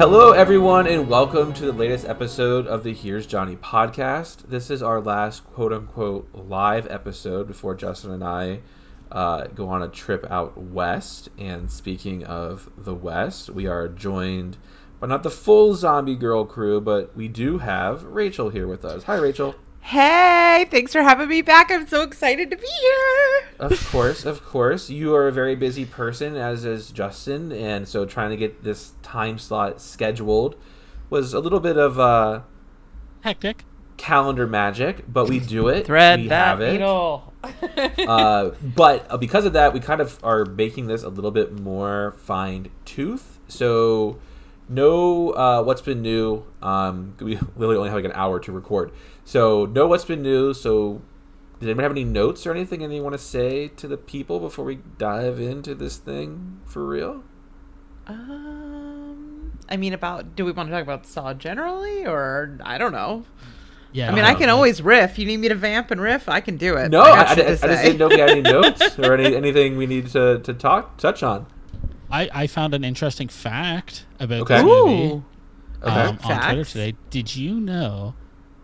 Hello, 0.00 0.30
everyone, 0.30 0.86
and 0.86 1.10
welcome 1.10 1.52
to 1.52 1.66
the 1.66 1.74
latest 1.74 2.06
episode 2.06 2.66
of 2.66 2.84
the 2.84 2.94
Here's 2.94 3.26
Johnny 3.26 3.54
podcast. 3.56 4.48
This 4.48 4.70
is 4.70 4.82
our 4.82 4.98
last 4.98 5.44
quote 5.44 5.74
unquote 5.74 6.26
live 6.32 6.86
episode 6.90 7.46
before 7.46 7.74
Justin 7.74 8.12
and 8.12 8.24
I 8.24 8.60
uh, 9.12 9.48
go 9.48 9.68
on 9.68 9.82
a 9.82 9.88
trip 9.88 10.26
out 10.30 10.56
west. 10.56 11.28
And 11.36 11.70
speaking 11.70 12.24
of 12.24 12.70
the 12.78 12.94
West, 12.94 13.50
we 13.50 13.66
are 13.66 13.88
joined 13.88 14.56
by 15.00 15.06
not 15.06 15.22
the 15.22 15.28
full 15.28 15.74
Zombie 15.74 16.16
Girl 16.16 16.46
crew, 16.46 16.80
but 16.80 17.14
we 17.14 17.28
do 17.28 17.58
have 17.58 18.02
Rachel 18.04 18.48
here 18.48 18.66
with 18.66 18.86
us. 18.86 19.02
Hi, 19.02 19.16
Rachel. 19.16 19.54
Hey, 19.82 20.66
thanks 20.70 20.92
for 20.92 21.02
having 21.02 21.28
me 21.28 21.42
back. 21.42 21.70
I'm 21.70 21.86
so 21.88 22.02
excited 22.02 22.50
to 22.50 22.56
be 22.56 22.66
here. 22.66 23.48
Of 23.58 23.88
course, 23.90 24.24
of 24.24 24.44
course. 24.44 24.88
You 24.88 25.14
are 25.14 25.26
a 25.26 25.32
very 25.32 25.56
busy 25.56 25.84
person, 25.84 26.36
as 26.36 26.64
is 26.64 26.90
Justin, 26.90 27.50
and 27.50 27.88
so 27.88 28.04
trying 28.04 28.30
to 28.30 28.36
get 28.36 28.62
this 28.62 28.92
time 29.02 29.38
slot 29.38 29.80
scheduled 29.80 30.56
was 31.08 31.34
a 31.34 31.40
little 31.40 31.58
bit 31.60 31.76
of 31.76 31.98
uh, 31.98 32.42
Hectic. 33.22 33.64
calendar 33.96 34.46
magic, 34.46 35.04
but 35.12 35.28
we 35.28 35.40
do 35.40 35.66
it. 35.68 35.86
Thread 35.86 36.20
we 36.20 36.28
that 36.28 36.46
have 36.46 36.60
it. 36.60 36.72
needle. 36.72 37.32
Uh, 38.06 38.50
but 38.62 39.06
uh, 39.10 39.16
because 39.16 39.44
of 39.46 39.54
that, 39.54 39.72
we 39.72 39.80
kind 39.80 40.00
of 40.02 40.18
are 40.22 40.44
making 40.44 40.86
this 40.88 41.02
a 41.02 41.08
little 41.08 41.30
bit 41.30 41.52
more 41.58 42.12
fine 42.18 42.68
tooth. 42.84 43.38
So, 43.48 44.18
know 44.68 45.30
uh, 45.30 45.62
what's 45.62 45.80
been 45.80 46.02
new? 46.02 46.44
Um, 46.60 47.14
we 47.18 47.36
literally 47.56 47.76
only 47.78 47.88
have 47.88 47.96
like 47.96 48.04
an 48.04 48.12
hour 48.12 48.38
to 48.40 48.52
record. 48.52 48.92
So, 49.30 49.64
know 49.64 49.86
what's 49.86 50.04
been 50.04 50.22
new? 50.22 50.52
So, 50.52 51.02
does 51.60 51.68
anyone 51.68 51.84
have 51.84 51.92
any 51.92 52.02
notes 52.02 52.48
or 52.48 52.50
anything 52.50 52.82
and 52.82 52.92
they 52.92 52.98
want 52.98 53.12
to 53.12 53.18
say 53.18 53.68
to 53.68 53.86
the 53.86 53.96
people 53.96 54.40
before 54.40 54.64
we 54.64 54.80
dive 54.98 55.38
into 55.38 55.76
this 55.76 55.98
thing 55.98 56.60
for 56.66 56.84
real? 56.84 57.22
um, 58.08 59.56
I 59.68 59.76
mean, 59.76 59.92
about 59.92 60.34
do 60.34 60.44
we 60.44 60.50
want 60.50 60.68
to 60.68 60.74
talk 60.74 60.82
about 60.82 61.06
Saw 61.06 61.32
generally, 61.32 62.04
or 62.04 62.58
I 62.64 62.76
don't 62.76 62.90
know. 62.90 63.24
Yeah. 63.92 64.10
I 64.10 64.14
mean, 64.16 64.24
I 64.24 64.34
can 64.34 64.48
always 64.48 64.82
riff. 64.82 65.16
You 65.16 65.26
need 65.26 65.36
me 65.36 65.48
to 65.48 65.54
vamp 65.54 65.92
and 65.92 66.00
riff? 66.00 66.28
I 66.28 66.40
can 66.40 66.56
do 66.56 66.76
it. 66.76 66.90
No, 66.90 67.00
I, 67.00 67.04
I, 67.04 67.22
I, 67.22 67.30
I 67.30 67.34
just 67.34 67.62
say. 67.62 67.82
didn't 67.84 67.98
know 67.98 68.06
if 68.06 68.12
you 68.14 68.20
had 68.20 68.30
any 68.30 68.40
notes 68.42 68.98
or 68.98 69.14
any, 69.14 69.36
anything 69.36 69.76
we 69.76 69.86
need 69.86 70.08
to, 70.08 70.40
to 70.40 70.52
talk 70.54 70.96
touch 70.96 71.22
on. 71.22 71.46
I, 72.10 72.28
I 72.34 72.46
found 72.48 72.74
an 72.74 72.82
interesting 72.82 73.28
fact 73.28 74.06
about 74.18 74.40
Okay. 74.40 74.56
this 74.56 74.64
movie 74.64 75.02
Ooh. 75.14 75.24
Okay. 75.84 75.90
um, 75.92 76.18
on 76.24 76.42
Twitter 76.42 76.64
today. 76.64 76.96
Did 77.10 77.36
you 77.36 77.60
know 77.60 78.14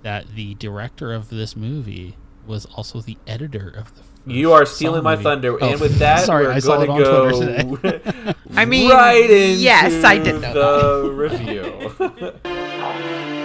that 0.07 0.37
the 0.37 0.55
director 0.55 1.13
of 1.13 1.31
this 1.31 1.57
movie 1.57 2.17
was 2.47 2.65
also 2.77 3.01
the 3.01 3.19
editor 3.27 3.69
of 3.77 3.93
the? 3.97 4.03
First 4.03 4.27
You 4.37 4.53
are 4.53 4.65
stealing 4.65 5.03
my 5.03 5.15
movie? 5.17 5.25
thunder, 5.25 5.59
Oh, 5.61 5.69
and 5.73 5.81
with 5.81 5.99
that, 6.05 6.25
sorry, 6.25 6.47
we're 6.47 6.53
I 6.53 6.59
saw 6.61 6.77
going 6.77 6.83
it 6.83 6.87
to 6.87 6.93
on 6.93 6.99
go. 7.03 7.31
Twitter 7.41 7.99
today. 7.99 8.35
I 8.55 8.65
mean, 8.67 8.89
right 8.91 9.23
into 9.29 9.37
yes, 9.61 10.05
I 10.05 10.19
did 10.19 10.41
know 10.41 11.09
the 11.09 11.13
review. 11.13 11.93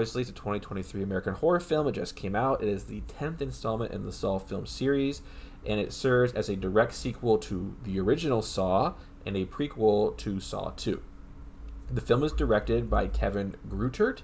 Obviously, 0.00 0.22
it's 0.22 0.30
a 0.30 0.32
2023 0.32 1.02
American 1.02 1.34
horror 1.34 1.60
film. 1.60 1.86
It 1.86 1.92
just 1.92 2.16
came 2.16 2.34
out. 2.34 2.62
It 2.62 2.68
is 2.70 2.84
the 2.84 3.02
10th 3.02 3.42
installment 3.42 3.92
in 3.92 4.06
the 4.06 4.12
Saw 4.12 4.38
film 4.38 4.64
series, 4.64 5.20
and 5.66 5.78
it 5.78 5.92
serves 5.92 6.32
as 6.32 6.48
a 6.48 6.56
direct 6.56 6.94
sequel 6.94 7.36
to 7.36 7.76
the 7.84 8.00
original 8.00 8.40
Saw 8.40 8.94
and 9.26 9.36
a 9.36 9.44
prequel 9.44 10.16
to 10.16 10.40
Saw 10.40 10.70
2. 10.70 11.02
The 11.92 12.00
film 12.00 12.22
is 12.24 12.32
directed 12.32 12.88
by 12.88 13.08
Kevin 13.08 13.56
Greutert 13.68 14.20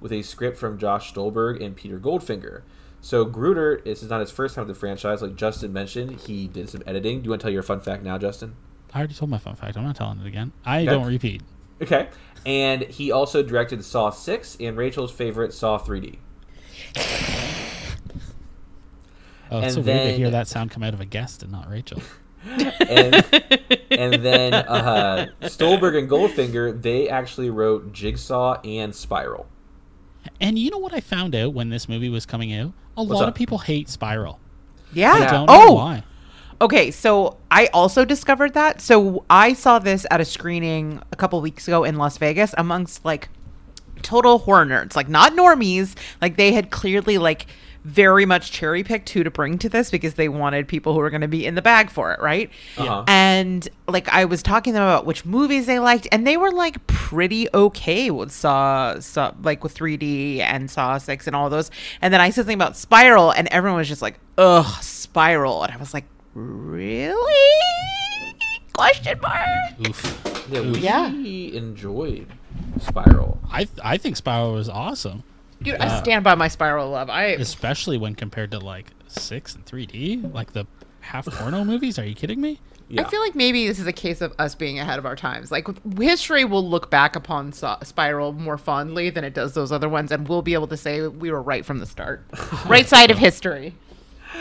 with 0.00 0.12
a 0.12 0.22
script 0.22 0.56
from 0.56 0.78
Josh 0.78 1.12
Stolberg 1.12 1.60
and 1.62 1.76
Peter 1.76 1.98
Goldfinger. 2.00 2.62
So 3.02 3.26
Grutert, 3.26 3.84
this 3.84 4.02
is 4.02 4.08
not 4.08 4.20
his 4.20 4.30
first 4.30 4.54
time 4.54 4.66
with 4.66 4.74
the 4.74 4.80
franchise. 4.80 5.20
Like 5.20 5.36
Justin 5.36 5.74
mentioned, 5.74 6.20
he 6.20 6.48
did 6.48 6.70
some 6.70 6.82
editing. 6.86 7.18
Do 7.20 7.24
you 7.24 7.30
want 7.32 7.42
to 7.42 7.44
tell 7.44 7.52
your 7.52 7.62
fun 7.62 7.80
fact 7.82 8.02
now, 8.02 8.16
Justin? 8.16 8.56
I 8.94 9.00
already 9.00 9.12
told 9.12 9.30
my 9.30 9.36
fun 9.36 9.56
fact. 9.56 9.76
I'm 9.76 9.84
not 9.84 9.96
telling 9.96 10.20
it 10.20 10.26
again. 10.26 10.52
I 10.64 10.78
Okay. 10.80 10.86
don't 10.86 11.06
repeat. 11.06 11.42
Okay. 11.82 12.08
And 12.48 12.82
he 12.82 13.12
also 13.12 13.42
directed 13.42 13.84
Saw 13.84 14.08
6 14.10 14.56
and 14.58 14.76
Rachel's 14.76 15.12
favorite 15.12 15.52
Saw 15.52 15.78
3D. 15.78 16.16
Oh, 19.50 19.58
it's 19.58 19.64
And 19.64 19.72
so 19.74 19.80
weird 19.80 19.84
to 19.84 20.08
then- 20.08 20.16
hear 20.16 20.30
that 20.30 20.48
sound 20.48 20.70
come 20.70 20.82
out 20.82 20.94
of 20.94 21.00
a 21.00 21.04
guest 21.06 21.42
and 21.42 21.52
not 21.52 21.70
Rachel. 21.70 22.00
And, 22.80 23.14
and 23.90 24.12
then 24.24 24.54
uh, 24.54 25.26
Stolberg 25.42 25.96
and 25.96 26.08
Goldfinger, 26.08 26.80
they 26.80 27.08
actually 27.08 27.50
wrote 27.50 27.92
Jigsaw 27.92 28.60
and 28.62 28.94
Spiral. 28.94 29.46
And 30.40 30.58
you 30.58 30.70
know 30.70 30.78
what 30.78 30.94
I 30.94 31.00
found 31.00 31.34
out 31.34 31.52
when 31.52 31.68
this 31.68 31.88
movie 31.88 32.08
was 32.08 32.24
coming 32.24 32.54
out? 32.54 32.72
A 32.96 33.02
What's 33.02 33.10
lot 33.18 33.22
up? 33.24 33.28
of 33.30 33.34
people 33.34 33.58
hate 33.58 33.88
Spiral. 33.90 34.38
yeah. 34.94 35.12
I 35.12 35.18
don't 35.26 35.46
know 35.46 35.46
Oh, 35.48 35.74
why. 35.74 36.04
Okay, 36.60 36.90
so 36.90 37.36
I 37.50 37.66
also 37.72 38.04
discovered 38.04 38.54
that. 38.54 38.80
So 38.80 39.24
I 39.30 39.52
saw 39.52 39.78
this 39.78 40.06
at 40.10 40.20
a 40.20 40.24
screening 40.24 41.00
a 41.12 41.16
couple 41.16 41.40
weeks 41.40 41.68
ago 41.68 41.84
in 41.84 41.96
Las 41.96 42.18
Vegas 42.18 42.54
amongst 42.58 43.04
like 43.04 43.28
total 44.02 44.38
horror 44.38 44.66
nerds, 44.66 44.96
like 44.96 45.08
not 45.08 45.32
normies. 45.34 45.96
Like 46.20 46.36
they 46.36 46.52
had 46.52 46.70
clearly 46.70 47.18
like 47.18 47.46
very 47.84 48.26
much 48.26 48.50
cherry 48.52 48.82
picked 48.82 49.08
who 49.10 49.22
to 49.22 49.30
bring 49.30 49.56
to 49.56 49.68
this 49.68 49.90
because 49.90 50.14
they 50.14 50.28
wanted 50.28 50.68
people 50.68 50.92
who 50.92 50.98
were 50.98 51.10
going 51.10 51.22
to 51.22 51.28
be 51.28 51.46
in 51.46 51.54
the 51.54 51.62
bag 51.62 51.90
for 51.90 52.12
it, 52.12 52.20
right? 52.20 52.50
Uh-huh. 52.76 53.04
And 53.06 53.66
like 53.86 54.08
I 54.08 54.24
was 54.24 54.42
talking 54.42 54.72
to 54.72 54.78
them 54.78 54.86
about 54.86 55.06
which 55.06 55.24
movies 55.24 55.66
they 55.66 55.78
liked, 55.78 56.08
and 56.12 56.26
they 56.26 56.36
were 56.36 56.50
like 56.50 56.86
pretty 56.86 57.48
okay 57.54 58.10
with 58.10 58.32
Saw, 58.32 58.98
Saw 58.98 59.32
like 59.42 59.62
with 59.62 59.74
3D 59.76 60.40
and 60.40 60.70
Saw 60.70 60.98
Six 60.98 61.26
and 61.26 61.36
all 61.36 61.48
those. 61.50 61.70
And 62.02 62.12
then 62.12 62.20
I 62.20 62.30
said 62.30 62.42
something 62.42 62.56
about 62.56 62.76
Spiral, 62.76 63.30
and 63.30 63.48
everyone 63.48 63.78
was 63.78 63.88
just 63.88 64.02
like, 64.02 64.18
"Ugh, 64.36 64.82
Spiral," 64.82 65.62
and 65.62 65.72
I 65.72 65.76
was 65.76 65.94
like, 65.94 66.04
"Really?" 66.34 67.54
Question 68.74 69.18
mark. 69.20 69.88
Oof. 69.88 70.46
Yeah, 70.50 70.60
we 70.60 70.78
Yeah. 70.78 71.06
enjoyed 71.08 72.26
Spiral. 72.80 73.38
I 73.50 73.66
I 73.82 73.96
think 73.96 74.16
Spiral 74.16 74.52
was 74.54 74.68
awesome, 74.68 75.24
Dude, 75.62 75.74
I 75.80 75.86
uh, 75.86 76.02
stand 76.02 76.24
by 76.24 76.34
my 76.36 76.48
Spiral 76.48 76.90
love. 76.90 77.10
I 77.10 77.24
especially 77.26 77.98
when 77.98 78.14
compared 78.14 78.50
to 78.52 78.58
like 78.60 78.86
six 79.08 79.54
and 79.54 79.64
3D, 79.66 80.32
like 80.32 80.52
the 80.52 80.66
half 81.00 81.26
porno 81.26 81.64
movies. 81.72 81.98
Are 81.98 82.04
you 82.06 82.14
kidding 82.14 82.40
me? 82.40 82.60
Yeah. 82.90 83.02
I 83.02 83.10
feel 83.10 83.20
like 83.20 83.34
maybe 83.34 83.68
this 83.68 83.78
is 83.78 83.86
a 83.86 83.92
case 83.92 84.22
of 84.22 84.32
us 84.38 84.54
being 84.54 84.78
ahead 84.78 84.98
of 84.98 85.04
our 85.04 85.16
times. 85.16 85.50
Like 85.50 85.66
history 85.98 86.46
will 86.46 86.66
look 86.66 86.88
back 86.90 87.16
upon 87.16 87.52
Sa- 87.52 87.78
Spiral 87.82 88.32
more 88.32 88.56
fondly 88.56 89.10
than 89.10 89.24
it 89.24 89.34
does 89.34 89.52
those 89.52 89.70
other 89.72 89.88
ones, 89.90 90.10
and 90.12 90.26
we'll 90.26 90.40
be 90.40 90.54
able 90.54 90.68
to 90.68 90.76
say 90.76 91.06
we 91.06 91.30
were 91.30 91.42
right 91.42 91.66
from 91.66 91.80
the 91.80 91.86
start. 91.86 92.24
right 92.66 92.88
side 92.88 93.10
of 93.10 93.18
history. 93.18 93.74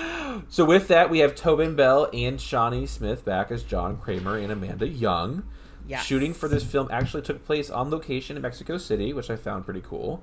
So 0.50 0.66
with 0.66 0.88
that, 0.88 1.10
we 1.10 1.20
have 1.20 1.36
Tobin 1.36 1.76
Bell 1.76 2.10
and 2.14 2.40
Shawnee 2.40 2.86
Smith 2.86 3.24
back 3.24 3.52
as 3.52 3.64
John 3.64 3.98
Kramer 3.98 4.38
and 4.38 4.52
Amanda 4.52 4.88
Young. 4.88 5.44
Yes. 5.88 6.06
Shooting 6.06 6.34
for 6.34 6.48
this 6.50 6.64
film 6.64 6.90
actually 6.92 7.24
took 7.24 7.46
place 7.46 7.70
on 7.70 7.90
location 7.90 8.36
in 8.36 8.42
Mexico 8.42 8.78
City, 8.78 9.14
which 9.14 9.30
I 9.30 9.38
found 9.38 9.66
pretty 9.66 9.82
cool. 9.82 10.22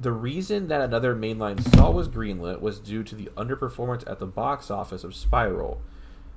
The 0.00 0.12
reason 0.12 0.68
that 0.68 0.80
another 0.80 1.14
mainline 1.14 1.60
Saw 1.74 1.90
was 1.90 2.08
greenlit 2.08 2.60
was 2.60 2.78
due 2.78 3.02
to 3.02 3.14
the 3.14 3.30
underperformance 3.36 4.08
at 4.10 4.18
the 4.18 4.26
box 4.26 4.70
office 4.70 5.04
of 5.04 5.14
Spiral. 5.14 5.80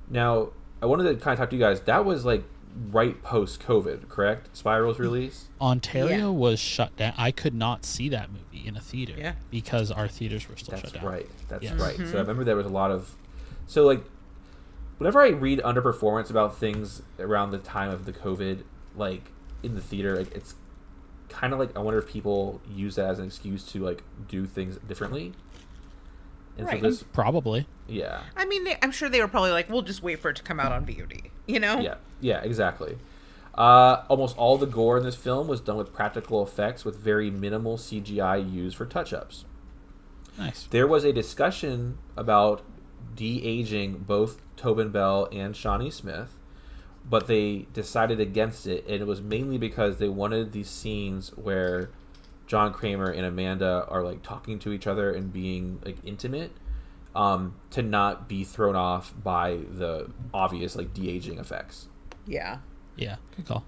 Now, 0.09 0.49
I 0.81 0.87
wanted 0.87 1.03
to 1.03 1.15
kind 1.15 1.33
of 1.33 1.39
talk 1.39 1.51
to 1.51 1.55
you 1.55 1.61
guys. 1.61 1.81
That 1.81 2.03
was 2.03 2.25
like 2.25 2.43
right 2.91 3.21
post 3.23 3.61
COVID, 3.61 4.07
correct? 4.09 4.55
Spiral's 4.55 4.99
release. 4.99 5.47
Ontario 5.59 6.17
Yeah. 6.17 6.27
was 6.29 6.59
shut 6.59 6.95
down. 6.95 7.13
I 7.17 7.31
could 7.31 7.53
not 7.53 7.85
see 7.85 8.09
that 8.09 8.29
movie 8.31 8.67
in 8.67 8.75
a 8.77 8.81
theater 8.81 9.13
Yeah. 9.17 9.33
because 9.49 9.91
our 9.91 10.07
theaters 10.07 10.47
were 10.49 10.55
still 10.55 10.77
That's 10.77 10.91
shut 10.91 11.01
down. 11.01 11.11
right. 11.11 11.29
That's 11.47 11.63
Yes. 11.63 11.73
right. 11.79 11.95
So 11.97 12.01
I 12.03 12.05
mm-hmm. 12.05 12.17
remember 12.17 12.43
there 12.43 12.55
was 12.55 12.65
a 12.65 12.69
lot 12.69 12.91
of 12.91 13.15
so 13.67 13.85
like 13.85 14.03
whenever 14.97 15.21
I 15.21 15.29
read 15.29 15.59
underperformance 15.59 16.29
about 16.29 16.57
things 16.57 17.01
around 17.19 17.51
the 17.51 17.57
time 17.57 17.89
of 17.89 18.05
the 18.05 18.13
COVID, 18.13 18.63
like 18.95 19.31
in 19.63 19.75
the 19.75 19.81
theater, 19.81 20.15
like 20.17 20.31
it's 20.35 20.55
kind 21.29 21.53
of 21.53 21.59
like 21.59 21.75
I 21.75 21.79
wonder 21.79 21.99
if 21.99 22.07
people 22.07 22.61
use 22.69 22.95
that 22.95 23.09
as 23.09 23.19
an 23.19 23.25
excuse 23.25 23.63
to 23.71 23.79
like 23.83 24.03
do 24.27 24.45
things 24.45 24.77
differently. 24.87 25.33
And 26.57 26.67
Right. 26.67 26.81
so 26.81 26.89
this, 26.89 27.03
Probably. 27.03 27.67
yeah, 27.87 28.21
I 28.35 28.45
mean, 28.45 28.63
they, 28.65 28.77
I'm 28.81 28.91
sure 28.91 29.09
they 29.09 29.21
were 29.21 29.27
probably 29.27 29.51
like, 29.51 29.69
we'll 29.69 29.81
just 29.81 30.03
wait 30.03 30.19
for 30.19 30.29
it 30.29 30.35
to 30.37 30.43
come 30.43 30.59
out 30.59 30.71
on 30.71 30.85
VOD. 30.85 31.29
You 31.47 31.59
know? 31.59 31.79
yeah, 31.79 31.95
yeah, 32.19 32.41
exactly. 32.41 32.97
Uh, 33.55 34.03
almost 34.07 34.37
all 34.37 34.57
the 34.57 34.65
gore 34.65 34.97
in 34.97 35.03
this 35.03 35.15
film 35.15 35.47
was 35.47 35.59
done 35.59 35.77
with 35.77 35.91
practical 35.93 36.41
effects, 36.43 36.85
with 36.85 36.97
very 36.97 37.29
minimal 37.29 37.77
CGI 37.77 38.37
used 38.51 38.77
for 38.77 38.85
touch-ups. 38.85 39.45
Nice. 40.37 40.67
There 40.71 40.87
was 40.87 41.03
a 41.03 41.11
discussion 41.11 41.97
about 42.15 42.61
de 43.15 43.43
aging 43.45 43.99
both 44.07 44.41
Tobin 44.55 44.89
Bell 44.89 45.27
and 45.31 45.55
Shawnee 45.55 45.91
Smith, 45.91 46.37
but 47.09 47.27
they 47.27 47.65
decided 47.73 48.19
against 48.19 48.67
it, 48.67 48.85
and 48.87 49.01
it 49.01 49.07
was 49.07 49.21
mainly 49.21 49.57
because 49.57 49.97
they 49.97 50.07
wanted 50.09 50.51
these 50.53 50.69
scenes 50.69 51.29
where 51.35 51.89
John 52.51 52.73
Kramer 52.73 53.09
and 53.09 53.25
Amanda 53.25 53.85
are 53.87 54.03
like 54.03 54.23
talking 54.23 54.59
to 54.59 54.73
each 54.73 54.85
other 54.85 55.09
and 55.13 55.31
being 55.31 55.79
like 55.85 55.95
intimate, 56.03 56.51
um, 57.15 57.55
to 57.69 57.81
not 57.81 58.27
be 58.27 58.43
thrown 58.43 58.75
off 58.75 59.13
by 59.23 59.59
the 59.71 60.11
obvious 60.33 60.75
like 60.75 60.93
de 60.93 61.09
aging 61.09 61.37
effects. 61.37 61.87
Yeah. 62.27 62.57
Yeah. 62.97 63.15
Good 63.37 63.45
call. 63.45 63.63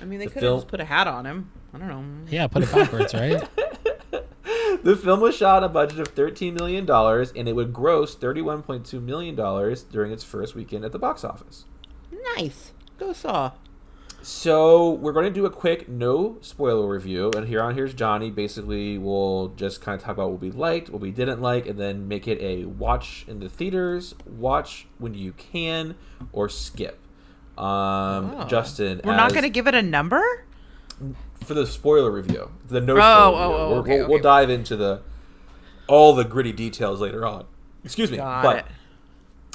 I 0.00 0.04
mean, 0.04 0.20
they 0.20 0.26
The 0.26 0.30
could 0.30 0.42
have 0.44 0.48
film- 0.48 0.60
just 0.60 0.68
put 0.68 0.78
a 0.80 0.84
hat 0.84 1.08
on 1.08 1.26
him. 1.26 1.50
I 1.74 1.78
don't 1.78 1.88
know. 1.88 2.04
Yeah. 2.30 2.46
Put 2.46 2.62
it 2.62 2.70
backwards, 2.72 3.14
right? 3.14 3.42
The 4.84 4.96
film 4.96 5.20
was 5.20 5.36
shot 5.36 5.58
on 5.58 5.64
a 5.64 5.68
budget 5.68 5.98
of 5.98 6.14
$13 6.14 6.54
million, 6.58 6.88
and 6.88 7.48
it 7.48 7.52
would 7.54 7.72
gross 7.72 8.14
$31.2 8.16 9.02
million 9.02 9.34
during 9.90 10.12
its 10.12 10.24
first 10.24 10.54
weekend 10.54 10.84
at 10.86 10.92
the 10.92 10.98
box 10.98 11.22
office. 11.22 11.66
Nice. 12.36 12.72
Go 12.98 13.12
Saw. 13.12 13.52
So 14.22 14.90
we're 14.90 15.12
going 15.12 15.24
to 15.24 15.30
do 15.30 15.46
a 15.46 15.50
quick 15.50 15.88
no 15.88 16.36
spoiler 16.42 16.86
review, 16.86 17.30
and 17.34 17.48
here 17.48 17.62
on 17.62 17.74
here's 17.74 17.94
Johnny. 17.94 18.30
Basically, 18.30 18.98
we'll 18.98 19.48
just 19.56 19.80
kind 19.80 19.98
of 19.98 20.02
talk 20.04 20.12
about 20.12 20.30
what 20.32 20.40
we 20.40 20.50
liked, 20.50 20.90
what 20.90 21.00
we 21.00 21.10
didn't 21.10 21.40
like, 21.40 21.66
and 21.66 21.78
then 21.78 22.06
make 22.06 22.28
it 22.28 22.38
a 22.42 22.66
watch 22.66 23.24
in 23.26 23.40
the 23.40 23.48
theaters, 23.48 24.14
watch 24.26 24.86
when 24.98 25.14
you 25.14 25.32
can, 25.32 25.94
or 26.32 26.48
skip. 26.50 26.98
Um, 27.56 27.64
Oh. 28.36 28.46
Justin, 28.48 29.00
We're 29.04 29.16
not 29.16 29.30
going 29.32 29.42
to 29.42 29.50
give 29.50 29.66
it 29.66 29.74
a 29.74 29.82
number? 29.82 30.22
for 31.44 31.54
the 31.54 31.66
spoiler 31.66 32.10
review, 32.10 32.50
the 32.68 32.78
no 32.82 32.92
Oh, 32.96 32.98
spoiler 32.98 33.42
oh, 33.42 33.48
review. 33.48 33.54
oh, 33.74 33.78
okay, 33.78 33.98
we'll, 34.00 34.08
we'll 34.10 34.22
dive 34.22 34.50
into 34.50 34.76
the 34.76 35.00
all 35.86 36.14
the 36.14 36.24
gritty 36.24 36.52
details 36.52 37.00
later 37.00 37.26
on. 37.26 37.46
Excuse 37.84 38.10
me, 38.10 38.18
Got 38.18 38.42
but 38.42 38.56
it. 38.58 38.64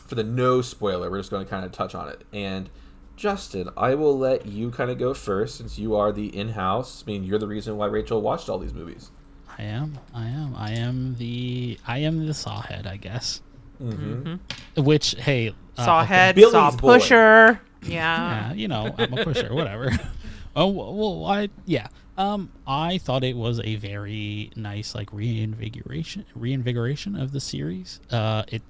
for 0.07 0.15
the 0.15 0.23
no 0.23 0.61
spoiler, 0.63 1.11
we're 1.11 1.19
just 1.19 1.29
going 1.29 1.45
to 1.45 1.49
kind 1.49 1.63
of 1.63 1.71
touch 1.71 1.93
on 1.93 2.09
it. 2.09 2.23
And 2.33 2.67
Justin, 3.15 3.69
I 3.77 3.95
will 3.95 4.17
let 4.17 4.45
you 4.45 4.71
kind 4.71 4.91
of 4.91 4.97
go 4.97 5.13
first 5.13 5.57
since 5.57 5.79
you 5.79 5.95
are 5.95 6.11
the 6.11 6.35
in-house. 6.37 7.03
I 7.05 7.11
mean, 7.11 7.23
you're 7.23 7.39
the 7.39 7.47
reason 7.47 7.77
why 7.77 7.87
Rachel 7.87 8.21
watched 8.21 8.49
all 8.49 8.57
these 8.57 8.73
movies. 8.73 9.11
I 9.57 9.63
am. 9.63 9.97
I 10.13 10.25
am. 10.27 10.53
I 10.55 10.71
am 10.71 11.15
the. 11.15 11.79
I 11.87 11.99
am 11.99 12.25
the 12.25 12.33
sawhead, 12.33 12.85
I 12.85 12.97
guess. 12.97 13.41
Mm-hmm. 13.81 14.81
Which, 14.81 15.15
hey, 15.17 15.53
uh, 15.77 15.85
Saw 15.85 16.01
okay. 16.01 16.13
head, 16.13 16.39
saw 16.39 16.71
pusher. 16.71 17.61
Yeah. 17.85 18.47
Yeah, 18.47 18.53
you 18.53 18.67
know, 18.67 18.95
I'm 18.97 19.13
a 19.13 19.23
pusher, 19.23 19.53
whatever. 19.53 19.91
oh 20.55 20.67
well, 20.69 21.23
I 21.31 21.49
yeah. 21.65 21.89
Um, 22.17 22.51
I 22.65 22.97
thought 22.97 23.23
it 23.23 23.35
was 23.37 23.59
a 23.59 23.75
very 23.75 24.49
nice 24.55 24.95
like 24.95 25.13
reinvigoration, 25.13 26.25
reinvigoration 26.33 27.15
of 27.15 27.31
the 27.31 27.39
series. 27.39 27.99
Uh, 28.09 28.41
it 28.47 28.55
it 28.55 28.63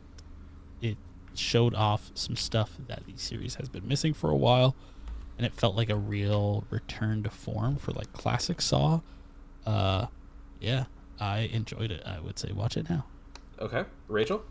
showed 1.37 1.75
off 1.75 2.11
some 2.13 2.35
stuff 2.35 2.71
that 2.87 3.05
the 3.05 3.17
series 3.17 3.55
has 3.55 3.69
been 3.69 3.87
missing 3.87 4.13
for 4.13 4.29
a 4.29 4.35
while, 4.35 4.75
and 5.37 5.45
it 5.45 5.53
felt 5.53 5.75
like 5.75 5.89
a 5.89 5.95
real 5.95 6.65
return 6.69 7.23
to 7.23 7.29
form 7.29 7.77
for 7.77 7.91
like 7.91 8.11
classic 8.13 8.61
Saw. 8.61 9.01
Uh, 9.65 10.07
yeah, 10.59 10.85
I 11.19 11.39
enjoyed 11.39 11.91
it. 11.91 12.03
I 12.05 12.19
would 12.19 12.39
say 12.39 12.51
watch 12.51 12.77
it 12.77 12.89
now. 12.89 13.05
Okay, 13.59 13.85
Rachel. 14.07 14.43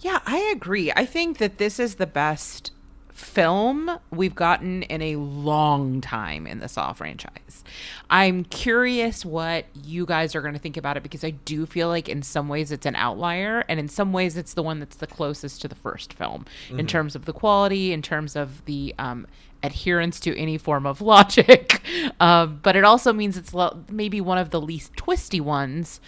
Yeah, 0.00 0.20
I 0.26 0.38
agree. 0.54 0.92
I 0.92 1.04
think 1.04 1.38
that 1.38 1.58
this 1.58 1.78
is 1.78 1.96
the 1.96 2.06
best 2.06 2.72
film 3.18 3.90
we've 4.10 4.34
gotten 4.34 4.84
in 4.84 5.02
a 5.02 5.16
long 5.16 6.00
time 6.00 6.46
in 6.46 6.60
the 6.60 6.68
Saw 6.68 6.92
franchise. 6.92 7.64
I'm 8.08 8.44
curious 8.44 9.24
what 9.24 9.66
you 9.74 10.06
guys 10.06 10.34
are 10.34 10.40
going 10.40 10.54
to 10.54 10.60
think 10.60 10.76
about 10.76 10.96
it 10.96 11.02
because 11.02 11.24
I 11.24 11.30
do 11.30 11.66
feel 11.66 11.88
like 11.88 12.08
in 12.08 12.22
some 12.22 12.48
ways 12.48 12.70
it's 12.70 12.86
an 12.86 12.96
outlier 12.96 13.64
and 13.68 13.80
in 13.80 13.88
some 13.88 14.12
ways 14.12 14.36
it's 14.36 14.54
the 14.54 14.62
one 14.62 14.78
that's 14.78 14.96
the 14.96 15.06
closest 15.06 15.60
to 15.62 15.68
the 15.68 15.74
first 15.74 16.12
film 16.12 16.46
in 16.70 16.86
terms 16.86 17.14
of 17.16 17.24
the 17.24 17.32
quality, 17.32 17.92
in 17.92 18.02
terms 18.02 18.36
of 18.36 18.64
the 18.66 18.94
um, 18.98 19.26
adherence 19.62 20.20
to 20.20 20.38
any 20.38 20.56
form 20.56 20.86
of 20.86 21.00
logic. 21.14 21.82
um, 22.20 22.60
but 22.62 22.76
it 22.76 22.84
also 22.84 23.12
means 23.12 23.36
it's 23.36 23.52
lo- 23.52 23.84
maybe 23.90 24.20
one 24.20 24.38
of 24.38 24.50
the 24.50 24.60
least 24.60 24.96
twisty 24.96 25.40
ones. 25.40 26.00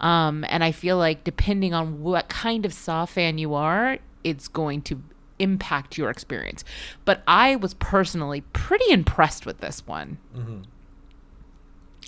Um, 0.00 0.44
and 0.48 0.62
I 0.62 0.72
feel 0.72 0.98
like 0.98 1.24
depending 1.24 1.74
on 1.74 2.02
what 2.02 2.28
kind 2.28 2.64
of 2.64 2.72
Saw 2.72 3.06
fan 3.06 3.38
you 3.38 3.54
are, 3.54 3.98
it's 4.22 4.48
going 4.48 4.82
to 4.82 5.02
impact 5.38 5.96
your 5.98 6.10
experience. 6.10 6.64
But 7.04 7.22
I 7.26 7.56
was 7.56 7.74
personally 7.74 8.40
pretty 8.52 8.90
impressed 8.90 9.46
with 9.46 9.58
this 9.58 9.86
one. 9.86 10.18
Mm-hmm. 10.36 10.60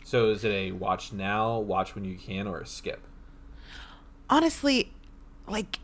So 0.04 0.30
is 0.30 0.44
it 0.44 0.50
a 0.50 0.72
watch 0.72 1.12
now, 1.12 1.58
watch 1.58 1.94
when 1.94 2.04
you 2.04 2.16
can, 2.16 2.46
or 2.46 2.58
a 2.60 2.66
skip? 2.66 3.00
Honestly, 4.28 4.92
like 5.46 5.78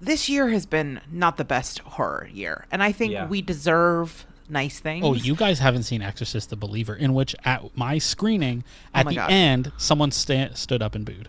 this 0.00 0.28
year 0.28 0.48
has 0.50 0.66
been 0.66 1.00
not 1.10 1.36
the 1.36 1.44
best 1.44 1.80
horror 1.80 2.28
year, 2.32 2.66
and 2.70 2.82
I 2.82 2.92
think 2.92 3.12
Yeah. 3.12 3.26
we 3.26 3.42
deserve 3.42 4.26
nice 4.48 4.80
things. 4.80 5.04
Oh, 5.04 5.14
you 5.14 5.34
guys 5.34 5.58
haven't 5.60 5.84
seen 5.84 6.02
Exorcist 6.02 6.50
the 6.50 6.56
Believer, 6.56 6.94
in 6.94 7.14
which 7.14 7.36
at 7.44 7.76
my 7.76 7.98
screening, 7.98 8.64
oh 8.94 8.98
at 8.98 9.04
my 9.06 9.10
the 9.12 9.16
God. 9.16 9.30
end, 9.30 9.72
someone 9.76 10.10
sta- 10.10 10.54
stood 10.54 10.82
up 10.82 10.94
and 10.94 11.04
booed. 11.04 11.28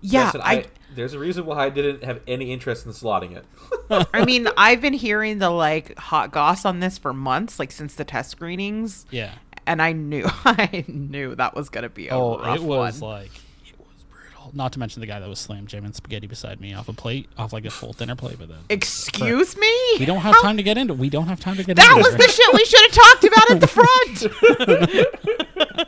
yeah, 0.00 0.24
Justin, 0.24 0.40
I, 0.44 0.64
there's 0.94 1.14
a 1.14 1.18
reason 1.18 1.44
why 1.46 1.66
I 1.66 1.70
didn't 1.70 2.04
have 2.04 2.20
any 2.26 2.52
interest 2.52 2.86
in 2.86 2.92
slotting 2.92 3.36
it. 3.36 3.44
I 4.14 4.24
mean, 4.24 4.48
I've 4.56 4.80
been 4.80 4.92
hearing 4.94 5.38
the 5.38 5.50
like 5.50 5.96
hot 5.98 6.30
goss 6.32 6.64
on 6.64 6.80
this 6.80 6.98
for 6.98 7.12
months, 7.12 7.58
like 7.58 7.72
since 7.72 7.94
the 7.94 8.04
test 8.04 8.30
screenings, 8.30 9.06
Yeah. 9.10 9.32
and 9.66 9.82
I 9.82 9.92
knew, 9.92 10.26
I 10.44 10.84
knew 10.88 11.34
that 11.34 11.54
was 11.54 11.68
gonna 11.68 11.88
be 11.88 12.08
a 12.08 12.14
Oh, 12.14 12.38
rough 12.38 12.56
it 12.56 12.62
was 12.62 13.00
one. 13.00 13.10
like 13.20 13.30
it 13.66 13.78
was 13.78 14.04
brutal. 14.10 14.50
Not 14.54 14.72
to 14.72 14.78
mention 14.78 15.00
the 15.00 15.06
guy 15.06 15.20
that 15.20 15.28
was 15.28 15.38
slam 15.38 15.66
jamming 15.66 15.92
spaghetti 15.92 16.26
beside 16.26 16.60
me 16.60 16.72
off 16.74 16.88
a 16.88 16.92
plate, 16.92 17.28
off 17.36 17.52
like 17.52 17.64
a 17.66 17.70
full 17.70 17.92
dinner 17.92 18.16
plate. 18.16 18.36
But 18.38 18.48
then 18.48 18.58
Excuse 18.70 19.56
me. 19.56 19.72
we 19.98 20.06
don't 20.06 20.18
have 20.20 20.34
How- 20.36 20.42
time 20.42 20.56
to 20.56 20.62
get 20.62 20.78
into. 20.78 20.94
We 20.94 21.10
don't 21.10 21.26
have 21.28 21.40
time 21.40 21.56
to 21.56 21.62
get 21.64 21.78
into 21.78 21.82
it. 21.82 21.86
That 21.86 21.96
into. 21.98 22.10
was 22.10 22.14
it, 22.14 22.18
the 22.18 22.28
shit 22.32 22.54
we 22.54 22.64
should 22.64 22.80
have 22.80 22.92
talked 22.92 23.24
about 23.24 23.50
at 23.50 23.60
the 23.60 23.68
front. 23.68 24.24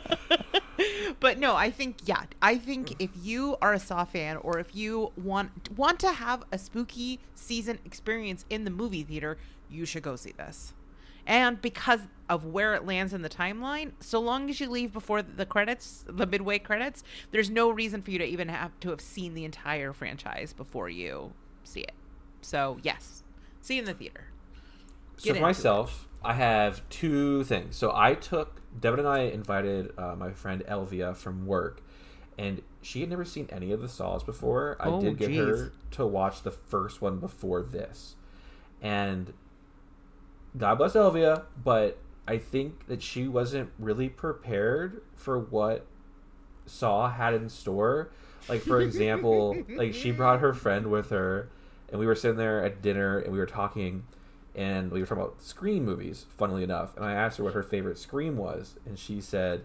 but 1.21 1.37
no, 1.37 1.55
I 1.55 1.69
think 1.69 1.99
yeah, 2.03 2.23
I 2.41 2.57
think 2.57 2.89
mm. 2.89 2.95
if 2.99 3.11
you 3.21 3.55
are 3.61 3.73
a 3.73 3.79
Saw 3.79 4.03
fan 4.03 4.35
or 4.37 4.59
if 4.59 4.75
you 4.75 5.13
want 5.15 5.71
want 5.77 5.99
to 6.01 6.11
have 6.11 6.43
a 6.51 6.57
spooky 6.57 7.19
season 7.35 7.79
experience 7.85 8.43
in 8.49 8.65
the 8.65 8.71
movie 8.71 9.03
theater, 9.03 9.37
you 9.69 9.85
should 9.85 10.03
go 10.03 10.17
see 10.17 10.33
this. 10.33 10.73
And 11.27 11.61
because 11.61 12.01
of 12.27 12.45
where 12.45 12.73
it 12.73 12.85
lands 12.85 13.13
in 13.13 13.21
the 13.21 13.29
timeline, 13.29 13.91
so 13.99 14.19
long 14.19 14.49
as 14.49 14.59
you 14.59 14.67
leave 14.67 14.91
before 14.91 15.21
the 15.21 15.45
credits, 15.45 16.03
the 16.07 16.25
midway 16.25 16.57
credits, 16.57 17.03
there's 17.29 17.49
no 17.49 17.69
reason 17.69 18.01
for 18.01 18.09
you 18.09 18.17
to 18.17 18.25
even 18.25 18.49
have 18.49 18.77
to 18.79 18.89
have 18.89 18.99
seen 18.99 19.35
the 19.35 19.45
entire 19.45 19.93
franchise 19.93 20.51
before 20.51 20.89
you 20.89 21.33
see 21.63 21.81
it. 21.81 21.93
So, 22.41 22.79
yes. 22.81 23.21
See 23.61 23.77
in 23.77 23.85
the 23.85 23.93
theater. 23.93 24.25
So 25.17 25.35
for 25.35 25.41
myself, 25.41 26.07
I 26.23 26.33
have 26.33 26.87
two 26.89 27.43
things. 27.43 27.75
So 27.75 27.91
I 27.95 28.13
took 28.13 28.61
Devin 28.79 28.99
and 28.99 29.07
I 29.07 29.19
invited 29.21 29.91
uh, 29.97 30.15
my 30.15 30.31
friend 30.31 30.63
Elvia 30.69 31.15
from 31.15 31.45
work, 31.45 31.81
and 32.37 32.61
she 32.81 33.01
had 33.01 33.09
never 33.09 33.25
seen 33.25 33.49
any 33.51 33.71
of 33.71 33.81
the 33.81 33.89
Saws 33.89 34.23
before. 34.23 34.77
I 34.79 34.87
Oh, 34.87 35.01
did 35.01 35.17
get 35.17 35.29
geez. 35.29 35.37
her 35.39 35.71
to 35.91 36.05
watch 36.05 36.43
the 36.43 36.51
first 36.51 37.01
one 37.01 37.17
before 37.19 37.61
this, 37.63 38.15
and 38.81 39.33
God 40.57 40.75
bless 40.75 40.93
Elvia, 40.93 41.43
but 41.63 41.97
I 42.27 42.37
think 42.37 42.87
that 42.87 43.01
she 43.01 43.27
wasn't 43.27 43.71
really 43.79 44.09
prepared 44.09 45.01
for 45.15 45.39
what 45.39 45.85
Saw 46.65 47.09
had 47.09 47.33
in 47.33 47.49
store. 47.49 48.09
Like 48.49 48.61
for 48.61 48.79
example, 48.81 49.57
like 49.69 49.93
she 49.93 50.11
brought 50.11 50.39
her 50.39 50.53
friend 50.53 50.87
with 50.87 51.09
her, 51.09 51.49
and 51.89 51.99
we 51.99 52.05
were 52.05 52.15
sitting 52.15 52.37
there 52.37 52.63
at 52.63 52.81
dinner 52.81 53.19
and 53.19 53.31
we 53.33 53.39
were 53.39 53.45
talking, 53.45 54.03
and 54.55 54.91
we 54.91 54.99
were 54.99 55.05
talking 55.05 55.23
about 55.23 55.41
Scream 55.41 55.85
movies. 55.85 56.25
Funnily 56.37 56.63
enough, 56.63 56.95
and 56.95 57.05
I 57.05 57.13
asked 57.13 57.37
her 57.37 57.43
what 57.43 57.53
her 57.53 57.63
favorite 57.63 57.97
Scream 57.97 58.37
was, 58.37 58.75
and 58.85 58.97
she 58.97 59.21
said 59.21 59.63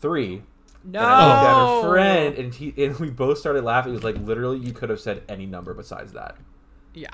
three. 0.00 0.42
No. 0.82 0.98
And 1.00 1.06
I 1.08 1.26
looked 1.26 1.44
at 1.44 1.82
her 1.84 1.90
friend, 1.90 2.34
and 2.36 2.54
he 2.54 2.84
and 2.84 2.98
we 2.98 3.10
both 3.10 3.38
started 3.38 3.64
laughing. 3.64 3.92
It 3.92 3.96
was 3.96 4.04
like 4.04 4.16
literally 4.18 4.58
you 4.58 4.72
could 4.72 4.88
have 4.90 5.00
said 5.00 5.22
any 5.28 5.46
number 5.46 5.74
besides 5.74 6.12
that. 6.14 6.36
Yeah. 6.94 7.10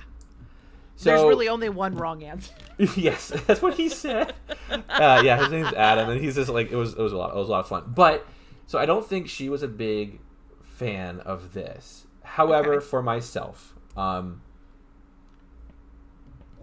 So 0.98 1.10
There's 1.10 1.22
really 1.22 1.48
only 1.48 1.68
one 1.68 1.94
wrong 1.96 2.22
answer. 2.22 2.54
yes, 2.96 3.28
that's 3.46 3.60
what 3.60 3.74
he 3.74 3.88
said. 3.88 4.32
Uh, 4.70 5.20
yeah, 5.24 5.38
his 5.38 5.50
name's 5.50 5.72
Adam, 5.74 6.08
and 6.08 6.20
he's 6.20 6.36
just 6.36 6.48
like 6.48 6.70
it 6.70 6.76
was. 6.76 6.92
It 6.92 6.98
was 7.00 7.12
a 7.12 7.16
lot. 7.16 7.32
It 7.34 7.36
was 7.36 7.48
a 7.48 7.50
lot 7.50 7.60
of 7.60 7.68
fun. 7.68 7.92
But 7.94 8.26
so 8.66 8.78
I 8.78 8.86
don't 8.86 9.06
think 9.06 9.28
she 9.28 9.48
was 9.48 9.62
a 9.62 9.68
big 9.68 10.20
fan 10.62 11.20
of 11.20 11.52
this. 11.52 12.06
However, 12.22 12.74
Okay. 12.76 12.86
for 12.86 13.02
myself, 13.02 13.74
um, 13.96 14.40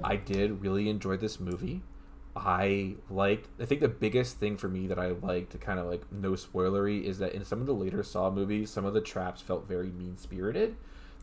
I 0.01 0.15
did 0.15 0.62
really 0.62 0.89
enjoy 0.89 1.17
this 1.17 1.39
movie. 1.39 1.81
I 2.35 2.95
liked. 3.09 3.47
I 3.59 3.65
think 3.65 3.81
the 3.81 3.88
biggest 3.88 4.38
thing 4.39 4.57
for 4.57 4.67
me 4.67 4.88
that 4.88 4.97
I 4.97 5.09
liked, 5.09 5.51
to 5.51 5.57
kind 5.57 5.79
of 5.79 5.85
like 5.85 6.12
no 6.12 6.31
spoilery, 6.31 7.03
is 7.03 7.19
that 7.19 7.33
in 7.33 7.45
some 7.45 7.62
of 7.62 7.67
the 7.67 7.75
later 7.75 8.01
Saw 8.01 8.31
movies, 8.31 8.69
some 8.69 8.85
of 8.85 8.93
the 8.93 9.01
traps 9.01 9.41
felt 9.41 9.67
very 9.67 9.91
mean 9.91 10.17
spirited. 10.17 10.75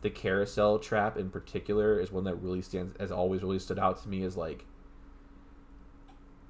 The 0.02 0.10
carousel 0.10 0.78
trap 0.78 1.16
in 1.16 1.30
particular 1.30 1.98
is 1.98 2.12
one 2.12 2.24
that 2.24 2.36
really 2.36 2.62
stands, 2.62 2.96
has 3.00 3.10
always 3.10 3.42
really 3.42 3.58
stood 3.58 3.78
out 3.78 4.02
to 4.02 4.08
me 4.08 4.22
as 4.22 4.36
like 4.36 4.66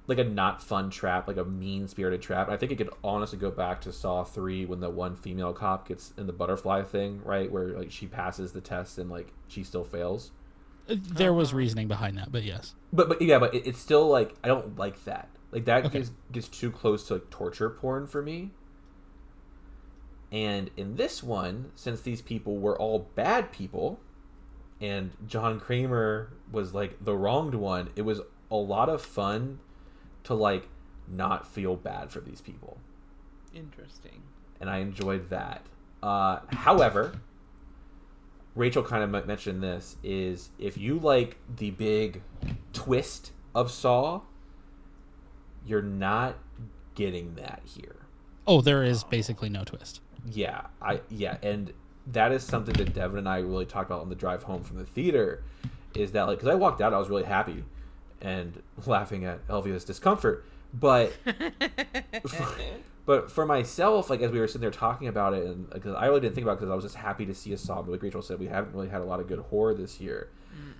like 0.07 0.19
a 0.19 0.25
not 0.25 0.61
fun 0.61 0.91
trap, 0.91 1.29
like 1.29 1.37
a 1.37 1.45
mean 1.45 1.87
spirited 1.87 2.21
trap. 2.21 2.49
I 2.49 2.57
think 2.57 2.73
it 2.73 2.77
could 2.77 2.91
honestly 3.03 3.39
go 3.39 3.50
back 3.50 3.81
to 3.83 3.93
Saw 3.93 4.25
three 4.25 4.67
when 4.67 4.81
the 4.81 4.91
one 4.91 5.15
female 5.15 5.53
cop 5.53 5.89
gets 5.89 6.12
in 6.19 6.27
the 6.27 6.33
butterfly 6.33 6.83
thing, 6.83 7.23
right, 7.25 7.50
where 7.50 7.69
like 7.69 7.91
she 7.91 8.07
passes 8.07 8.53
the 8.53 8.61
test 8.61 8.99
and 8.99 9.09
like 9.09 9.33
she 9.49 9.62
still 9.62 9.85
fails. 9.85 10.33
There 10.91 11.33
was 11.33 11.55
reasoning 11.55 11.89
behind 11.89 12.19
that, 12.19 12.33
but 12.33 12.43
yes. 12.43 12.75
But 12.93 13.09
but 13.09 13.23
yeah, 13.23 13.39
but 13.39 13.55
it, 13.55 13.67
it's 13.67 13.79
still 13.79 14.09
like 14.09 14.35
I 14.45 14.49
don't 14.49 14.77
like 14.77 15.05
that. 15.05 15.29
Like 15.53 15.65
that 15.67 15.87
Okay. 15.87 15.99
gets 16.01 16.11
gets 16.33 16.49
too 16.49 16.71
close 16.71 17.07
to 17.09 17.15
like 17.15 17.31
torture 17.31 17.71
porn 17.71 18.07
for 18.07 18.23
me. 18.23 18.51
And 20.33 20.71
in 20.77 20.97
this 20.97 21.23
one, 21.23 21.73
since 21.75 22.01
these 22.03 22.23
people 22.23 22.59
were 22.59 22.79
all 22.79 23.09
bad 23.17 23.51
people, 23.51 23.99
and 24.81 25.11
John 25.27 25.59
Kramer 25.59 26.33
was 26.53 26.73
like 26.75 27.05
the 27.05 27.17
wronged 27.17 27.55
one, 27.55 27.91
it 27.97 28.03
was 28.03 28.21
a 28.51 28.57
lot 28.57 28.89
of 28.89 29.03
fun 29.03 29.59
to 30.25 30.35
like 30.35 30.69
not 31.09 31.47
feel 31.49 31.75
bad 31.75 32.13
for 32.13 32.21
these 32.21 32.41
people 32.41 32.79
Interesting. 33.53 34.23
and 34.61 34.71
I 34.71 34.79
enjoyed 34.79 35.31
that. 35.31 35.63
Uh, 36.03 36.39
however, 36.51 37.15
Rachel 38.54 38.83
kind 38.83 39.02
of 39.02 39.26
mentioned 39.26 39.62
this 39.62 39.97
is 40.02 40.50
if 40.59 40.76
you 40.76 40.99
like 40.99 41.37
the 41.57 41.71
big 41.71 42.23
twist 42.73 43.33
of 43.54 43.71
Saw, 43.71 44.23
you're 45.66 45.83
not 45.83 46.37
getting 46.95 47.35
that 47.37 47.62
here. 47.64 47.97
Oh, 48.47 48.61
there 48.61 48.83
is 48.83 49.04
basically 49.04 49.49
no 49.49 49.64
twist. 49.64 50.00
Yeah, 50.30 50.62
I 50.83 51.00
yeah, 51.09 51.37
and 51.42 51.73
that 52.09 52.33
is 52.33 52.42
something 52.42 52.75
that 52.75 52.95
Devin 52.95 53.19
and 53.19 53.28
I 53.28 53.38
really 53.38 53.66
talked 53.66 53.88
about 53.88 54.00
on 54.00 54.09
the 54.09 54.14
drive 54.14 54.42
home 54.42 54.62
from 54.62 54.78
the 54.78 54.85
theater. 54.85 55.45
Is 55.95 56.12
that 56.12 56.25
like 56.25 56.38
because 56.38 56.52
I 56.52 56.54
walked 56.57 56.80
out, 56.80 56.92
I 56.92 56.99
was 56.99 57.09
really 57.09 57.25
happy 57.25 57.64
and 58.21 58.61
laughing 58.87 59.25
at 59.25 59.47
Elvia's 59.49 59.85
discomfort, 59.85 60.45
but 60.75 61.12
but 63.11 63.29
for 63.29 63.45
myself, 63.45 64.09
like 64.09 64.21
as 64.21 64.31
we 64.31 64.38
were 64.38 64.47
sitting 64.47 64.61
there 64.61 64.71
talking 64.71 65.09
about 65.09 65.35
it, 65.35 65.45
and 65.45 65.69
because 65.69 65.97
I 65.97 66.07
really 66.07 66.21
didn't 66.21 66.37
think 66.37 66.45
about 66.45 66.52
it 66.52 66.61
because 66.61 66.71
I 66.71 66.76
was 66.76 66.85
just 66.85 66.95
happy 66.95 67.26
to 67.26 67.35
see 67.35 67.52
a 67.52 67.59
Saw 67.59 67.81
movie. 67.81 67.90
Like 67.90 68.02
Rachel 68.05 68.23
said, 68.23 68.38
we 68.38 68.47
haven't 68.47 68.73
really 68.73 68.88
had 68.88 69.00
a 69.00 69.05
lot 69.05 69.19
of 69.19 69.26
good 69.26 69.40
horror 69.40 69.75
this 69.75 70.00
year, 70.00 70.29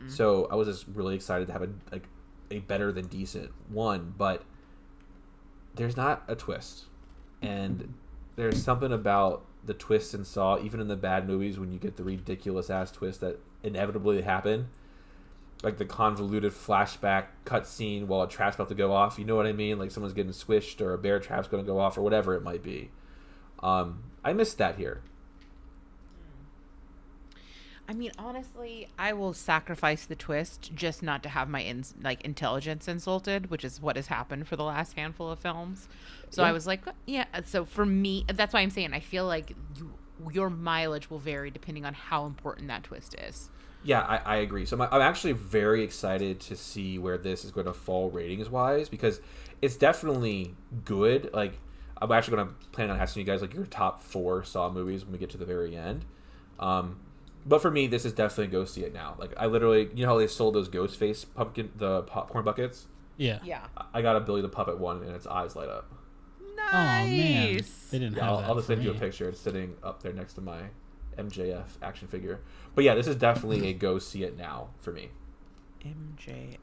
so 0.06 0.46
I 0.49 0.54
was 0.54 0.68
just 0.68 0.87
really 0.94 1.16
excited 1.16 1.49
to 1.49 1.52
have 1.52 1.62
a 1.62 1.70
like 1.90 2.04
a 2.52 2.60
better 2.60 2.92
than 2.92 3.08
decent 3.08 3.50
one. 3.68 4.14
But 4.16 4.44
there's 5.75 5.96
not 5.96 6.22
a 6.28 6.37
twist, 6.37 6.84
and 7.42 7.94
there's 8.37 8.62
something 8.62 8.92
about 8.92 9.44
the 9.64 9.75
twist 9.75 10.14
in 10.14 10.25
Saw, 10.25 10.56
even 10.60 10.78
in 10.78 10.87
the 10.87 10.94
bad 10.94 11.26
movies, 11.26 11.58
when 11.58 11.72
you 11.72 11.80
get 11.80 11.96
the 11.96 12.04
ridiculous 12.04 12.70
ass 12.70 12.92
twist 12.92 13.22
that 13.22 13.40
inevitably 13.64 14.22
happen, 14.22 14.68
like 15.62 15.76
the 15.76 15.85
convoluted 15.85 16.52
flashback 16.52 17.26
cutscene 17.45 18.07
while 18.07 18.23
a 18.23 18.29
trap's 18.29 18.57
about 18.57 18.69
to 18.69 18.75
go 18.75 18.93
off. 18.93 19.19
You 19.19 19.25
know 19.25 19.37
what 19.37 19.47
I 19.47 19.52
mean? 19.52 19.79
Like 19.79 19.90
someone's 19.90 20.14
getting 20.14 20.33
swished 20.33 20.81
or 20.81 20.95
a 20.95 20.99
bear 20.99 21.19
trap's 21.21 21.49
going 21.49 21.62
to 21.62 21.67
go 21.67 21.79
off 21.79 21.99
or 21.99 22.02
whatever 22.02 22.35
it 22.35 22.43
might 22.43 22.62
be. 22.62 22.90
Um, 23.62 24.05
I 24.25 24.33
missed 24.33 24.59
that 24.59 24.76
here. 24.76 25.02
I 27.88 27.93
mean, 27.93 28.12
honestly, 28.19 28.87
I 28.97 29.12
will 29.14 29.35
sacrifice 29.35 30.07
the 30.07 30.14
twist 30.14 30.71
just 30.76 31.02
not 31.02 31.25
to 31.25 31.29
have 31.29 31.49
my 31.49 31.61
ins 31.61 31.93
like 32.00 32.23
intelligence 32.23 32.87
insulted, 32.87 33.50
which 33.50 33.64
is 33.64 33.81
what 33.83 33.97
has 33.97 34.07
happened 34.07 34.47
for 34.47 34.55
the 34.55 34.62
last 34.62 34.93
handful 34.95 35.31
of 35.31 35.40
films. 35.40 35.88
So 36.31 36.43
Yeah. 36.43 36.50
I 36.50 36.52
was 36.52 36.69
like, 36.69 36.85
yeah. 37.07 37.25
So 37.45 37.64
for 37.64 37.85
me, 37.85 38.25
that's 38.33 38.55
why 38.55 38.61
I'm 38.61 38.71
saying 38.71 38.93
I 38.95 39.00
feel 39.00 39.26
like 39.26 39.57
you, 39.76 39.93
your 40.31 40.50
mileage 40.50 41.11
will 41.11 41.19
vary 41.19 41.50
depending 41.50 41.85
on 41.85 41.95
how 41.95 42.26
important 42.26 42.69
that 42.69 42.85
twist 42.85 43.17
is. 43.19 43.50
Yeah, 43.82 44.00
I, 44.00 44.16
I 44.18 44.37
agree. 44.38 44.66
So 44.66 44.76
I'm, 44.80 44.88
I'm 44.92 45.00
actually 45.00 45.32
very 45.32 45.82
excited 45.82 46.40
to 46.40 46.56
see 46.56 46.99
where 46.99 47.16
this 47.18 47.44
is 47.44 47.50
going 47.50 47.66
to 47.66 47.72
fall 47.72 48.10
ratings 48.10 48.49
wise 48.49 48.88
because 48.88 49.20
it's 49.62 49.76
definitely 49.76 50.54
good. 50.84 51.30
Like 51.32 51.58
I'm 52.00 52.12
actually 52.12 52.37
going 52.37 52.49
to 52.49 52.54
plan 52.72 52.90
on 52.90 53.00
asking 53.00 53.20
you 53.20 53.26
guys 53.26 53.40
like 53.40 53.54
your 53.54 53.66
top 53.66 54.02
four 54.02 54.44
Saw 54.44 54.70
movies 54.70 55.04
when 55.04 55.12
we 55.12 55.18
get 55.18 55.30
to 55.30 55.38
the 55.38 55.46
very 55.46 55.76
end. 55.76 56.04
Um, 56.58 56.99
but 57.46 57.62
for 57.62 57.70
me, 57.70 57.87
this 57.87 58.04
is 58.04 58.12
definitely 58.12 58.49
go 58.49 58.66
see 58.66 58.82
it 58.82 58.92
now. 58.92 59.16
Like 59.18 59.32
I 59.38 59.46
literally, 59.46 59.88
you 59.94 60.04
know 60.04 60.12
how 60.12 60.18
they 60.18 60.26
sold 60.26 60.54
those 60.54 60.68
ghost 60.68 60.99
face 60.99 61.25
pumpkin 61.25 61.70
the 61.76 62.02
popcorn 62.02 62.44
buckets. 62.44 62.87
Yeah. 63.16 63.38
Yeah. 63.42 63.62
I- 63.76 63.84
I 63.94 64.02
got 64.02 64.16
a 64.16 64.20
Billy 64.20 64.42
the 64.42 64.49
Puppet 64.49 64.78
one, 64.78 65.02
and 65.02 65.10
its 65.14 65.26
eyes 65.26 65.56
light 65.56 65.68
up. 65.70 65.90
Oh 66.72 66.72
man, 66.72 67.54
Nice. 67.54 67.88
they 67.90 67.99
didn't 67.99 68.16
Yeah, 68.16 68.25
have 68.25 68.30
I'll, 68.32 68.40
that. 68.40 68.49
I'll 68.49 68.54
just 68.56 68.66
for 68.66 68.72
send 68.75 68.84
you 68.84 68.90
a 68.90 68.94
picture. 68.94 69.28
It's 69.30 69.40
sitting 69.40 69.75
up 69.82 70.02
there 70.02 70.12
next 70.12 70.34
to 70.34 70.40
my 70.42 70.60
MJF 71.28 71.64
action 71.82 72.08
figure. 72.08 72.40
But 72.74 72.84
yeah, 72.84 72.94
this 72.94 73.06
is 73.06 73.16
definitely 73.16 73.68
a 73.68 73.72
go 73.72 73.98
see 73.98 74.24
it 74.24 74.36
now 74.36 74.68
for 74.80 74.92
me. 74.92 75.10
MJF. 75.84 76.56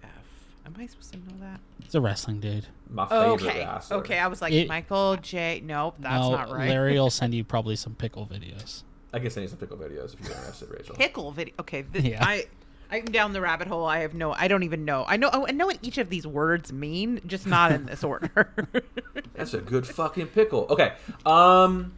Am 0.65 0.75
I 0.77 0.85
supposed 0.85 1.13
to 1.13 1.19
know 1.19 1.39
that? 1.39 1.59
It's 1.85 1.95
a 1.95 2.01
wrestling 2.01 2.39
dude. 2.41 2.67
My 2.89 3.07
favorite 3.07 3.41
okay. 3.49 3.65
wrestler. 3.65 3.97
Okay. 3.97 4.19
I 4.19 4.27
was 4.27 4.41
like 4.41 4.51
It- 4.53 4.67
Michael 4.67 5.15
J. 5.17 5.61
Nope, 5.63 5.95
that's 5.99 6.21
no, 6.21 6.31
not 6.31 6.51
right. 6.51 6.67
Larry 6.69 6.93
will 6.99 7.09
send 7.21 7.33
you 7.33 7.43
probably 7.43 7.75
some 7.75 7.95
pickle 7.95 8.25
videos. 8.27 8.83
I 9.13 9.19
can 9.19 9.29
send 9.29 9.43
you 9.43 9.47
some 9.47 9.57
pickle 9.59 9.77
videos 9.77 10.13
if 10.13 10.19
you're 10.21 10.35
interested, 10.35 10.69
Rachel. 10.69 10.95
pickle 10.95 11.31
video. 11.31 11.53
Okay, 11.59 11.83
th- 11.83 12.03
Yeah. 12.03 12.23
I 12.23 12.45
I'm 12.89 13.05
down 13.05 13.33
the 13.33 13.41
rabbit 13.41 13.67
hole. 13.67 13.85
I 13.85 13.99
have 13.99 14.13
no. 14.13 14.33
I 14.33 14.47
don't 14.47 14.63
even 14.63 14.85
know. 14.85 15.05
I 15.07 15.17
know. 15.17 15.29
I 15.29 15.51
know 15.51 15.65
what 15.67 15.77
each 15.81 15.97
of 15.97 16.09
these 16.09 16.25
words 16.25 16.71
mean, 16.71 17.21
just 17.25 17.45
not 17.45 17.71
in 17.71 17.85
this 17.85 18.03
order. 18.03 18.53
That's 19.35 19.53
a 19.53 19.59
good 19.59 19.85
fucking 19.87 20.27
pickle. 20.27 20.67
Okay. 20.69 20.93
Um. 21.25 21.93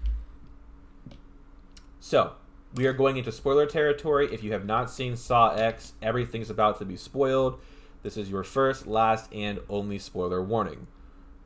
So 1.99 2.33
we 2.75 2.85
are 2.85 2.93
going 2.93 3.17
into 3.17 3.31
spoiler 3.31 3.65
territory. 3.65 4.29
If 4.31 4.43
you 4.43 4.51
have 4.53 4.65
not 4.65 4.91
seen 4.91 5.15
Saw 5.15 5.49
X, 5.53 5.93
everything's 6.01 6.49
about 6.49 6.79
to 6.79 6.85
be 6.85 6.97
spoiled. 6.97 7.59
This 8.03 8.15
is 8.15 8.29
your 8.29 8.43
first, 8.43 8.87
last, 8.87 9.31
and 9.33 9.59
only 9.69 9.99
spoiler 9.99 10.41
warning. 10.41 10.87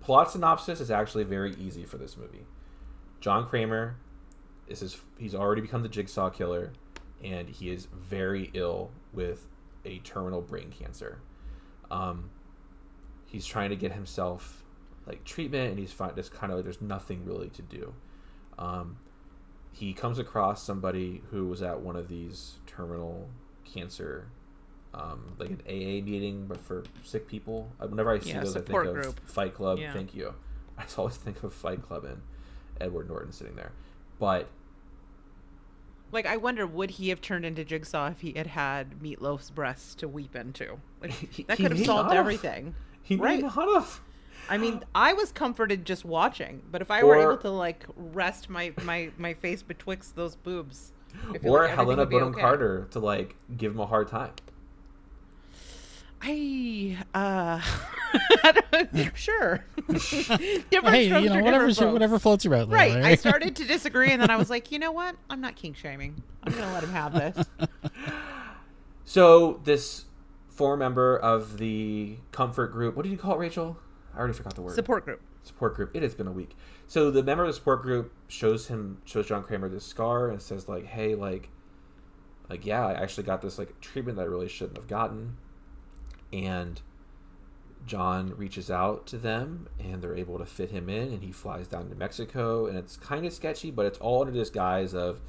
Plot 0.02 0.32
synopsis 0.32 0.80
is 0.82 0.92
actually 0.92 1.24
very 1.24 1.56
easy 1.56 1.86
for 1.86 1.98
this 1.98 2.18
movie. 2.18 2.46
John 3.22 3.48
Kramer 3.48 3.96
this 4.68 4.82
is 4.82 5.00
he's 5.18 5.36
already 5.36 5.62
become 5.62 5.84
the 5.84 5.90
jigsaw 5.90 6.30
killer, 6.30 6.72
and 7.24 7.48
he 7.50 7.70
is 7.70 7.88
very 7.94 8.50
ill 8.54 8.92
with 9.12 9.48
a 9.86 10.00
terminal 10.00 10.42
brain 10.42 10.72
cancer. 10.72 11.20
Um, 11.92 12.30
he's 13.28 13.46
trying 13.46 13.70
to 13.70 13.76
get 13.76 13.92
himself 13.92 14.64
like 15.06 15.24
treatment, 15.26 15.72
and 15.72 15.80
he's 15.80 15.92
fine. 15.92 16.16
Just 16.16 16.34
kind 16.34 16.52
of 16.52 16.58
like 16.58 16.64
there's 16.64 16.82
nothing 16.82 17.26
really 17.26 17.50
to 17.50 17.62
do. 17.62 17.94
Um, 18.58 18.98
he 19.74 19.92
comes 19.94 20.20
across 20.20 20.64
somebody 20.64 21.22
who 21.32 21.48
was 21.48 21.62
at 21.62 21.82
one 21.82 21.96
of 21.96 22.08
these 22.08 22.54
terminal 22.68 23.28
cancer, 23.66 24.28
um, 24.94 25.34
like 25.40 25.50
an 25.50 25.62
AA 25.68 26.04
meeting, 26.06 26.46
but 26.48 26.60
for 26.62 26.84
sick 27.04 27.28
people. 27.28 27.70
Uh, 27.80 27.88
Whenever 27.88 28.12
I 28.12 28.20
see 28.20 28.30
Yeah, 28.30 28.40
those, 28.42 28.52
I 28.56 28.60
think 28.60 28.68
support 28.68 29.06
of. 29.06 29.16
Fight 29.26 29.54
Club. 29.56 29.80
Yeah. 29.80 29.92
Thank 29.92 30.14
you. 30.14 30.34
I 30.78 30.84
always 30.98 31.18
think 31.18 31.42
of 31.44 31.54
Fight 31.54 31.82
Club 31.82 32.06
and 32.06 32.22
Edward 32.80 33.08
Norton 33.10 33.32
sitting 33.32 33.56
there. 33.56 33.72
But 34.20 34.48
like, 36.12 36.26
I 36.28 36.38
wonder, 36.38 36.68
would 36.68 36.92
he 36.92 37.10
have 37.10 37.22
turned 37.22 37.44
into 37.44 37.66
Jigsaw 37.66 38.10
if 38.12 38.22
he 38.22 38.34
had 38.34 38.46
had 38.48 39.02
Meatloaf's 39.02 39.50
breasts 39.50 39.96
to 39.96 40.08
weep 40.08 40.36
into? 40.36 40.78
Like, 41.02 41.46
that 41.48 41.58
could 41.58 41.72
have 41.72 41.86
solved 41.86 42.14
everything. 42.14 42.76
he 43.02 43.16
Right. 43.16 43.38
may 43.38 43.42
not 43.48 43.54
have. 43.54 44.00
I 44.50 44.58
mean, 44.58 44.84
I 44.94 45.14
was 45.14 45.32
comforted 45.32 45.86
just 45.86 46.06
watching, 46.06 46.62
but 46.72 46.82
if 46.82 46.92
I 46.92 47.04
were 47.04 47.18
able 47.18 47.38
to 47.38 47.50
like 47.50 47.86
rest 47.96 48.50
my 48.50 48.74
my 48.84 49.10
my 49.18 49.34
face 49.34 49.64
betwixt 49.64 50.16
those 50.16 50.36
boobs, 50.36 50.92
Or 51.14 51.30
like 51.30 51.44
everything 51.44 51.76
Helena 51.76 52.02
would 52.02 52.10
Bonham 52.10 52.28
okay. 52.30 52.42
Carter 52.42 52.88
to 52.92 53.00
like 53.00 53.36
give 53.56 53.74
him 53.74 53.80
a 53.80 53.86
hard 53.86 54.08
time. 54.08 54.34
I 56.22 56.98
uh 57.14 57.62
sure. 59.16 59.66
Hey, 60.84 61.22
you 61.22 61.30
know, 61.30 61.42
whatever, 61.42 61.70
whatever 61.92 62.20
floats 62.20 62.46
your 62.46 62.54
boat. 62.54 62.70
there, 62.70 62.78
Right. 62.78 62.96
I 62.96 63.16
started 63.16 63.56
to 63.58 63.66
disagree 63.66 64.12
and 64.12 64.22
then 64.22 64.30
I 64.30 64.36
was 64.38 64.50
like, 64.50 64.72
you 64.72 64.80
know 64.80 64.92
what? 64.92 65.16
I'm 65.30 65.42
not 65.42 65.56
king 65.56 65.74
shaming. 65.74 66.22
I'm 66.44 66.54
gonna 66.54 66.74
let 66.74 66.84
him 66.84 66.92
have 66.92 67.14
this. 67.14 67.48
So 69.06 69.60
this 69.64 70.06
former 70.50 70.78
member 70.78 71.18
of 71.18 71.58
the 71.58 72.18
comfort 72.32 72.72
group, 72.72 72.96
what 72.96 73.04
did 73.04 73.12
you 73.12 73.18
call 73.18 73.36
it, 73.36 73.40
Rachel? 73.40 73.78
I 74.14 74.20
already 74.20 74.34
forgot 74.34 74.56
the 74.56 74.62
word. 74.62 74.76
Support 74.76 75.06
group. 75.06 75.22
support 75.44 75.76
group. 75.76 75.92
It 75.96 76.04
has 76.04 76.14
been 76.14 76.28
a 76.28 76.32
week. 76.32 76.56
So 76.88 77.10
the 77.12 77.24
member 77.24 77.44
of 77.44 77.50
the 77.50 77.54
support 77.54 77.82
group 77.82 78.14
shows 78.28 78.68
him 78.68 79.02
shows 79.06 79.28
John 79.28 79.44
Kramer 79.44 79.70
this 79.70 79.86
scar 79.86 80.30
and 80.30 80.42
says 80.42 80.68
like, 80.70 80.86
"Hey, 80.86 81.16
like, 81.16 81.50
like 82.50 82.66
yeah, 82.66 82.86
I 82.86 82.94
actually 82.94 83.24
got 83.24 83.42
this 83.42 83.58
like 83.58 83.80
treatment 83.82 84.18
that 84.18 84.24
I 84.24 84.26
really 84.26 84.50
shouldn't 84.50 84.78
have 84.78 84.88
gotten. 84.88 85.38
and 86.32 86.82
John 87.86 88.34
reaches 88.38 88.72
out 88.72 89.06
to 89.08 89.18
them 89.18 89.68
and 89.80 90.02
they're 90.02 90.16
able 90.16 90.38
to 90.38 90.46
fit 90.46 90.72
him 90.72 90.90
in 90.90 91.10
and 91.12 91.22
he 91.22 91.32
flies 91.32 91.68
down 91.68 91.90
to 91.90 91.96
Mexico 91.96 92.66
and 92.66 92.78
it's 92.78 92.96
kind 92.98 93.26
of 93.26 93.34
sketchy 93.34 93.72
but 93.72 93.86
it's 93.86 93.98
all 94.00 94.22
under 94.22 94.32
this 94.32 94.50
guise 94.50 94.94
of 94.94 95.20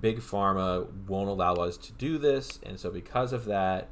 big 0.00 0.20
pharma 0.20 0.86
won't 1.08 1.28
allow 1.28 1.54
us 1.54 1.76
to 1.78 1.92
do 1.94 2.16
this 2.18 2.60
and 2.62 2.78
so 2.78 2.90
because 2.90 3.32
of 3.32 3.46
that 3.46 3.88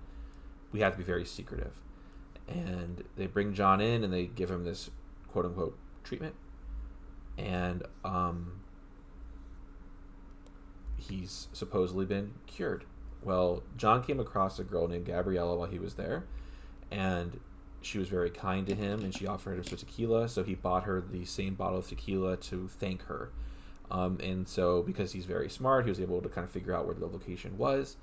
we 0.70 0.80
have 0.80 0.92
to 0.92 0.98
be 0.98 1.04
very 1.04 1.24
secretive 1.24 1.72
and 2.48 3.02
they 3.16 3.26
bring 3.26 3.54
John 3.54 3.80
in 3.80 4.04
and 4.04 4.12
they 4.12 4.26
give 4.26 4.50
him 4.50 4.64
this 4.64 4.90
quote 5.28 5.46
unquote 5.46 5.78
treatment. 6.02 6.34
And 7.38 7.82
um 8.04 8.60
he's 10.96 11.48
supposedly 11.52 12.04
been 12.04 12.32
cured. 12.46 12.84
Well 13.22 13.62
John 13.76 14.02
came 14.02 14.20
across 14.20 14.58
a 14.58 14.64
girl 14.64 14.88
named 14.88 15.06
Gabriella 15.06 15.56
while 15.56 15.68
he 15.68 15.78
was 15.78 15.94
there 15.94 16.24
and 16.90 17.40
she 17.82 17.98
was 17.98 18.08
very 18.08 18.30
kind 18.30 18.66
to 18.66 18.74
him 18.74 19.02
and 19.04 19.14
she 19.14 19.26
offered 19.26 19.58
him 19.58 19.64
some 19.64 19.78
tequila. 19.78 20.28
So 20.28 20.42
he 20.42 20.54
bought 20.54 20.84
her 20.84 21.00
the 21.00 21.24
same 21.24 21.54
bottle 21.54 21.78
of 21.78 21.88
tequila 21.88 22.36
to 22.38 22.68
thank 22.68 23.04
her. 23.04 23.30
Um, 23.90 24.18
and 24.22 24.48
so 24.48 24.82
because 24.82 25.12
he's 25.12 25.26
very 25.26 25.50
smart 25.50 25.84
he 25.84 25.90
was 25.90 26.00
able 26.00 26.22
to 26.22 26.28
kind 26.28 26.46
of 26.46 26.50
figure 26.50 26.74
out 26.74 26.86
where 26.86 26.94
the 26.94 27.06
location 27.06 27.56
was. 27.58 27.96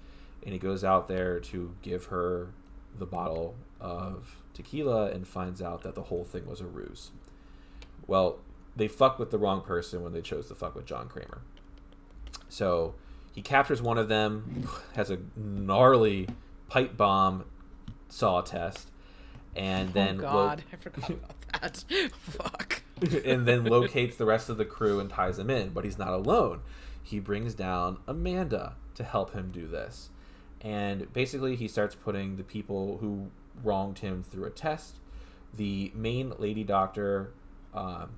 And 0.44 0.54
he 0.54 0.60
goes 0.60 0.84
out 0.84 1.08
there 1.08 1.40
to 1.40 1.76
give 1.84 2.06
her 2.06 2.50
the 2.98 3.06
bottle 3.06 3.56
of 3.82 4.38
tequila 4.54 5.12
and 5.12 5.28
finds 5.28 5.62
out 5.62 5.82
that 5.84 5.96
the 5.96 6.04
whole 6.04 6.24
thing 6.24 6.46
was 6.46 6.62
a 6.62 6.66
ruse 6.66 7.12
well 8.08 8.40
they 8.76 8.88
fuck 8.88 9.20
with 9.20 9.32
the 9.32 9.38
wrong 9.38 9.62
person 9.62 10.02
when 10.04 10.14
they 10.14 10.22
chose 10.22 10.48
to 10.48 10.56
fuck 10.56 10.76
with 10.76 10.86
john 10.86 11.08
kramer 11.08 11.42
so 12.50 12.96
he 13.34 13.42
captures 13.42 13.82
one 13.82 13.98
of 13.98 14.08
them 14.08 14.68
has 14.96 15.10
a 15.10 15.18
gnarly 15.36 16.28
pipe 16.68 16.96
bomb 16.96 17.46
saw 18.10 18.42
test 18.42 18.92
and 19.56 19.90
oh, 19.90 19.92
then 19.94 20.20
oh 20.20 20.24
lo- 20.24 20.32
God, 20.32 20.64
I 20.72 20.76
forgot 20.78 21.10
about 21.10 21.52
that. 21.62 21.84
Fuck. 22.20 22.84
and 23.26 23.46
then 23.46 23.64
locates 23.66 24.18
the 24.18 24.26
rest 24.26 24.50
of 24.50 24.58
the 24.58 24.66
crew 24.66 25.00
and 25.00 25.10
ties 25.10 25.38
them 25.38 25.50
in. 25.50 25.70
But 25.70 25.86
he's 25.86 25.98
not 25.98 26.14
alone. 26.14 26.62
He 27.04 27.20
brings 27.20 27.54
down 27.54 27.98
Amanda 28.08 28.76
to 28.96 29.04
help 29.04 29.34
him 29.34 29.52
do 29.52 29.68
this. 29.68 30.10
And 30.62 31.12
basically, 31.12 31.56
he 31.56 31.68
starts 31.68 31.96
putting 31.96 32.38
the 32.38 32.44
people 32.44 32.98
who 33.00 33.32
wronged 33.64 34.00
him 34.00 34.24
through 34.24 34.46
a 34.46 34.50
test. 34.50 34.98
The 35.56 35.92
main 35.94 36.34
lady 36.38 36.64
doctor, 36.64 37.32
um, 37.74 38.10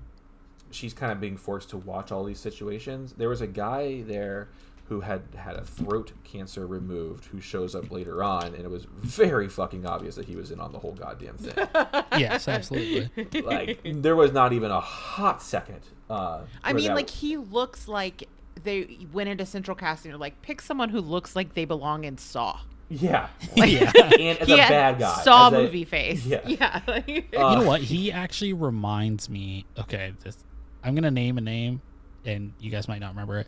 she's 0.71 0.93
kind 0.93 1.11
of 1.11 1.19
being 1.19 1.37
forced 1.37 1.69
to 1.71 1.77
watch 1.77 2.11
all 2.11 2.23
these 2.23 2.39
situations. 2.39 3.13
There 3.13 3.29
was 3.29 3.41
a 3.41 3.47
guy 3.47 4.01
there 4.03 4.49
who 4.89 4.99
had 4.99 5.21
had 5.35 5.55
a 5.55 5.63
throat 5.63 6.11
cancer 6.23 6.67
removed 6.67 7.25
who 7.25 7.39
shows 7.39 7.73
up 7.73 7.89
later 7.89 8.21
on, 8.23 8.47
and 8.47 8.59
it 8.63 8.69
was 8.69 8.85
very 8.99 9.47
fucking 9.47 9.85
obvious 9.85 10.15
that 10.15 10.25
he 10.25 10.35
was 10.35 10.51
in 10.51 10.59
on 10.59 10.71
the 10.71 10.79
whole 10.79 10.91
goddamn 10.91 11.37
thing. 11.37 11.67
yes, 12.19 12.47
absolutely. 12.47 13.09
like 13.41 13.79
there 13.83 14.15
was 14.15 14.31
not 14.33 14.51
even 14.53 14.69
a 14.71 14.79
hot 14.81 15.41
second. 15.41 15.81
Uh, 16.09 16.41
I 16.63 16.73
mean, 16.73 16.87
that- 16.87 16.95
like 16.95 17.09
he 17.09 17.37
looks 17.37 17.87
like 17.87 18.27
they 18.63 18.97
went 19.11 19.29
into 19.29 19.45
central 19.45 19.75
casting. 19.75 20.11
They're 20.11 20.19
like, 20.19 20.41
pick 20.41 20.61
someone 20.61 20.89
who 20.89 21.01
looks 21.01 21.35
like 21.35 21.53
they 21.53 21.65
belong 21.65 22.03
in 22.03 22.17
Saw. 22.17 22.59
Yeah, 22.89 23.27
yeah. 23.55 23.91
and 24.19 24.39
as 24.39 24.47
He 24.47 24.53
a 24.53 24.57
bad 24.57 24.99
guy, 24.99 25.21
Saw 25.23 25.47
as 25.47 25.53
a- 25.53 25.57
movie 25.57 25.85
face. 25.85 26.25
yeah. 26.25 26.41
Yeah. 26.47 26.81
like- 26.87 27.07
Uh, 27.35 27.49
you 27.49 27.55
know 27.59 27.63
what? 27.65 27.81
He 27.81 28.11
actually 28.11 28.53
reminds 28.53 29.29
me. 29.29 29.65
Okay, 29.79 30.13
this, 30.23 30.37
I'm 30.83 30.95
gonna 30.95 31.11
name 31.11 31.37
a 31.37 31.41
name, 31.41 31.81
and 32.25 32.53
you 32.59 32.69
guys 32.71 32.87
might 32.87 32.99
not 32.99 33.09
remember 33.09 33.39
it. 33.39 33.47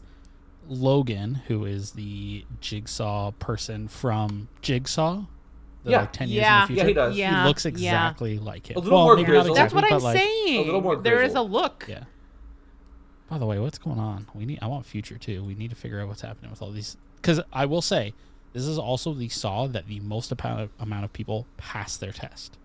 Logan, 0.68 1.36
who 1.48 1.66
is 1.66 1.92
the 1.92 2.44
Jigsaw 2.60 3.32
person 3.32 3.88
from 3.88 4.48
Jigsaw, 4.62 5.26
the, 5.84 5.92
Yeah. 5.92 6.00
like 6.02 6.12
ten 6.14 6.28
Yeah. 6.30 6.36
years 6.68 6.70
in 6.70 6.76
the 6.76 6.82
future. 6.82 6.82
Yeah, 6.82 6.84
future. 6.84 6.88
he 6.88 6.94
does. 6.94 7.18
Yeah. 7.18 7.42
He 7.44 7.48
looks 7.48 7.66
yeah. 7.66 7.70
exactly 7.70 8.40
like 8.40 8.72
him. 8.72 8.78
A 8.78 8.80
little 8.80 8.98
well, 8.98 9.06
more 9.06 9.16
maybe 9.16 9.28
not 9.32 9.34
grizzled. 9.44 9.58
That's 9.58 9.74
what 9.74 9.92
I'm 9.92 10.00
like, 10.02 10.18
saying. 10.18 10.64
a 10.64 10.66
little 10.66 10.82
more 10.82 10.96
grizzled. 10.96 11.04
there 11.06 11.22
is 11.22 11.36
a 11.36 11.42
look. 11.42 11.86
Yeah. 11.88 12.06
By 13.30 13.38
the 13.38 13.46
way, 13.46 13.60
what's 13.60 13.78
going 13.78 14.00
on? 14.00 14.28
We 14.34 14.46
need. 14.46 14.60
I 14.62 14.68
want 14.68 14.86
future 14.86 15.18
too. 15.18 15.44
We 15.44 15.56
need 15.56 15.70
to 15.72 15.76
figure 15.76 16.00
out 16.00 16.08
what's 16.08 16.22
happening 16.22 16.50
with 16.52 16.62
all 16.62 16.72
these. 16.72 16.96
Because 17.18 17.42
I 17.52 17.66
will 17.66 17.82
say, 17.82 18.14
this 18.56 18.66
is 18.66 18.78
also 18.78 19.14
the 19.14 19.28
saw 19.28 19.68
that 19.68 19.86
the 19.88 20.00
most 20.00 20.32
amount 20.32 21.04
of, 21.04 21.14
people 21.14 21.46
pass 21.58 21.98
their 21.98 22.14
test. 22.14 22.58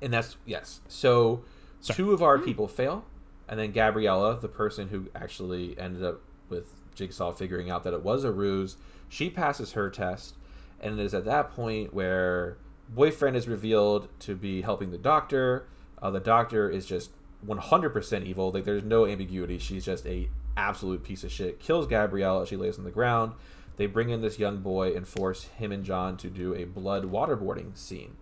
and 0.00 0.12
that's 0.14 0.36
yes. 0.46 0.80
So 0.88 1.44
Sorry. 1.80 1.96
two 1.96 2.12
of 2.14 2.22
our 2.22 2.38
people 2.38 2.66
fail, 2.66 3.04
and 3.46 3.60
then 3.60 3.72
Gabriella, 3.72 4.40
the 4.40 4.48
person 4.48 4.88
who 4.88 5.08
actually 5.14 5.78
ended 5.78 6.02
up 6.02 6.22
with 6.48 6.68
Jigsaw 6.94 7.32
figuring 7.32 7.70
out 7.70 7.84
that 7.84 7.92
it 7.92 8.02
was 8.02 8.24
a 8.24 8.32
ruse, 8.32 8.78
she 9.10 9.28
passes 9.28 9.72
her 9.72 9.90
test, 9.90 10.36
and 10.80 10.98
it 10.98 11.04
is 11.04 11.12
at 11.12 11.26
that 11.26 11.50
point 11.50 11.92
where 11.92 12.56
boyfriend 12.88 13.36
is 13.36 13.46
revealed 13.46 14.08
to 14.20 14.34
be 14.34 14.62
helping 14.62 14.90
the 14.90 14.98
doctor. 14.98 15.66
Uh, 16.00 16.10
the 16.10 16.20
doctor 16.20 16.70
is 16.70 16.86
just 16.86 17.10
100% 17.46 18.24
evil. 18.24 18.52
Like 18.52 18.64
there's 18.64 18.84
no 18.84 19.04
ambiguity. 19.06 19.58
She's 19.58 19.84
just 19.84 20.06
a 20.06 20.30
absolute 20.56 21.02
piece 21.04 21.24
of 21.24 21.30
shit. 21.32 21.60
Kills 21.60 21.86
Gabrielle. 21.86 22.46
She 22.46 22.56
lays 22.56 22.78
on 22.78 22.84
the 22.84 22.90
ground. 22.90 23.32
They 23.76 23.86
bring 23.86 24.10
in 24.10 24.20
this 24.22 24.38
young 24.38 24.58
boy 24.58 24.94
and 24.94 25.06
force 25.06 25.44
him 25.44 25.72
and 25.72 25.84
John 25.84 26.16
to 26.18 26.28
do 26.28 26.54
a 26.54 26.64
blood 26.64 27.10
waterboarding 27.10 27.76
scene. 27.76 28.16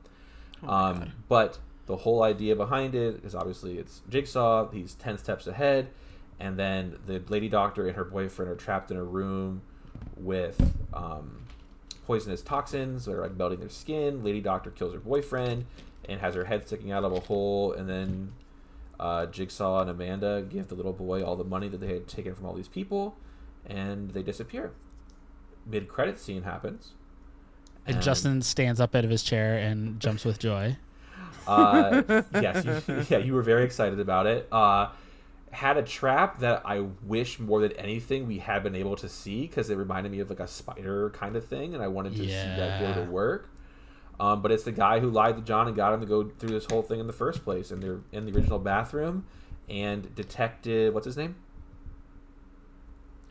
um, 0.67 1.13
but 1.29 1.59
the 1.87 1.97
whole 1.97 2.23
idea 2.23 2.55
behind 2.57 2.95
it 2.95 3.25
is 3.25 3.35
obviously 3.35 3.79
it's 3.79 4.01
Jigsaw. 4.09 4.71
He's 4.71 4.95
ten 4.95 5.19
steps 5.19 5.47
ahead, 5.47 5.89
and 6.39 6.59
then 6.59 6.97
the 7.07 7.23
lady 7.29 7.49
doctor 7.49 7.87
and 7.87 7.97
her 7.97 8.05
boyfriend 8.05 8.51
are 8.51 8.57
trapped 8.57 8.91
in 8.91 8.97
a 8.97 9.05
room 9.05 9.63
with 10.17 10.61
um, 10.95 11.45
poisonous 12.07 12.43
toxins 12.43 13.05
that 13.05 13.15
are 13.15 13.23
like 13.23 13.37
melting 13.37 13.61
their 13.61 13.69
skin. 13.69 14.23
Lady 14.25 14.41
doctor 14.41 14.71
kills 14.71 14.95
her 14.95 15.01
boyfriend 15.01 15.67
and 16.09 16.21
has 16.21 16.35
her 16.35 16.45
head 16.45 16.67
sticking 16.67 16.93
out 16.93 17.05
of 17.05 17.13
a 17.13 17.21
hole, 17.21 17.73
and 17.73 17.89
then 17.89 18.33
uh, 18.99 19.27
Jigsaw 19.27 19.81
and 19.83 19.91
Amanda 19.91 20.45
give 20.49 20.69
the 20.69 20.75
little 20.75 20.93
boy 20.93 21.23
all 21.23 21.37
the 21.37 21.45
money 21.45 21.69
that 21.69 21.81
they 21.81 21.93
had 21.93 22.09
taken 22.09 22.35
from 22.35 22.47
all 22.47 22.55
these 22.55 22.69
people, 22.69 23.17
and 23.67 24.11
they 24.11 24.23
disappear. 24.23 24.73
Mid 25.67 25.89
credit 25.89 26.19
scene 26.19 26.43
happens. 26.43 26.93
And 27.87 27.97
And- 27.97 28.05
Justin 28.05 28.43
stands 28.43 28.81
up 28.81 28.95
out 28.95 29.05
of 29.05 29.11
his 29.11 29.23
chair 29.23 29.57
and 29.59 29.99
jumps 30.01 30.25
with 30.25 30.39
joy. 30.39 30.77
Uh, 31.47 32.03
yes, 32.35 32.65
you, 32.65 33.05
yeah, 33.11 33.19
you 33.19 33.35
were 33.35 33.43
very 33.43 33.65
excited 33.65 33.99
about 33.99 34.27
it. 34.27 34.47
Uh, 34.53 34.89
had 35.51 35.77
a 35.77 35.83
trap 35.83 36.39
that 36.39 36.63
I 36.65 36.81
wish 37.05 37.39
more 37.41 37.61
than 37.61 37.73
anything 37.73 38.27
we 38.29 38.39
had 38.39 38.63
been 38.63 38.77
able 38.77 38.95
to 38.97 39.09
see 39.09 39.43
because 39.43 39.69
it 39.69 39.77
reminded 39.77 40.13
me 40.13 40.21
of 40.21 40.31
like 40.31 40.41
a 40.41 40.47
spider 40.47 41.11
kind 41.11 41.35
of 41.37 41.45
thing, 41.45 41.75
and 41.75 41.83
I 41.83 41.89
wanted 41.89 42.13
to 42.15 42.19
see 42.23 42.27
that 42.29 42.81
go 42.95 43.05
to 43.05 43.11
work. 43.11 43.49
Um, 44.21 44.41
but 44.41 44.53
it's 44.53 44.63
the 44.63 44.73
guy 44.73 45.01
who 45.01 45.11
lied 45.11 45.35
to 45.37 45.43
John 45.43 45.67
and 45.67 45.75
got 45.75 45.93
him 45.93 46.01
to 46.01 46.07
go 46.07 46.29
through 46.39 46.51
this 46.51 46.67
whole 46.71 46.83
thing 46.83 47.01
in 47.01 47.07
the 47.09 47.13
first 47.13 47.43
place, 47.43 47.71
and 47.73 47.83
they're 47.83 47.99
in 48.13 48.25
the 48.25 48.33
original 48.33 48.59
bathroom. 48.61 49.27
And 49.69 50.15
detective, 50.15 50.95
what's 50.95 51.07
his 51.07 51.17
name? 51.17 51.35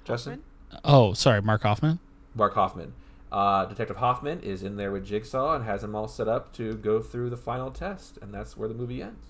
Justin. 0.03 0.41
Oh, 0.83 1.13
sorry, 1.13 1.41
Mark 1.41 1.63
Hoffman. 1.63 1.99
Mark 2.35 2.53
Hoffman. 2.53 2.93
Uh, 3.31 3.65
Detective 3.65 3.97
Hoffman 3.97 4.41
is 4.41 4.61
in 4.61 4.75
there 4.75 4.91
with 4.91 5.05
Jigsaw 5.05 5.55
and 5.55 5.63
has 5.63 5.83
him 5.83 5.95
all 5.95 6.07
set 6.07 6.27
up 6.27 6.51
to 6.53 6.73
go 6.75 6.99
through 6.99 7.29
the 7.29 7.37
final 7.37 7.71
test, 7.71 8.17
and 8.21 8.33
that's 8.33 8.57
where 8.57 8.67
the 8.67 8.73
movie 8.75 9.01
ends. 9.01 9.27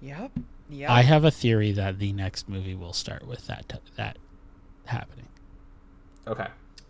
Yep. 0.00 0.32
Yep. 0.70 0.90
I 0.90 1.02
have 1.02 1.24
a 1.24 1.30
theory 1.30 1.72
that 1.72 1.98
the 1.98 2.12
next 2.12 2.48
movie 2.48 2.74
will 2.74 2.92
start 2.92 3.26
with 3.26 3.46
that 3.46 3.68
t- 3.68 3.78
that 3.96 4.18
happening. 4.86 5.28
Okay, 6.26 6.48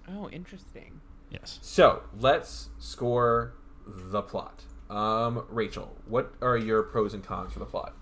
oh, 0.08 0.30
interesting. 0.30 1.00
Yes. 1.30 1.58
so 1.60 2.04
let's 2.18 2.68
score 2.78 3.52
the 3.86 4.22
plot. 4.22 4.62
Um, 4.88 5.44
Rachel, 5.50 5.96
what 6.06 6.32
are 6.40 6.56
your 6.56 6.82
pros 6.84 7.12
and 7.12 7.22
cons 7.24 7.52
for 7.52 7.58
the 7.58 7.66
plot? 7.66 7.94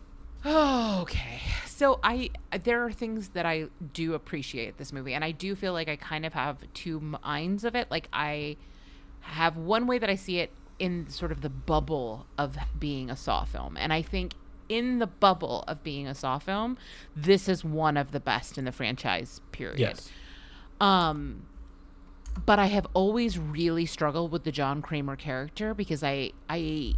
Oh, 0.44 1.00
okay. 1.02 1.40
So 1.66 1.98
I 2.02 2.30
there 2.62 2.85
are 2.85 2.92
things 2.92 3.30
that 3.30 3.46
I 3.46 3.66
do 3.92 4.14
appreciate 4.14 4.78
this 4.78 4.92
movie 4.92 5.14
and 5.14 5.24
I 5.24 5.33
do 5.33 5.54
feel 5.54 5.72
like 5.72 5.88
I 5.88 5.96
kind 5.96 6.24
of 6.24 6.33
have 6.35 6.59
two 6.72 7.00
minds 7.00 7.64
of 7.64 7.74
it. 7.74 7.90
Like 7.90 8.09
I 8.12 8.57
have 9.20 9.57
one 9.57 9.87
way 9.87 9.98
that 9.98 10.11
I 10.11 10.14
see 10.14 10.38
it 10.38 10.50
in 10.78 11.09
sort 11.09 11.33
of 11.33 11.40
the 11.40 11.48
bubble 11.48 12.26
of 12.37 12.57
being 12.78 13.11
a 13.11 13.16
Saw 13.16 13.44
film 13.44 13.76
and 13.76 13.92
I 13.92 14.02
think 14.02 14.35
in 14.68 14.98
the 14.98 15.07
bubble 15.07 15.64
of 15.66 15.83
being 15.83 16.07
a 16.07 16.14
Saw 16.14 16.38
film, 16.38 16.78
this 17.14 17.48
is 17.48 17.64
one 17.64 17.96
of 17.96 18.12
the 18.12 18.20
best 18.20 18.57
in 18.57 18.64
the 18.64 18.72
franchise 18.72 19.40
period. 19.52 19.78
Yes. 19.78 20.11
Um, 20.80 21.46
but 22.46 22.59
I 22.59 22.66
have 22.66 22.87
always 22.94 23.38
really 23.38 23.87
struggled 23.87 24.33
with 24.33 24.44
the 24.44 24.52
John 24.52 24.83
Kramer 24.83 25.16
character 25.16 25.74
because 25.74 26.02
I 26.02 26.33
I 26.48 26.94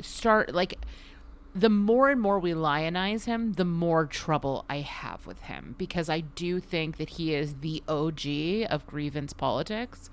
start 0.00 0.54
like 0.54 0.78
the 1.56 1.70
more 1.70 2.10
and 2.10 2.20
more 2.20 2.38
we 2.38 2.52
lionize 2.52 3.24
him, 3.24 3.54
the 3.54 3.64
more 3.64 4.04
trouble 4.04 4.66
I 4.68 4.80
have 4.80 5.26
with 5.26 5.40
him 5.42 5.74
because 5.78 6.10
I 6.10 6.20
do 6.20 6.60
think 6.60 6.98
that 6.98 7.10
he 7.10 7.34
is 7.34 7.54
the 7.60 7.82
OG 7.88 8.70
of 8.70 8.86
grievance 8.86 9.32
politics. 9.32 10.10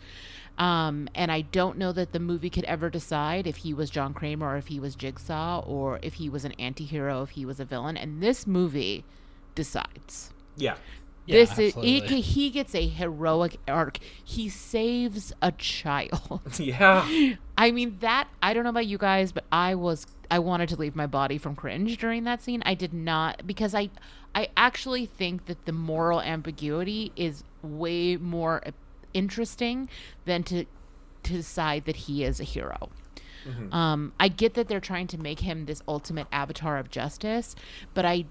Um, 0.58 1.10
and 1.16 1.32
I 1.32 1.42
don't 1.42 1.78
know 1.78 1.92
that 1.92 2.14
the 2.14 2.20
movie 2.20 2.50
could 2.50 2.64
ever 2.64 2.90
decide 2.90 3.46
if 3.46 3.58
he 3.58 3.74
was 3.74 3.90
John 3.90 4.14
Kramer 4.14 4.54
or 4.54 4.58
if 4.58 4.68
he 4.68 4.80
was 4.80 4.96
Jigsaw 4.96 5.64
or 5.66 6.00
if 6.02 6.14
he 6.16 6.30
was 6.30 6.46
an 6.46 6.54
anti-hero, 6.54 7.24
if 7.24 7.32
he 7.32 7.46
was 7.46 7.60
a 7.60 7.66
villain. 7.66 7.98
And 7.98 8.22
this 8.22 8.48
movie 8.48 9.04
decides. 9.54 10.32
Yeah, 10.56 10.76
Yeah, 11.26 11.36
this 11.38 11.52
is 11.58 11.76
absolutely. 11.76 12.08
he, 12.08 12.22
he 12.22 12.50
gets 12.50 12.76
a 12.76 12.86
heroic 12.88 13.58
arc. 13.68 14.00
He 14.24 14.50
saves 14.50 15.34
a 15.42 15.52
child. 15.54 16.42
Yeah. 16.60 17.36
I 17.58 17.72
mean 17.72 17.98
that 18.02 18.28
I 18.42 18.54
don't 18.54 18.64
know 18.64 18.70
about 18.72 18.88
you 18.88 18.98
guys, 18.98 19.32
but 19.32 19.46
I 19.52 19.76
was 19.76 20.08
I 20.30 20.40
wanted 20.40 20.70
to 20.70 20.76
leave 20.76 20.96
my 20.96 21.08
body 21.08 21.38
from 21.38 21.56
cringe 21.56 21.98
during 21.98 22.24
that 22.26 22.42
scene. 22.42 22.64
I 22.66 22.74
did 22.74 22.94
not 22.94 23.46
because 23.46 23.74
I 23.76 23.90
I 24.36 24.50
actually 24.58 25.06
think 25.06 25.46
that 25.46 25.66
the 25.66 25.72
moral 25.72 26.22
ambiguity 26.22 27.12
is 27.16 27.44
way 27.62 28.18
more 28.18 28.62
interesting 29.14 29.90
than 30.26 30.44
to 30.44 30.66
to 31.24 31.34
decide 31.34 31.86
that 31.86 31.96
he 31.96 32.24
is 32.24 32.40
a 32.40 32.44
hero. 32.44 32.90
Um, 33.74 34.14
I 34.20 34.30
get 34.30 34.54
that 34.54 34.70
they're 34.70 34.80
trying 34.80 35.08
to 35.08 35.18
make 35.18 35.42
him 35.42 35.66
this 35.66 35.82
ultimate 35.86 36.28
avatar 36.32 36.78
of 36.78 36.90
justice, 36.90 37.56
but 37.94 38.06
I 38.06 38.24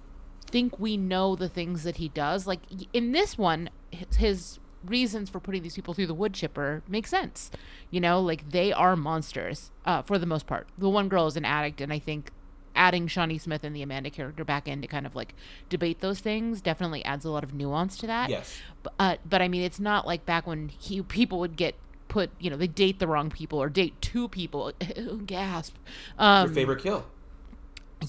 think 0.52 0.78
we 0.78 0.96
know 0.96 1.34
the 1.34 1.48
things 1.48 1.82
that 1.82 1.96
he 1.96 2.08
does. 2.08 2.46
Like 2.46 2.60
in 2.92 3.10
this 3.12 3.36
one, 3.36 3.70
his, 3.90 4.60
reasons 4.84 5.30
for 5.30 5.40
putting 5.40 5.62
these 5.62 5.74
people 5.74 5.94
through 5.94 6.06
the 6.06 6.14
wood 6.14 6.34
chipper 6.34 6.82
make 6.88 7.06
sense. 7.06 7.50
You 7.90 8.00
know, 8.00 8.20
like 8.20 8.50
they 8.50 8.72
are 8.72 8.96
monsters 8.96 9.70
uh, 9.84 10.02
for 10.02 10.18
the 10.18 10.26
most 10.26 10.46
part. 10.46 10.68
The 10.78 10.88
one 10.88 11.08
girl 11.08 11.26
is 11.26 11.36
an 11.36 11.44
addict, 11.44 11.80
and 11.80 11.92
I 11.92 11.98
think 11.98 12.30
adding 12.74 13.06
Shawnee 13.06 13.38
Smith 13.38 13.64
and 13.64 13.76
the 13.76 13.82
Amanda 13.82 14.10
character 14.10 14.44
back 14.44 14.66
in 14.66 14.80
to 14.80 14.88
kind 14.88 15.06
of 15.06 15.14
like 15.14 15.34
debate 15.68 16.00
those 16.00 16.20
things 16.20 16.60
definitely 16.60 17.04
adds 17.04 17.24
a 17.24 17.30
lot 17.30 17.44
of 17.44 17.52
nuance 17.52 17.96
to 17.98 18.06
that. 18.06 18.30
Yes. 18.30 18.58
But, 18.82 18.92
uh, 18.98 19.16
but 19.28 19.42
I 19.42 19.48
mean, 19.48 19.62
it's 19.62 19.80
not 19.80 20.06
like 20.06 20.24
back 20.24 20.46
when 20.46 20.68
he 20.68 21.02
people 21.02 21.38
would 21.40 21.56
get 21.56 21.74
put, 22.08 22.30
you 22.38 22.50
know, 22.50 22.56
they 22.56 22.66
date 22.66 22.98
the 22.98 23.06
wrong 23.06 23.30
people 23.30 23.62
or 23.62 23.68
date 23.68 24.00
two 24.00 24.28
people. 24.28 24.72
Gasp. 25.26 25.76
Um, 26.18 26.48
Your 26.48 26.54
favorite 26.54 26.82
kill. 26.82 27.06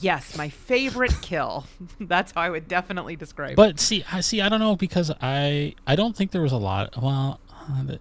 Yes, 0.01 0.37
my 0.37 0.49
favorite 0.49 1.15
kill. 1.21 1.65
That's 1.99 2.31
how 2.31 2.41
I 2.41 2.49
would 2.49 2.67
definitely 2.67 3.15
describe 3.15 3.51
it. 3.51 3.55
But 3.55 3.79
see, 3.79 4.03
I 4.11 4.21
see. 4.21 4.41
I 4.41 4.49
don't 4.49 4.59
know 4.59 4.75
because 4.75 5.11
I 5.21 5.75
I 5.85 5.95
don't 5.95 6.15
think 6.15 6.31
there 6.31 6.41
was 6.41 6.51
a 6.51 6.57
lot. 6.57 7.01
Well, 7.01 7.39
uh, 7.51 7.83
the, 7.83 7.99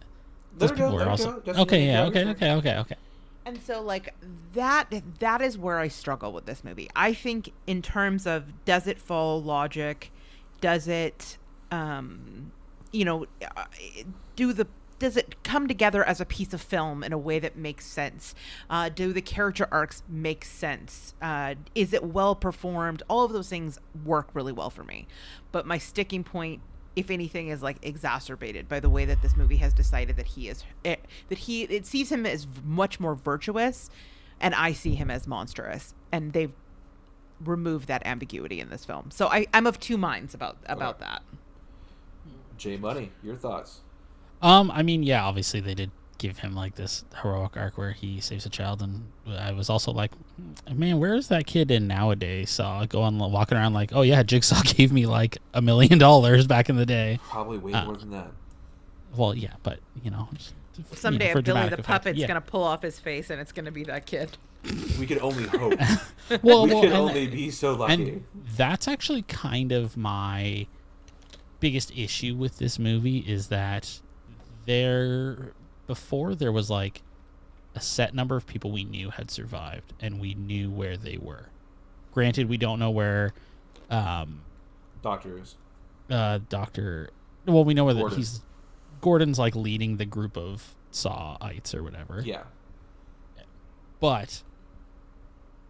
those 0.56 0.70
her 0.70 0.76
go, 0.76 0.82
people 0.82 0.94
were 0.94 1.00
let 1.00 1.08
also 1.08 1.42
okay. 1.46 1.86
Yeah. 1.86 2.04
Okay. 2.06 2.26
Okay. 2.28 2.52
Okay. 2.52 2.76
Okay. 2.78 2.96
And 3.44 3.60
so 3.60 3.82
like 3.82 4.14
that 4.52 5.02
that 5.18 5.42
is 5.42 5.58
where 5.58 5.78
I 5.78 5.88
struggle 5.88 6.32
with 6.32 6.46
this 6.46 6.62
movie. 6.62 6.88
I 6.94 7.12
think 7.12 7.52
in 7.66 7.82
terms 7.82 8.26
of 8.26 8.64
does 8.64 8.86
it 8.86 8.98
follow 9.00 9.36
logic? 9.36 10.12
Does 10.60 10.86
it 10.88 11.38
um 11.70 12.52
you 12.92 13.04
know 13.04 13.26
uh, 13.56 13.64
do 14.36 14.52
the 14.52 14.66
does 15.02 15.16
it 15.16 15.42
come 15.42 15.66
together 15.66 16.04
as 16.04 16.20
a 16.20 16.24
piece 16.24 16.54
of 16.54 16.60
film 16.60 17.02
in 17.02 17.12
a 17.12 17.18
way 17.18 17.40
that 17.40 17.56
makes 17.56 17.84
sense? 17.84 18.36
Uh, 18.70 18.88
do 18.88 19.12
the 19.12 19.20
character 19.20 19.66
arcs 19.72 20.04
make 20.08 20.44
sense? 20.44 21.12
Uh, 21.20 21.56
is 21.74 21.92
it 21.92 22.04
well 22.04 22.36
performed? 22.36 23.02
All 23.08 23.24
of 23.24 23.32
those 23.32 23.48
things 23.48 23.80
work 24.04 24.28
really 24.32 24.52
well 24.52 24.70
for 24.70 24.84
me. 24.84 25.08
But 25.50 25.66
my 25.66 25.76
sticking 25.76 26.22
point, 26.22 26.60
if 26.94 27.10
anything, 27.10 27.48
is 27.48 27.64
like 27.64 27.78
exacerbated 27.82 28.68
by 28.68 28.78
the 28.78 28.88
way 28.88 29.04
that 29.04 29.22
this 29.22 29.36
movie 29.36 29.56
has 29.56 29.74
decided 29.74 30.14
that 30.18 30.26
he 30.28 30.48
is 30.48 30.62
eh, 30.84 30.94
that 31.28 31.38
he 31.38 31.62
it 31.64 31.84
sees 31.84 32.12
him 32.12 32.24
as 32.24 32.46
much 32.64 33.00
more 33.00 33.16
virtuous, 33.16 33.90
and 34.40 34.54
I 34.54 34.72
see 34.72 34.94
him 34.94 35.10
as 35.10 35.26
monstrous, 35.26 35.94
and 36.12 36.32
they've 36.32 36.52
removed 37.44 37.88
that 37.88 38.06
ambiguity 38.06 38.60
in 38.60 38.70
this 38.70 38.84
film. 38.84 39.10
So 39.10 39.26
I, 39.26 39.48
I'm 39.52 39.66
of 39.66 39.80
two 39.80 39.98
minds 39.98 40.32
about 40.32 40.58
about 40.66 40.94
Okay. 41.00 41.06
that. 41.06 41.22
J 42.56 42.76
Money, 42.76 43.10
your 43.20 43.34
thoughts? 43.34 43.80
Um, 44.42 44.70
I 44.70 44.82
mean, 44.82 45.02
yeah, 45.02 45.24
obviously 45.24 45.60
they 45.60 45.74
did 45.74 45.90
give 46.18 46.38
him 46.38 46.54
like 46.54 46.76
this 46.76 47.04
heroic 47.22 47.56
arc 47.56 47.76
where 47.76 47.92
he 47.92 48.20
saves 48.20 48.46
a 48.46 48.48
child, 48.50 48.82
and 48.82 49.10
I 49.26 49.52
was 49.52 49.70
also 49.70 49.92
like, 49.92 50.12
man, 50.72 51.00
where 51.00 51.14
is 51.14 51.28
that 51.28 51.46
kid 51.46 51.70
in 51.70 51.86
nowadays? 51.86 52.50
So 52.50 52.84
going 52.88 53.18
walking 53.18 53.58
around 53.58 53.72
like, 53.72 53.92
oh 53.92 54.02
yeah, 54.02 54.22
Jigsaw 54.22 54.62
gave 54.64 54.92
me 54.92 55.06
like 55.06 55.38
a 55.54 55.62
million 55.62 55.98
dollars 55.98 56.46
back 56.46 56.68
in 56.68 56.76
the 56.76 56.86
day. 56.86 57.18
Probably 57.28 57.58
way 57.58 57.72
Uh, 57.72 57.86
more 57.86 57.96
than 57.96 58.10
that. 58.10 58.30
Well, 59.16 59.34
yeah, 59.34 59.54
but 59.62 59.80
you 60.02 60.10
know, 60.10 60.28
just, 60.34 60.54
you 60.76 60.84
know, 60.84 60.96
Someday 60.96 61.32
Billy 61.34 61.42
the 61.42 61.66
effect, 61.74 61.84
puppet's 61.84 62.18
yeah. 62.18 62.26
gonna 62.26 62.40
pull 62.40 62.62
off 62.62 62.82
his 62.82 62.98
face, 62.98 63.30
and 63.30 63.40
it's 63.40 63.52
gonna 63.52 63.72
be 63.72 63.84
that 63.84 64.06
kid. 64.06 64.36
We 64.98 65.06
can 65.06 65.20
only 65.20 65.44
hope. 65.48 65.74
well, 66.42 66.66
we 66.66 66.72
well, 66.72 66.82
can 66.82 66.92
only 66.92 67.26
be 67.26 67.50
so 67.50 67.74
lucky. 67.74 67.92
and 67.94 68.24
that's 68.56 68.86
actually 68.86 69.22
kind 69.22 69.72
of 69.72 69.96
my 69.96 70.66
biggest 71.58 71.90
issue 71.96 72.36
with 72.36 72.58
this 72.58 72.78
movie 72.78 73.18
is 73.18 73.48
that 73.48 74.00
there 74.66 75.52
before 75.86 76.34
there 76.34 76.52
was 76.52 76.70
like 76.70 77.02
a 77.74 77.80
set 77.80 78.14
number 78.14 78.36
of 78.36 78.46
people 78.46 78.70
we 78.70 78.84
knew 78.84 79.10
had 79.10 79.30
survived 79.30 79.92
and 80.00 80.20
we 80.20 80.34
knew 80.34 80.70
where 80.70 80.96
they 80.96 81.16
were 81.16 81.46
granted 82.12 82.48
we 82.48 82.56
don't 82.56 82.78
know 82.78 82.90
where 82.90 83.32
um 83.90 84.42
Doctors. 85.02 85.56
uh 86.10 86.38
dr 86.48 87.10
well 87.46 87.64
we 87.64 87.74
know 87.74 87.84
where 87.84 87.94
the, 87.94 88.08
he's 88.08 88.42
gordon's 89.00 89.38
like 89.38 89.56
leading 89.56 89.96
the 89.96 90.04
group 90.04 90.36
of 90.36 90.74
sawites 90.92 91.74
or 91.74 91.82
whatever 91.82 92.20
Yeah. 92.24 92.42
but 94.00 94.42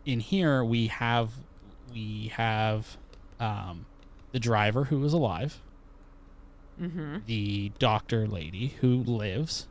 in 0.04 0.20
here 0.20 0.64
we 0.64 0.88
have 0.88 1.30
we 1.94 2.32
have 2.34 2.96
um, 3.38 3.86
the 4.32 4.40
driver 4.40 4.84
who 4.84 4.98
was 4.98 5.12
alive 5.12 5.60
Mm-hmm. 6.82 7.18
the 7.26 7.70
doctor 7.78 8.26
lady 8.26 8.74
who 8.80 8.96
lives 9.04 9.68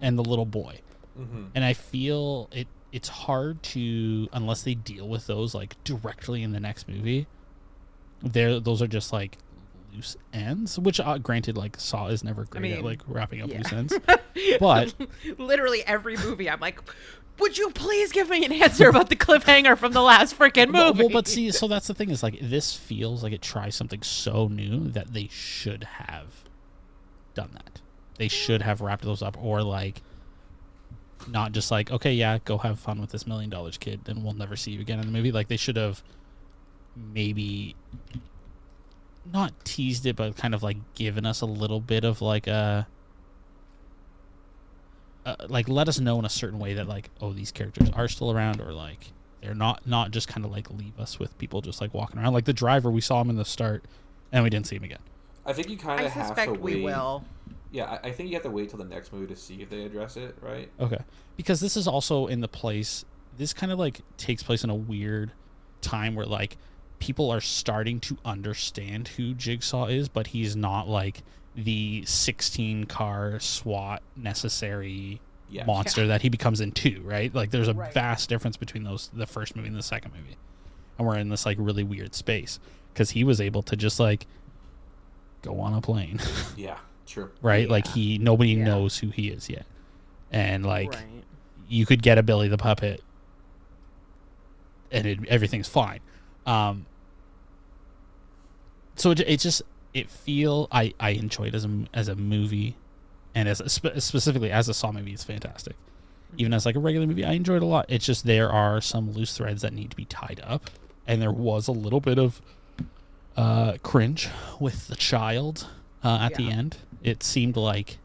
and 0.00 0.18
the 0.18 0.24
little 0.24 0.46
boy 0.46 0.80
hmm 1.16 1.46
and 1.54 1.64
i 1.64 1.74
feel 1.74 2.48
it 2.50 2.66
it's 2.92 3.08
hard 3.08 3.62
to 3.62 4.26
unless 4.32 4.62
they 4.62 4.74
deal 4.74 5.06
with 5.06 5.26
those 5.26 5.54
like 5.54 5.76
directly 5.84 6.42
in 6.42 6.52
the 6.52 6.60
next 6.60 6.88
movie 6.88 7.26
there 8.22 8.58
those 8.58 8.80
are 8.80 8.86
just 8.86 9.12
like 9.12 9.36
loose 9.92 10.16
ends 10.32 10.78
which 10.78 10.98
uh, 11.00 11.18
granted 11.18 11.56
like 11.56 11.78
saw 11.78 12.06
is 12.06 12.24
never 12.24 12.44
great 12.44 12.72
at 12.72 12.76
mean, 12.76 12.84
like 12.84 13.02
wrapping 13.06 13.42
up 13.42 13.50
yeah. 13.50 13.58
loose 13.58 13.72
ends 13.72 13.98
but 14.60 14.94
literally 15.38 15.84
every 15.86 16.16
movie, 16.16 16.48
I'm 16.48 16.60
like, 16.60 16.80
would 17.40 17.58
you 17.58 17.70
please 17.70 18.12
give 18.12 18.28
me 18.30 18.44
an 18.44 18.52
answer 18.52 18.88
about 18.88 19.08
the 19.08 19.16
cliffhanger 19.16 19.76
from 19.76 19.92
the 19.92 20.02
last 20.02 20.38
freaking 20.38 20.72
Well, 20.72 20.88
movie? 20.92 21.04
well, 21.04 21.12
but 21.12 21.28
see, 21.28 21.50
so 21.50 21.66
that's 21.68 21.86
the 21.86 21.94
thing 21.94 22.10
is 22.10 22.22
like 22.22 22.38
this 22.40 22.74
feels 22.74 23.22
like 23.22 23.32
it 23.32 23.42
tries 23.42 23.74
something 23.74 24.02
so 24.02 24.48
new 24.48 24.88
that 24.90 25.12
they 25.12 25.28
should 25.30 25.84
have 25.84 26.44
done 27.34 27.50
that. 27.54 27.80
They 28.18 28.28
should 28.28 28.62
have 28.62 28.80
wrapped 28.80 29.02
those 29.04 29.22
up, 29.22 29.42
or 29.42 29.62
like 29.62 30.02
not 31.28 31.52
just 31.52 31.70
like 31.70 31.90
okay, 31.90 32.12
yeah, 32.12 32.38
go 32.44 32.58
have 32.58 32.78
fun 32.78 33.00
with 33.00 33.10
this 33.10 33.26
million 33.26 33.50
dollars 33.50 33.78
kid, 33.78 34.00
and 34.06 34.22
we'll 34.22 34.34
never 34.34 34.56
see 34.56 34.72
you 34.72 34.80
again 34.80 34.98
in 35.00 35.06
the 35.06 35.12
movie. 35.12 35.32
Like 35.32 35.48
they 35.48 35.56
should 35.56 35.76
have 35.76 36.02
maybe 36.96 37.76
not 39.32 39.64
teased 39.64 40.06
it, 40.06 40.16
but 40.16 40.36
kind 40.36 40.54
of 40.54 40.62
like 40.62 40.76
given 40.94 41.24
us 41.26 41.40
a 41.40 41.46
little 41.46 41.80
bit 41.80 42.04
of 42.04 42.20
like 42.20 42.46
a. 42.46 42.86
Uh, 45.30 45.46
like 45.48 45.68
let 45.68 45.88
us 45.88 46.00
know 46.00 46.18
in 46.18 46.24
a 46.24 46.30
certain 46.30 46.58
way 46.58 46.74
that 46.74 46.88
like 46.88 47.08
oh 47.20 47.32
these 47.32 47.52
characters 47.52 47.88
are 47.90 48.08
still 48.08 48.32
around 48.32 48.60
or 48.60 48.72
like 48.72 49.12
they're 49.40 49.54
not 49.54 49.86
not 49.86 50.10
just 50.10 50.26
kind 50.26 50.44
of 50.44 50.50
like 50.50 50.68
leave 50.70 50.98
us 50.98 51.18
with 51.20 51.36
people 51.38 51.60
just 51.60 51.80
like 51.80 51.94
walking 51.94 52.18
around 52.18 52.32
like 52.32 52.46
the 52.46 52.52
driver 52.52 52.90
we 52.90 53.00
saw 53.00 53.20
him 53.20 53.30
in 53.30 53.36
the 53.36 53.44
start 53.44 53.84
and 54.32 54.42
we 54.42 54.50
didn't 54.50 54.66
see 54.66 54.76
him 54.76 54.82
again 54.84 54.98
I 55.46 55.52
think 55.52 55.68
you 55.68 55.76
kind 55.76 56.04
of 56.04 56.10
have 56.10 56.22
to 56.22 56.28
suspect 56.28 56.60
wait. 56.60 56.76
we 56.76 56.82
will. 56.82 57.24
Yeah, 57.72 57.98
I, 58.02 58.08
I 58.08 58.12
think 58.12 58.28
you 58.28 58.34
have 58.34 58.42
to 58.42 58.50
wait 58.50 58.68
till 58.68 58.78
the 58.78 58.84
next 58.84 59.12
movie 59.12 59.28
to 59.32 59.36
see 59.36 59.62
if 59.62 59.70
they 59.70 59.84
address 59.84 60.16
it, 60.16 60.36
right? 60.40 60.68
okay 60.80 60.98
because 61.36 61.60
this 61.60 61.76
is 61.76 61.86
also 61.86 62.26
in 62.26 62.40
the 62.40 62.48
place 62.48 63.04
this 63.38 63.52
kind 63.52 63.70
of 63.70 63.78
like 63.78 64.00
takes 64.16 64.42
place 64.42 64.64
in 64.64 64.70
a 64.70 64.74
weird 64.74 65.30
time 65.80 66.14
where 66.14 66.26
like 66.26 66.56
people 66.98 67.30
are 67.30 67.40
starting 67.40 68.00
to 68.00 68.18
understand 68.24 69.08
who 69.08 69.32
jigsaw 69.34 69.86
is 69.86 70.08
but 70.08 70.28
he's 70.28 70.56
not 70.56 70.88
like 70.88 71.22
the 71.54 72.04
16 72.06 72.84
car 72.84 73.40
swat 73.40 74.02
necessary 74.16 75.20
Yeah. 75.48 75.64
monster 75.64 76.06
that 76.06 76.22
he 76.22 76.28
becomes 76.28 76.60
in 76.60 76.70
two 76.72 77.02
right 77.04 77.34
like 77.34 77.50
there's 77.50 77.66
a 77.68 77.74
Right. 77.74 77.92
vast 77.92 78.28
difference 78.28 78.56
between 78.56 78.84
those 78.84 79.10
the 79.12 79.26
first 79.26 79.56
movie 79.56 79.66
and 79.68 79.76
the 79.76 79.82
second 79.82 80.12
movie 80.14 80.36
and 80.96 81.06
we're 81.06 81.16
in 81.18 81.28
this 81.28 81.44
like 81.44 81.56
really 81.60 81.82
weird 81.82 82.14
space 82.14 82.60
because 82.94 83.10
he 83.10 83.24
was 83.24 83.40
able 83.40 83.62
to 83.62 83.74
just 83.76 83.98
like 83.98 84.26
go 85.42 85.58
on 85.60 85.74
a 85.74 85.80
plane 85.80 86.20
Yeah. 86.56 86.78
True. 87.06 87.30
right 87.42 87.68
like 87.68 87.88
he 87.88 88.16
nobody 88.18 88.50
Yeah. 88.52 88.64
knows 88.64 88.98
who 88.98 89.08
he 89.10 89.28
is 89.28 89.50
yet 89.50 89.66
and 90.30 90.64
like 90.64 90.92
right. 90.92 91.02
you 91.68 91.84
could 91.84 92.00
get 92.02 92.16
a 92.16 92.22
billy 92.22 92.46
the 92.46 92.58
puppet 92.58 93.02
and 94.92 95.04
it, 95.06 95.18
everything's 95.26 95.68
fine 95.68 95.98
um 96.46 96.86
so 98.94 99.10
it, 99.10 99.20
it 99.20 99.40
just 99.40 99.62
it 99.94 100.08
feel 100.10 100.68
i 100.70 100.94
i 101.00 101.10
enjoy 101.10 101.44
it 101.44 101.54
as 101.54 101.64
a 101.64 101.84
as 101.92 102.08
a 102.08 102.14
movie 102.14 102.76
and 103.34 103.48
as 103.48 103.60
a, 103.60 103.68
spe- 103.68 103.98
specifically 103.98 104.50
as 104.50 104.68
a 104.68 104.74
saw 104.74 104.92
movie 104.92 105.12
it's 105.12 105.24
fantastic 105.24 105.74
even 106.36 106.52
as 106.54 106.64
like 106.64 106.76
a 106.76 106.78
regular 106.78 107.06
movie 107.06 107.24
i 107.24 107.32
enjoyed 107.32 107.56
it 107.56 107.62
a 107.62 107.66
lot 107.66 107.84
it's 107.88 108.06
just 108.06 108.24
there 108.24 108.50
are 108.50 108.80
some 108.80 109.12
loose 109.12 109.36
threads 109.36 109.62
that 109.62 109.72
need 109.72 109.90
to 109.90 109.96
be 109.96 110.04
tied 110.04 110.40
up 110.44 110.70
and 111.06 111.20
there 111.20 111.32
was 111.32 111.66
a 111.66 111.72
little 111.72 112.00
bit 112.00 112.18
of 112.18 112.40
uh 113.36 113.74
cringe 113.82 114.28
with 114.60 114.86
the 114.88 114.96
child 114.96 115.66
uh, 116.04 116.18
at 116.22 116.34
the 116.36 116.50
end 116.50 116.76
it 117.02 117.22
seemed 117.22 117.56
like 117.56 117.98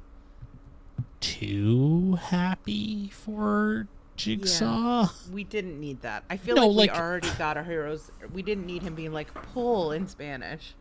too 1.19 2.17
happy 2.21 3.09
for 3.09 3.87
jigsaw 4.15 5.07
We 5.31 5.43
didn't 5.43 5.79
need 5.79 6.01
that. 6.01 6.23
I 6.29 6.37
feel 6.37 6.55
No, 6.55 6.67
like, 6.67 6.89
like- 6.89 6.97
we 6.97 7.03
already 7.03 7.29
got 7.37 7.57
our 7.57 7.63
heroes. 7.63 8.11
We 8.33 8.41
didn't 8.43 8.65
need 8.65 8.81
him 8.83 8.95
being 8.95 9.11
like 9.11 9.33
pull 9.53 9.91
in 9.91 10.07
Spanish. 10.07 10.73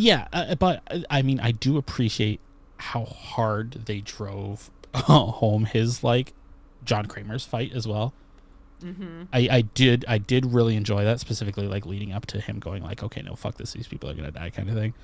Yeah, 0.00 0.28
uh, 0.32 0.54
but 0.54 0.82
uh, 0.90 1.00
I 1.10 1.22
mean, 1.22 1.40
I 1.40 1.50
do 1.50 1.76
appreciate 1.76 2.38
how 2.76 3.04
hard 3.04 3.72
they 3.86 4.00
drove 4.00 4.70
home 4.94 5.64
his 5.64 6.04
like 6.04 6.34
John 6.84 7.06
Kramer's 7.06 7.44
fight 7.44 7.72
as 7.72 7.88
well. 7.88 8.14
Mm-hmm. 8.80 9.24
I, 9.32 9.48
I 9.50 9.60
did 9.62 10.04
I 10.06 10.18
did 10.18 10.46
really 10.46 10.76
enjoy 10.76 11.02
that 11.04 11.18
specifically 11.18 11.66
like 11.66 11.84
leading 11.84 12.12
up 12.12 12.26
to 12.26 12.40
him 12.40 12.60
going 12.60 12.84
like 12.84 13.02
okay 13.02 13.22
no 13.22 13.34
fuck 13.34 13.56
this 13.56 13.72
these 13.72 13.88
people 13.88 14.08
are 14.08 14.14
gonna 14.14 14.30
die 14.30 14.50
kind 14.50 14.68
of 14.68 14.76
thing. 14.76 14.94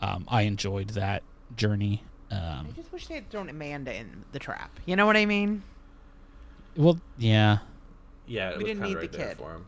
Um, 0.00 0.24
I 0.28 0.42
enjoyed 0.42 0.90
that 0.90 1.24
journey. 1.56 2.04
Um, 2.30 2.68
I 2.70 2.72
just 2.76 2.92
wish 2.92 3.08
they 3.08 3.16
had 3.16 3.28
thrown 3.30 3.48
Amanda 3.48 3.92
in 3.92 4.22
the 4.30 4.38
trap. 4.38 4.78
You 4.86 4.94
know 4.94 5.06
what 5.06 5.16
I 5.16 5.26
mean? 5.26 5.64
well, 6.76 7.00
yeah, 7.18 7.58
Yeah, 8.26 8.50
it 8.50 8.58
We 8.58 8.64
didn't 8.64 8.84
need 8.84 8.96
right 8.96 9.10
the 9.10 9.18
kid. 9.18 9.36
for 9.38 9.52
him. 9.52 9.66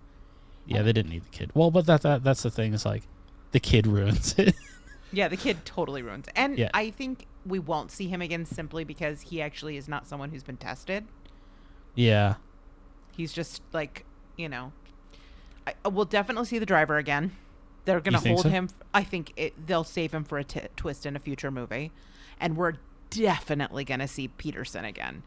yeah, 0.67 0.83
they 0.83 0.93
didn't 0.93 1.11
need 1.11 1.25
the 1.25 1.31
kid. 1.31 1.51
Well, 1.55 1.71
but 1.73 1.87
that, 1.87 2.03
that 2.03 2.23
that's 2.23 2.43
the 2.43 2.51
thing 2.51 2.73
is 2.73 2.85
like 2.85 3.03
the 3.51 3.61
kid 3.61 3.87
ruins 3.89 4.35
it. 4.39 4.55
Yeah, 5.17 5.29
the 5.29 5.37
kid 5.39 5.65
totally 5.65 6.03
ruins 6.03 6.29
it. 6.29 6.35
And 6.37 6.59
Yeah. 6.59 6.69
I 6.75 6.91
think 6.91 7.27
we 7.47 7.59
won't 7.59 7.91
see 7.91 8.07
him 8.09 8.21
again 8.21 8.45
simply 8.45 8.85
because 8.85 9.23
he 9.23 9.41
actually 9.41 9.79
is 9.79 9.89
not 9.89 10.07
someone 10.07 10.29
who's 10.31 10.43
been 10.43 10.59
tested. 10.59 11.05
yeah, 11.95 12.35
He's 13.17 13.33
just 13.33 13.63
like, 13.73 14.05
you 14.37 14.47
know, 14.51 14.73
I, 15.67 15.89
we'll 15.89 16.05
definitely 16.05 16.45
see 16.45 16.59
the 16.59 16.67
driver 16.67 16.99
again. 16.99 17.33
They're 17.87 18.01
gonna 18.01 18.19
hold 18.19 18.43
so? 18.43 18.49
him. 18.51 18.69
I 18.93 19.03
think 19.05 19.33
it, 19.37 19.67
they'll 19.67 19.85
save 19.85 20.13
him 20.13 20.23
for 20.25 20.37
a 20.39 20.45
t- 20.45 20.61
twist 20.77 21.07
in 21.07 21.17
a 21.17 21.19
future 21.19 21.51
movie, 21.51 21.93
and 22.39 22.59
we're 22.59 22.75
definitely 23.09 23.85
gonna 23.85 24.07
see 24.09 24.29
Pederson 24.29 24.87
again, 24.87 25.23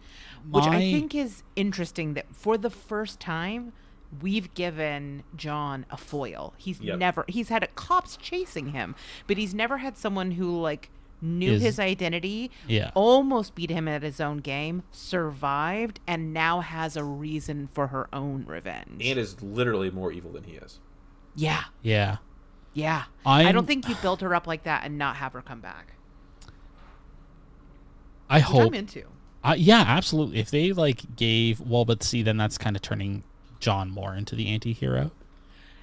which 0.47 0.65
I 0.65 0.79
think 0.79 1.15
is 1.15 1.41
interesting. 1.55 2.13
That 2.13 2.27
for 2.31 2.57
the 2.59 2.69
first 2.69 3.19
time, 3.19 3.73
we've 4.21 4.53
given 4.53 5.23
John 5.35 5.85
a 5.89 5.97
foil. 5.97 6.53
He's 6.57 6.79
Yep. 6.81 6.97
never 6.99 7.25
he's 7.27 7.49
had 7.49 7.67
cops 7.75 8.17
chasing 8.17 8.67
him, 8.71 8.95
but 9.27 9.37
he's 9.37 9.53
never 9.53 9.77
had 9.79 9.97
someone 9.97 10.31
who 10.31 10.59
like 10.59 10.89
knew 11.21 11.53
Is- 11.53 11.61
his 11.61 11.79
identity 11.79 12.49
yeah. 12.67 12.91
almost 12.95 13.53
beat 13.53 13.69
him 13.69 13.87
at 13.87 14.01
his 14.03 14.19
own 14.21 14.37
game, 14.37 14.83
survived, 14.89 15.99
and 16.07 16.33
now 16.33 16.61
has 16.61 16.95
a 16.95 17.03
reason 17.03 17.67
for 17.73 17.87
her 17.87 18.07
own 18.13 18.45
revenge. 18.45 19.01
And 19.05 19.19
is 19.19 19.41
literally 19.41 19.91
more 19.91 20.11
evil 20.11 20.31
than 20.31 20.43
he 20.45 20.53
is. 20.53 20.79
yeah, 21.35 21.65
yeah. 21.81 22.17
yeah. 22.73 23.03
I 23.25 23.43
I'm- 23.43 23.53
don't 23.53 23.67
think 23.67 23.87
you 23.89 23.95
built 24.01 24.21
her 24.21 24.33
up 24.33 24.47
like 24.47 24.63
that 24.63 24.83
and 24.85 24.97
not 24.97 25.17
have 25.17 25.33
her 25.33 25.41
come 25.41 25.59
back. 25.59 25.93
I 28.29 28.37
Which 28.37 28.45
hope 28.45 28.67
I'm 28.67 28.73
into. 28.75 29.03
Uh, 29.43 29.55
yeah, 29.57 29.83
absolutely. 29.87 30.37
If 30.39 30.51
they 30.51 30.71
like 30.73 31.15
gave 31.15 31.59
well, 31.61 31.85
but 31.85 32.03
see, 32.03 32.21
then 32.23 32.37
that's 32.37 32.57
kind 32.57 32.75
of 32.75 32.81
turning 32.81 33.23
John 33.59 33.89
more 33.89 34.13
into 34.15 34.35
the 34.35 34.47
anti-hero. 34.47 35.11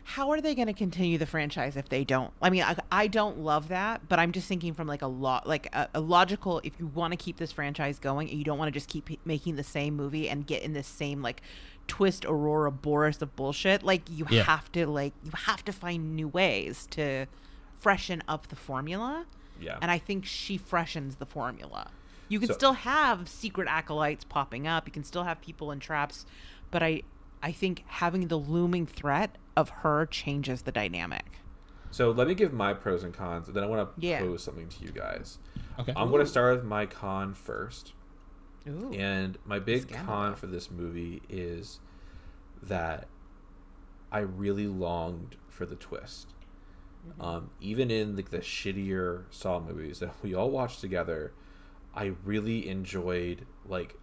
How 0.04 0.30
are 0.30 0.40
they 0.40 0.54
going 0.54 0.68
to 0.68 0.72
continue 0.72 1.18
the 1.18 1.26
franchise 1.26 1.76
if 1.76 1.88
they 1.88 2.04
don't? 2.04 2.32
I 2.40 2.48
mean, 2.48 2.62
I, 2.62 2.76
I 2.92 3.06
don't 3.08 3.38
love 3.40 3.68
that, 3.68 4.08
but 4.08 4.20
I'm 4.20 4.30
just 4.30 4.46
thinking 4.46 4.72
from 4.72 4.86
like 4.86 5.02
a 5.02 5.08
lot, 5.08 5.48
like 5.48 5.66
a, 5.74 5.88
a 5.94 6.00
logical. 6.00 6.60
If 6.62 6.74
you 6.78 6.86
want 6.86 7.12
to 7.12 7.16
keep 7.16 7.38
this 7.38 7.50
franchise 7.50 7.98
going, 7.98 8.30
and 8.30 8.38
you 8.38 8.44
don't 8.44 8.56
want 8.56 8.68
to 8.68 8.72
just 8.72 8.88
keep 8.88 9.10
making 9.26 9.56
the 9.56 9.64
same 9.64 9.96
movie 9.96 10.28
and 10.28 10.46
get 10.46 10.62
in 10.62 10.74
the 10.74 10.84
same 10.84 11.22
like 11.22 11.42
twist 11.88 12.24
ouroboros 12.24 13.20
of 13.20 13.34
bullshit, 13.34 13.82
like 13.82 14.02
you 14.08 14.26
Yeah. 14.30 14.44
have 14.44 14.70
to 14.72 14.86
like 14.86 15.12
you 15.24 15.32
have 15.34 15.64
to 15.64 15.72
find 15.72 16.14
new 16.14 16.28
ways 16.28 16.86
to 16.92 17.26
freshen 17.80 18.22
up 18.28 18.46
the 18.46 18.56
formula. 18.56 19.26
Yeah. 19.60 19.76
And 19.82 19.90
I 19.90 19.98
think 19.98 20.24
she 20.24 20.56
freshens 20.56 21.16
the 21.16 21.26
formula. 21.26 21.90
You 22.28 22.38
can 22.38 22.48
So- 22.48 22.54
still 22.54 22.72
have 22.74 23.28
secret 23.28 23.66
acolytes 23.68 24.22
popping 24.24 24.68
up. 24.68 24.86
You 24.86 24.92
can 24.92 25.02
still 25.04 25.24
have 25.24 25.40
people 25.40 25.72
in 25.72 25.80
traps, 25.80 26.26
but 26.70 26.80
I 26.82 27.02
I 27.46 27.52
think 27.52 27.84
having 27.86 28.26
the 28.26 28.36
looming 28.36 28.86
threat 28.86 29.38
of 29.56 29.68
her 29.68 30.04
changes 30.04 30.62
the 30.62 30.72
dynamic. 30.72 31.38
So 31.92 32.10
let 32.10 32.26
me 32.26 32.34
give 32.34 32.52
my 32.52 32.74
pros 32.74 33.04
and 33.04 33.14
cons, 33.14 33.46
and 33.46 33.56
then 33.56 33.62
I 33.62 33.68
want 33.68 33.94
to 33.94 34.04
Yeah. 34.04 34.18
pose 34.18 34.42
something 34.42 34.68
to 34.68 34.84
you 34.84 34.90
guys. 34.90 35.38
Okay. 35.78 35.92
I'm 35.94 36.08
going 36.10 36.24
to 36.24 36.28
start 36.28 36.56
with 36.56 36.64
my 36.64 36.86
con 36.86 37.34
first. 37.34 37.92
Ooh. 38.68 38.92
And 38.92 39.38
my 39.44 39.60
big 39.60 39.82
Scandal. 39.82 40.06
con 40.06 40.34
for 40.34 40.48
this 40.48 40.72
movie 40.72 41.22
is 41.28 41.78
that 42.64 43.06
I 44.10 44.18
really 44.18 44.66
longed 44.66 45.36
for 45.48 45.66
the 45.66 45.76
twist. 45.76 46.34
Mm-hmm. 47.08 47.22
Um, 47.22 47.50
even 47.60 47.92
in 47.92 48.16
like 48.16 48.30
the 48.30 48.38
shittier 48.40 49.22
Saw 49.30 49.60
movies 49.60 50.00
that 50.00 50.14
we 50.20 50.34
all 50.34 50.50
watched 50.50 50.80
together, 50.80 51.32
I 51.94 52.14
really 52.24 52.68
enjoyed 52.68 53.46
like 53.64 53.96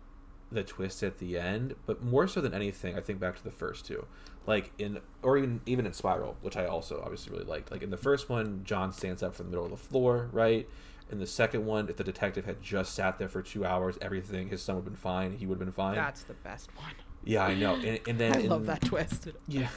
the 0.55 0.63
twist 0.63 1.03
at 1.03 1.19
the 1.19 1.37
end. 1.37 1.75
But 1.85 2.03
more 2.03 2.27
so 2.27 2.41
than 2.41 2.53
anything, 2.53 2.97
I 2.97 3.01
think 3.01 3.19
back 3.19 3.37
to 3.37 3.43
the 3.43 3.51
first 3.51 3.85
two, 3.85 4.05
like 4.45 4.71
in 4.77 4.99
or 5.21 5.37
even 5.37 5.61
even 5.65 5.85
in 5.85 5.93
Spiral, 5.93 6.37
which 6.41 6.57
I 6.57 6.65
also 6.65 7.01
obviously 7.01 7.33
really 7.33 7.45
liked. 7.45 7.71
Like 7.71 7.83
in 7.83 7.89
the 7.89 7.97
first 7.97 8.29
one, 8.29 8.61
John 8.63 8.91
stands 8.91 9.23
up 9.23 9.35
from 9.35 9.47
the 9.47 9.51
middle 9.51 9.65
of 9.65 9.71
the 9.71 9.77
floor, 9.77 10.29
right? 10.31 10.67
In 11.11 11.19
the 11.19 11.27
second 11.27 11.65
one, 11.65 11.89
if 11.89 11.97
the 11.97 12.03
detective 12.03 12.45
had 12.45 12.61
just 12.61 12.95
sat 12.95 13.19
there 13.19 13.29
for 13.29 13.41
two 13.41 13.65
hours, 13.65 13.97
everything 14.01 14.49
his 14.49 14.61
son 14.61 14.75
would 14.75 14.85
have 14.85 14.93
been 14.93 14.95
fine. 14.95 15.33
He 15.33 15.45
would 15.45 15.55
have 15.55 15.65
been 15.65 15.73
fine. 15.73 15.95
That's 15.95 16.23
the 16.23 16.33
best 16.33 16.75
one. 16.75 16.93
Yeah, 17.23 17.43
I 17.43 17.55
know. 17.55 17.75
And, 17.75 17.99
and 18.07 18.19
then 18.19 18.35
I 18.35 18.39
love 18.39 18.65
that 18.65 18.81
twist. 18.81 19.29
Yeah, 19.47 19.69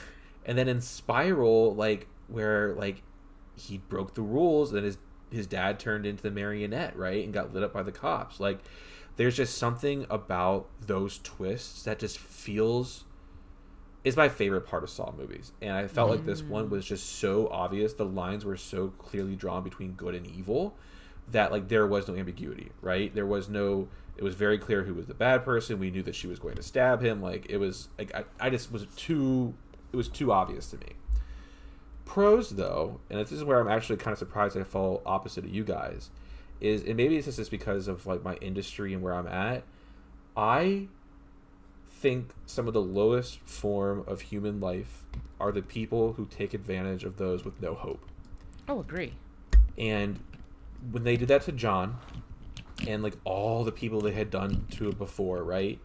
and 0.45 0.57
then 0.57 0.69
in 0.69 0.81
Spiral, 0.81 1.75
like 1.75 2.07
where 2.29 2.75
like 2.75 3.03
he 3.57 3.79
broke 3.79 4.15
the 4.15 4.23
rules, 4.23 4.73
and 4.73 4.85
his 4.85 4.99
his 5.31 5.47
dad 5.47 5.79
turned 5.79 6.07
into 6.07 6.23
the 6.23 6.31
marionette, 6.31 6.97
right, 6.97 7.25
and 7.25 7.33
got 7.33 7.53
lit 7.53 7.63
up 7.63 7.73
by 7.73 7.83
the 7.83 7.93
cops. 7.93 8.41
Like, 8.41 8.61
there's 9.17 9.37
just 9.37 9.57
something 9.57 10.07
about 10.11 10.69
those 10.81 11.19
twists 11.19 11.83
that 11.85 11.99
just 11.99 12.19
feels. 12.19 13.05
is 14.05 14.17
my 14.17 14.29
favorite 14.29 14.67
part 14.67 14.85
of 14.85 14.91
Saw 14.91 15.13
movies, 15.17 15.53
and 15.61 15.73
I 15.73 15.87
felt 15.89 16.11
like 16.11 16.25
this 16.25 16.43
one 16.43 16.67
mm. 16.67 16.71
was 16.71 16.85
just 16.85 17.19
so 17.19 17.49
obvious. 17.49 17.95
The 17.95 18.05
lines 18.05 18.45
were 18.45 18.57
so 18.57 18.89
clearly 18.99 19.35
drawn 19.35 19.63
between 19.63 19.93
good 19.93 20.15
and 20.15 20.27
evil 20.27 20.77
that 21.29 21.51
like 21.51 21.69
there 21.69 21.87
was 21.87 22.09
no 22.09 22.15
ambiguity, 22.15 22.71
right? 22.81 23.15
There 23.15 23.27
was 23.27 23.49
no. 23.49 23.89
It 24.17 24.25
was 24.25 24.35
very 24.35 24.57
clear 24.57 24.85
who 24.85 24.95
was 24.95 25.07
the 25.07 25.15
bad 25.15 25.45
person. 25.45 25.79
We 25.79 25.91
knew 25.91 26.03
that 26.05 26.15
she 26.15 26.27
was 26.27 26.39
going 26.39 26.57
to 26.57 26.63
stab 26.63 27.03
him. 27.03 27.21
Like 27.21 27.47
it 27.51 27.59
was 27.59 27.89
like 27.99 28.15
I, 28.15 28.25
I 28.41 28.51
just 28.51 28.71
was 28.73 28.87
too. 28.97 29.55
It 29.93 29.97
was 29.97 30.09
too 30.09 30.33
obvious 30.33 30.71
to 30.71 30.79
me. 30.79 30.93
Pros 32.05 32.51
though, 32.51 33.01
and 33.11 33.19
this 33.19 33.33
is 33.33 33.45
where 33.45 33.61
I'm 33.61 33.69
actually 33.69 33.97
kind 33.97 34.13
of 34.13 34.19
surprised 34.19 34.57
I 34.57 34.63
fall 34.63 35.03
opposite 35.05 35.45
of 35.45 35.51
you 35.51 35.65
guys, 35.65 36.11
is 36.61 36.83
and 36.83 36.97
maybe 36.97 37.17
it's 37.17 37.37
just 37.37 37.51
because 37.51 37.89
of 37.89 38.07
like 38.07 38.23
my 38.23 38.35
industry 38.37 38.93
and 38.93 39.03
where 39.03 39.15
I'm 39.15 39.27
at. 39.27 39.63
I 40.37 40.89
think 41.89 42.31
some 42.45 42.69
of 42.69 42.75
the 42.75 42.81
lowest 42.81 43.41
form 43.41 44.05
of 44.07 44.21
human 44.21 44.61
life 44.61 45.05
are 45.41 45.53
the 45.53 45.63
people 45.63 46.15
who 46.15 46.27
take 46.27 46.55
advantage 46.55 47.05
of 47.05 47.17
those 47.17 47.45
with 47.45 47.61
no 47.61 47.75
hope. 47.75 48.05
Oh, 48.69 48.81
agree. 48.81 49.15
And 49.79 50.19
when 50.91 51.05
they 51.05 51.17
did 51.17 51.29
that 51.29 51.43
to 51.43 51.53
John, 51.53 51.99
and 52.87 53.03
like 53.03 53.15
all 53.25 53.65
the 53.65 53.73
people 53.73 54.01
they 54.01 54.13
had 54.13 54.31
done 54.31 54.67
to 54.73 54.89
it 54.91 54.99
before, 54.99 55.43
right? 55.43 55.79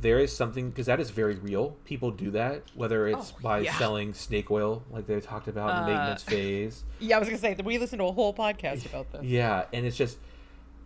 There 0.00 0.20
is 0.20 0.34
something 0.34 0.70
because 0.70 0.86
that 0.86 1.00
is 1.00 1.10
very 1.10 1.34
real. 1.34 1.76
People 1.84 2.12
do 2.12 2.30
that, 2.30 2.62
whether 2.74 3.08
it's 3.08 3.32
Oh, 3.36 3.38
by 3.42 3.58
yeah. 3.60 3.76
selling 3.78 4.14
snake 4.14 4.48
oil, 4.50 4.84
like 4.92 5.06
they 5.08 5.20
talked 5.20 5.48
about 5.48 5.70
in 5.70 5.76
the 5.76 5.82
Uh, 5.82 5.86
maintenance 5.96 6.22
phase. 6.22 6.84
Yeah, 7.00 7.16
I 7.16 7.18
was 7.18 7.28
gonna 7.28 7.38
say 7.38 7.56
we 7.64 7.78
listened 7.78 7.98
to 8.00 8.04
a 8.06 8.12
whole 8.12 8.32
podcast 8.32 8.86
about 8.86 9.10
this. 9.10 9.24
Yeah, 9.24 9.64
and 9.72 9.84
it's 9.84 9.96
just 9.96 10.18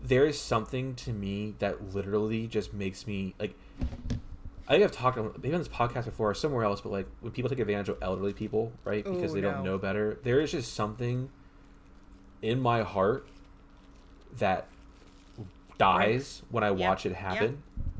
there 0.02 0.24
is 0.26 0.40
something 0.40 0.94
to 0.96 1.12
me 1.12 1.54
that 1.58 1.94
literally 1.94 2.46
just 2.46 2.72
makes 2.72 3.06
me 3.06 3.34
like. 3.38 3.54
I 4.68 4.74
think 4.74 4.84
I've 4.84 4.92
talked 4.92 5.18
on- 5.18 5.32
maybe 5.42 5.52
on 5.54 5.60
this 5.60 5.68
podcast 5.68 6.06
before 6.06 6.30
or 6.30 6.34
somewhere 6.34 6.64
else, 6.64 6.80
but 6.80 6.90
like 6.92 7.06
when 7.20 7.32
people 7.32 7.50
take 7.50 7.58
advantage 7.58 7.90
of 7.90 7.98
elderly 8.00 8.32
people, 8.32 8.72
right, 8.84 9.04
because 9.04 9.32
Ooh, 9.32 9.34
they 9.34 9.40
don't 9.42 9.62
know 9.64 9.76
better, 9.76 10.18
there 10.22 10.40
is 10.40 10.52
just 10.52 10.72
something 10.72 11.28
in 12.40 12.60
my 12.60 12.82
heart 12.82 13.26
that 14.38 14.68
dies 15.78 16.42
when 16.50 16.64
I 16.64 16.70
Yeah, 16.70 16.88
watch 16.88 17.04
it 17.04 17.12
happen. 17.12 17.62
Yeah. 17.76 17.91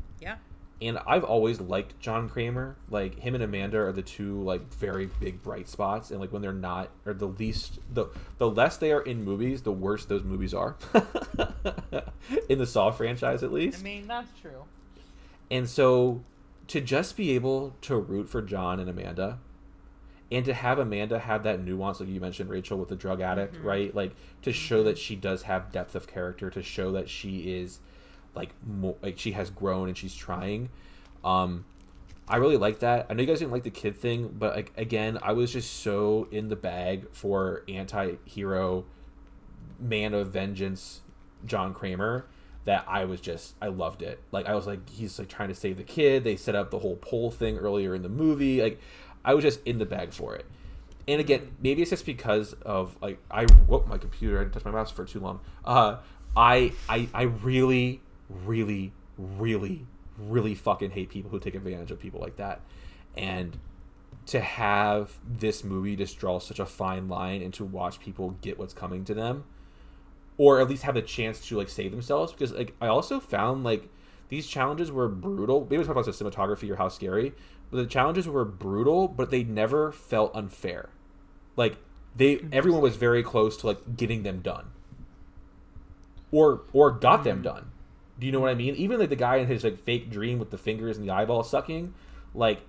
And 0.83 0.99
I've 1.07 1.23
always 1.23 1.61
liked 1.61 1.99
John 2.01 2.29
Kramer. 2.29 2.77
Like 2.91 3.19
him 3.21 3.35
and 3.35 3.45
Amanda 3.45 3.79
are 3.79 3.93
the 3.93 4.03
two 4.03 4.43
like 4.43 4.73
very 4.75 5.07
big 5.21 5.43
bright 5.43 5.69
spots. 5.69 6.11
And 6.11 6.21
like 6.21 6.33
when 6.33 6.43
they're 6.43 6.53
not, 6.53 6.91
or 7.07 7.15
the 7.15 7.29
least, 7.29 7.79
the 7.93 8.07
the 8.39 8.51
less 8.51 8.77
they 8.77 8.91
are 8.91 9.01
in 9.01 9.25
movies, 9.25 9.63
the 9.63 9.73
worse 9.73 10.05
those 10.05 10.25
movies 10.25 10.53
are. 10.53 10.77
in 12.49 12.59
the 12.59 12.67
Saw 12.67 12.91
franchise, 12.91 13.43
at 13.43 13.53
least. 13.53 13.79
I 13.79 13.83
mean, 13.83 14.09
that's 14.09 14.29
true. 14.41 14.65
And 15.51 15.69
so 15.69 16.23
to 16.69 16.81
just 16.81 17.17
be 17.17 17.33
able 17.33 17.75
to 17.83 17.97
root 17.97 18.29
for 18.29 18.43
John 18.43 18.81
and 18.81 18.91
Amanda 18.91 19.39
and 20.33 20.45
to 20.47 20.55
have 20.55 20.79
Amanda 20.79 21.19
have 21.19 21.43
that 21.43 21.63
nuance 21.63 22.01
like 22.01 22.09
you 22.09 22.21
mentioned 22.21 22.49
Rachel 22.49 22.79
with 22.79 22.89
the 22.89 22.97
drug 22.97 23.21
addict, 23.21 23.55
mm-hmm. 23.55 23.67
right? 23.67 23.95
Like 23.95 24.17
to 24.43 24.53
show 24.53 24.79
mm-hmm. 24.79 24.87
that 24.87 24.99
she 24.99 25.15
does 25.15 25.43
have 25.43 25.71
depth 25.71 25.95
of 25.95 26.09
character, 26.09 26.51
to 26.51 26.63
show 26.63 26.91
that 26.93 27.09
she 27.09 27.55
is 27.55 27.81
like 28.35 28.51
more 28.67 28.97
like 29.03 29.19
she 29.19 29.33
has 29.33 29.51
grown 29.51 29.89
and 29.89 29.97
she's 29.97 30.15
trying. 30.15 30.69
Um 31.25 31.65
I 32.29 32.37
really 32.37 32.57
like 32.57 32.79
that. 32.79 33.07
I 33.11 33.15
know 33.15 33.21
you 33.21 33.27
guys 33.27 33.41
didn't 33.41 33.53
like 33.53 33.65
the 33.65 33.71
kid 33.71 33.97
thing, 33.99 34.35
but 34.39 34.55
like 34.55 34.73
again, 34.77 35.19
I 35.23 35.33
was 35.33 35.53
just 35.53 35.81
so 35.83 36.29
in 36.31 36.49
the 36.49 36.57
bag 36.57 37.07
for 37.13 37.65
anti-hero 37.69 38.85
man 39.81 40.15
of 40.15 40.29
vengeance 40.33 41.01
John 41.45 41.75
Kramer 41.75 42.27
that 42.65 42.85
I 42.87 43.05
was 43.07 43.21
just 43.21 43.55
I 43.61 43.67
loved 43.69 44.03
it. 44.03 44.21
Like 44.31 44.47
I 44.47 44.55
was 44.55 44.67
like 44.67 44.89
he's 44.89 45.19
like 45.19 45.29
trying 45.29 45.49
to 45.49 45.55
save 45.55 45.77
the 45.77 45.83
kid. 45.85 46.23
They 46.25 46.37
set 46.37 46.55
up 46.55 46.71
the 46.71 46.79
whole 46.79 46.97
pole 46.97 47.31
thing 47.31 47.59
earlier 47.59 47.95
in 47.95 48.03
the 48.03 48.09
movie. 48.09 48.63
Like 48.63 48.81
I 49.25 49.35
was 49.35 49.43
just 49.43 49.61
in 49.65 49.79
the 49.79 49.87
bag 49.87 50.13
for 50.13 50.35
it. 50.37 50.47
and 51.09 51.21
again, 51.21 51.57
maybe 51.61 51.83
it's 51.83 51.91
just 51.91 52.07
because 52.07 52.53
of 52.63 52.97
like 53.03 53.19
I 53.31 53.45
whoop 53.67 53.87
my 53.89 53.99
computer. 53.99 54.39
I 54.39 54.43
didn't 54.43 54.55
touch 54.55 54.65
my 54.65 54.71
mouse 54.71 54.91
for 54.91 55.05
too 55.05 55.21
long. 55.21 55.41
Uh, 55.65 55.97
I 56.37 56.73
I 56.89 57.09
I 57.13 57.23
really, 57.23 58.01
really, 58.45 58.93
really, 59.17 59.87
really 60.19 60.55
fucking 60.55 60.91
hate 60.91 61.11
people 61.11 61.31
who 61.31 61.39
take 61.39 61.55
advantage 61.55 61.91
of 61.91 61.99
people 61.99 62.21
like 62.21 62.37
that, 62.37 62.61
and 63.17 63.59
to 64.27 64.41
have 64.41 65.19
this 65.27 65.65
movie 65.65 65.97
just 65.97 66.19
draw 66.19 66.39
such 66.39 66.61
a 66.61 66.67
fine 66.67 67.09
line 67.09 67.43
and 67.43 67.53
to 67.55 67.65
watch 67.65 67.99
people 67.99 68.37
get 68.41 68.59
what's 68.59 68.75
coming 68.75 69.05
to 69.05 69.15
them 69.15 69.43
or 70.39 70.61
at 70.61 70.69
least 70.69 70.85
have 70.85 70.95
a 70.95 71.03
chance 71.03 71.45
to 71.45 71.57
like 71.57 71.69
save 71.69 71.91
themselves 71.91 72.31
because 72.31 72.53
like 72.53 72.73
i 72.81 72.87
also 72.87 73.19
found 73.19 73.65
like 73.65 73.89
these 74.33 74.47
challenges 74.47 74.91
were 74.91 75.09
brutal. 75.11 75.61
Maybe 75.69 75.77
we 75.77 75.85
talk 75.85 75.91
about 75.91 76.07
the 76.07 76.11
cinematography 76.13 76.71
or 76.71 76.77
how 76.77 76.89
scary 76.89 77.35
but 77.71 77.77
the 77.77 77.87
challenges 77.87 78.27
were 78.27 78.47
brutal 78.47 79.07
but 79.07 79.31
they 79.31 79.45
never 79.45 79.93
felt 79.93 80.35
unfair. 80.35 80.89
Like 81.55 81.77
they 82.17 82.37
mm-hmm. 82.37 82.49
everyone 82.51 82.81
was 82.81 82.97
very 82.97 83.23
close 83.23 83.59
to 83.59 83.67
like 83.67 83.95
getting 83.95 84.23
them 84.23 84.41
done. 84.41 84.71
Or 86.31 86.63
or 86.73 86.93
got 86.93 87.25
them 87.25 87.43
mm-hmm. 87.43 87.43
done 87.43 87.72
do 88.23 88.27
you 88.27 88.31
know 88.31 88.39
what 88.39 88.51
i 88.51 88.55
mean? 88.55 88.77
Even 88.77 89.01
like 89.01 89.09
the 89.09 89.17
guy 89.17 89.39
in 89.39 89.49
his 89.49 89.65
like 89.65 89.83
fake 89.83 90.09
dream 90.09 90.39
with 90.39 90.53
the 90.53 90.57
fingers 90.57 90.97
and 90.97 91.09
the 91.09 91.13
eyeball 91.13 91.43
sucking 91.43 91.93
like 92.37 92.61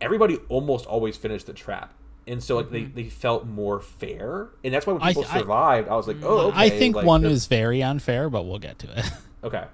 everybody 0.00 0.38
almost 0.48 0.86
always 0.86 1.18
finished 1.18 1.46
the 1.46 1.52
trap. 1.52 1.92
And 2.26 2.42
so 2.42 2.56
like 2.56 2.70
they, 2.70 2.82
mm-hmm. 2.84 2.94
they 2.94 3.10
felt 3.10 3.44
more 3.44 3.80
fair. 3.80 4.48
And 4.64 4.72
that's 4.72 4.86
why 4.86 4.94
when 4.94 5.02
people 5.02 5.26
I- 5.30 5.38
survived 5.38 5.88
i 5.90 5.96
was 5.96 6.08
like 6.08 6.16
oh 6.22 6.46
okay 6.48 6.56
I 6.56 6.70
think 6.70 6.96
like, 6.96 7.04
one 7.04 7.20
the- 7.20 7.28
is 7.28 7.46
very 7.46 7.82
unfair, 7.82 8.30
but 8.30 8.46
we'll 8.46 8.58
get 8.58 8.78
to 8.78 8.98
it. 8.98 9.04
okay 9.44 9.64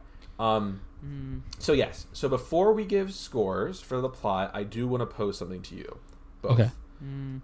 um 0.40 0.80
mm. 1.06 1.40
so 1.60 1.72
yes. 1.72 2.06
So 2.12 2.28
before 2.28 2.72
we 2.72 2.84
give 2.84 3.14
scores 3.14 3.80
for 3.80 4.00
the 4.00 4.08
plot 4.08 4.50
i 4.54 4.64
do 4.64 4.88
want 4.88 5.02
to 5.02 5.06
pose 5.06 5.38
something 5.38 5.62
to 5.62 5.76
you 5.76 5.98
both. 6.42 6.58
Okay. 6.58 6.70
Mm. 7.00 7.42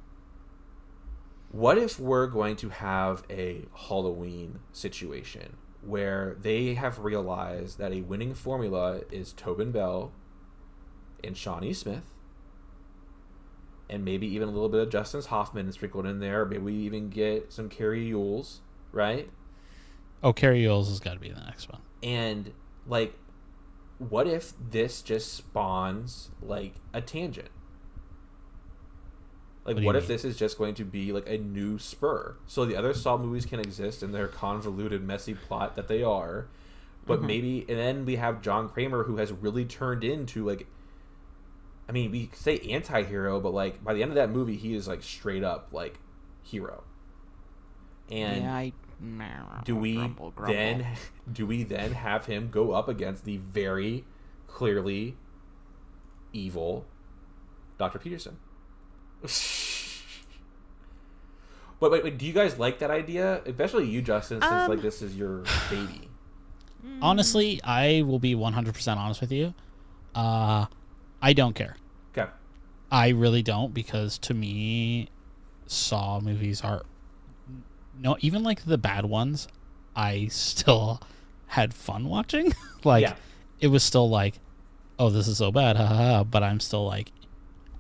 what 1.53 1.79
if 1.79 2.01
we're 2.01 2.27
going 2.27 2.57
to 2.57 2.70
have 2.70 3.22
a 3.31 3.66
halloween 3.72 4.59
situation 4.72 5.57
where 5.85 6.37
they 6.40 6.75
have 6.75 7.01
realized 7.01 7.79
that 7.79 7.92
a 7.92 8.01
winning 8.03 8.35
formula 8.35 9.01
is 9.11 9.33
tobin 9.33 9.73
bell 9.73 10.12
and 11.25 11.37
shawnee 11.37 11.73
smith 11.73 12.12
and 13.92 14.05
maybe 14.05 14.27
even 14.27 14.49
a 14.49 14.51
little 14.51 14.71
bit 14.71 14.81
of 14.81 14.90
Justin 14.90 15.21
Hoffman 15.23 15.68
is 15.68 15.75
sprinkled 15.75 16.07
in 16.07 16.18
there. 16.18 16.47
Maybe 16.47 16.62
we 16.62 16.75
even 16.75 17.11
get 17.11 17.53
some 17.53 17.68
Cary 17.68 18.11
Elwes, 18.11 18.61
right? 18.90 19.29
Oh, 20.23 20.33
Cary 20.33 20.66
Elwes 20.66 20.88
has 20.88 20.99
got 20.99 21.14
to 21.14 21.21
be 21.21 21.29
the 21.29 21.40
next 21.40 21.68
one. 21.68 21.83
And 22.03 22.53
like, 22.87 23.14
what 23.99 24.27
if 24.27 24.55
this 24.59 25.03
just 25.03 25.35
spawns 25.35 26.31
like 26.40 26.77
a 26.95 27.03
tangent? 27.03 27.51
Like, 29.64 29.77
What 29.77 29.85
what, 29.85 29.96
if 29.96 30.05
mean? 30.05 30.09
this 30.09 30.25
is 30.25 30.37
just 30.37 30.59
going 30.59 30.75
to 30.75 30.85
be 30.85 31.12
like 31.12 31.29
a 31.29 31.38
new 31.38 31.79
spur? 31.79 32.37
So 32.46 32.64
the 32.64 32.77
other 32.77 32.92
Saw 32.94 33.16
movies 33.16 33.46
can 33.46 33.61
exist 33.61 34.03
in 34.03 34.12
their 34.12 34.27
convoluted, 34.29 35.03
messy 35.05 35.35
plot 35.35 35.77
that 35.77 35.88
they 35.88 36.03
are, 36.03 36.48
but 37.07 37.18
Mm-hmm. 37.18 37.27
maybe, 37.27 37.66
and 37.68 37.79
then 37.79 38.05
we 38.05 38.16
have 38.16 38.42
John 38.42 38.68
Kramer 38.68 39.05
who 39.05 39.16
has 39.18 39.33
really 39.33 39.64
turned 39.64 40.05
into 40.05 40.44
like. 40.46 40.66
I 41.88 41.92
mean, 41.92 42.11
we 42.11 42.31
say 42.35 42.59
anti-hero, 42.70 43.40
but 43.40 43.53
like 43.53 43.83
by 43.85 43.92
the 43.94 44.03
end 44.03 44.11
of 44.12 44.14
that 44.16 44.31
movie, 44.31 44.57
he 44.57 44.75
is 44.75 44.88
like 44.88 45.03
straight 45.03 45.44
up 45.44 45.68
like 45.72 45.98
hero. 46.42 46.85
And 48.11 48.42
yeah, 48.42 48.55
I. 48.55 48.72
do 49.64 49.77
we 49.77 49.94
grumble, 49.96 50.31
grumble. 50.31 50.55
then 50.55 50.87
do 51.33 51.46
we 51.46 51.62
then 51.64 51.92
have 51.92 52.27
him 52.27 52.51
go 52.51 52.72
up 52.72 52.88
against 52.88 53.25
the 53.25 53.37
very 53.38 54.05
clearly 54.46 55.16
evil 56.33 56.87
Dr. 57.79 57.98
Pederson? 57.98 58.35
but 61.80 61.90
wait, 61.90 62.04
wait, 62.04 62.18
do 62.18 62.26
you 62.26 62.32
guys 62.32 62.58
like 62.58 62.78
that 62.80 62.90
idea? 62.90 63.42
Especially 63.46 63.88
you, 63.88 64.02
Justin, 64.02 64.40
since 64.40 64.52
Um, 64.52 64.70
like 64.70 64.82
this 64.82 65.02
is 65.02 65.16
your 65.16 65.44
baby. 65.70 66.08
Honestly, 67.00 67.61
I 67.62 68.02
will 68.02 68.18
be 68.18 68.35
100% 68.35 68.96
honest 68.96 69.20
with 69.20 69.32
you. 69.32 69.54
Uh, 70.14 70.66
I 71.20 71.32
don't 71.32 71.54
care. 71.54 71.76
Okay. 72.16 72.28
I 72.90 73.08
really 73.11 73.42
don't 73.42 73.72
because 73.72 74.18
to 74.18 74.35
me, 74.35 75.08
Saw 75.66 76.20
movies 76.20 76.61
are 76.62 76.82
no 77.98 78.16
even 78.20 78.42
like 78.42 78.64
the 78.64 78.76
bad 78.78 79.06
ones. 79.06 79.48
I 79.96 80.26
still 80.26 81.00
had 81.46 81.72
fun 81.72 82.08
watching. 82.08 82.52
like 82.85 83.02
Yeah. 83.02 83.14
it 83.61 83.68
was 83.68 83.82
still 83.82 84.08
like, 84.11 84.35
oh, 84.98 85.08
this 85.08 85.26
is 85.28 85.38
so 85.38 85.50
bad, 85.50 85.76
ha, 85.76 85.87
ha, 85.87 85.94
ha, 85.94 86.24
but 86.24 86.42
I'm 86.42 86.61
still 86.61 86.85
like 86.85 87.11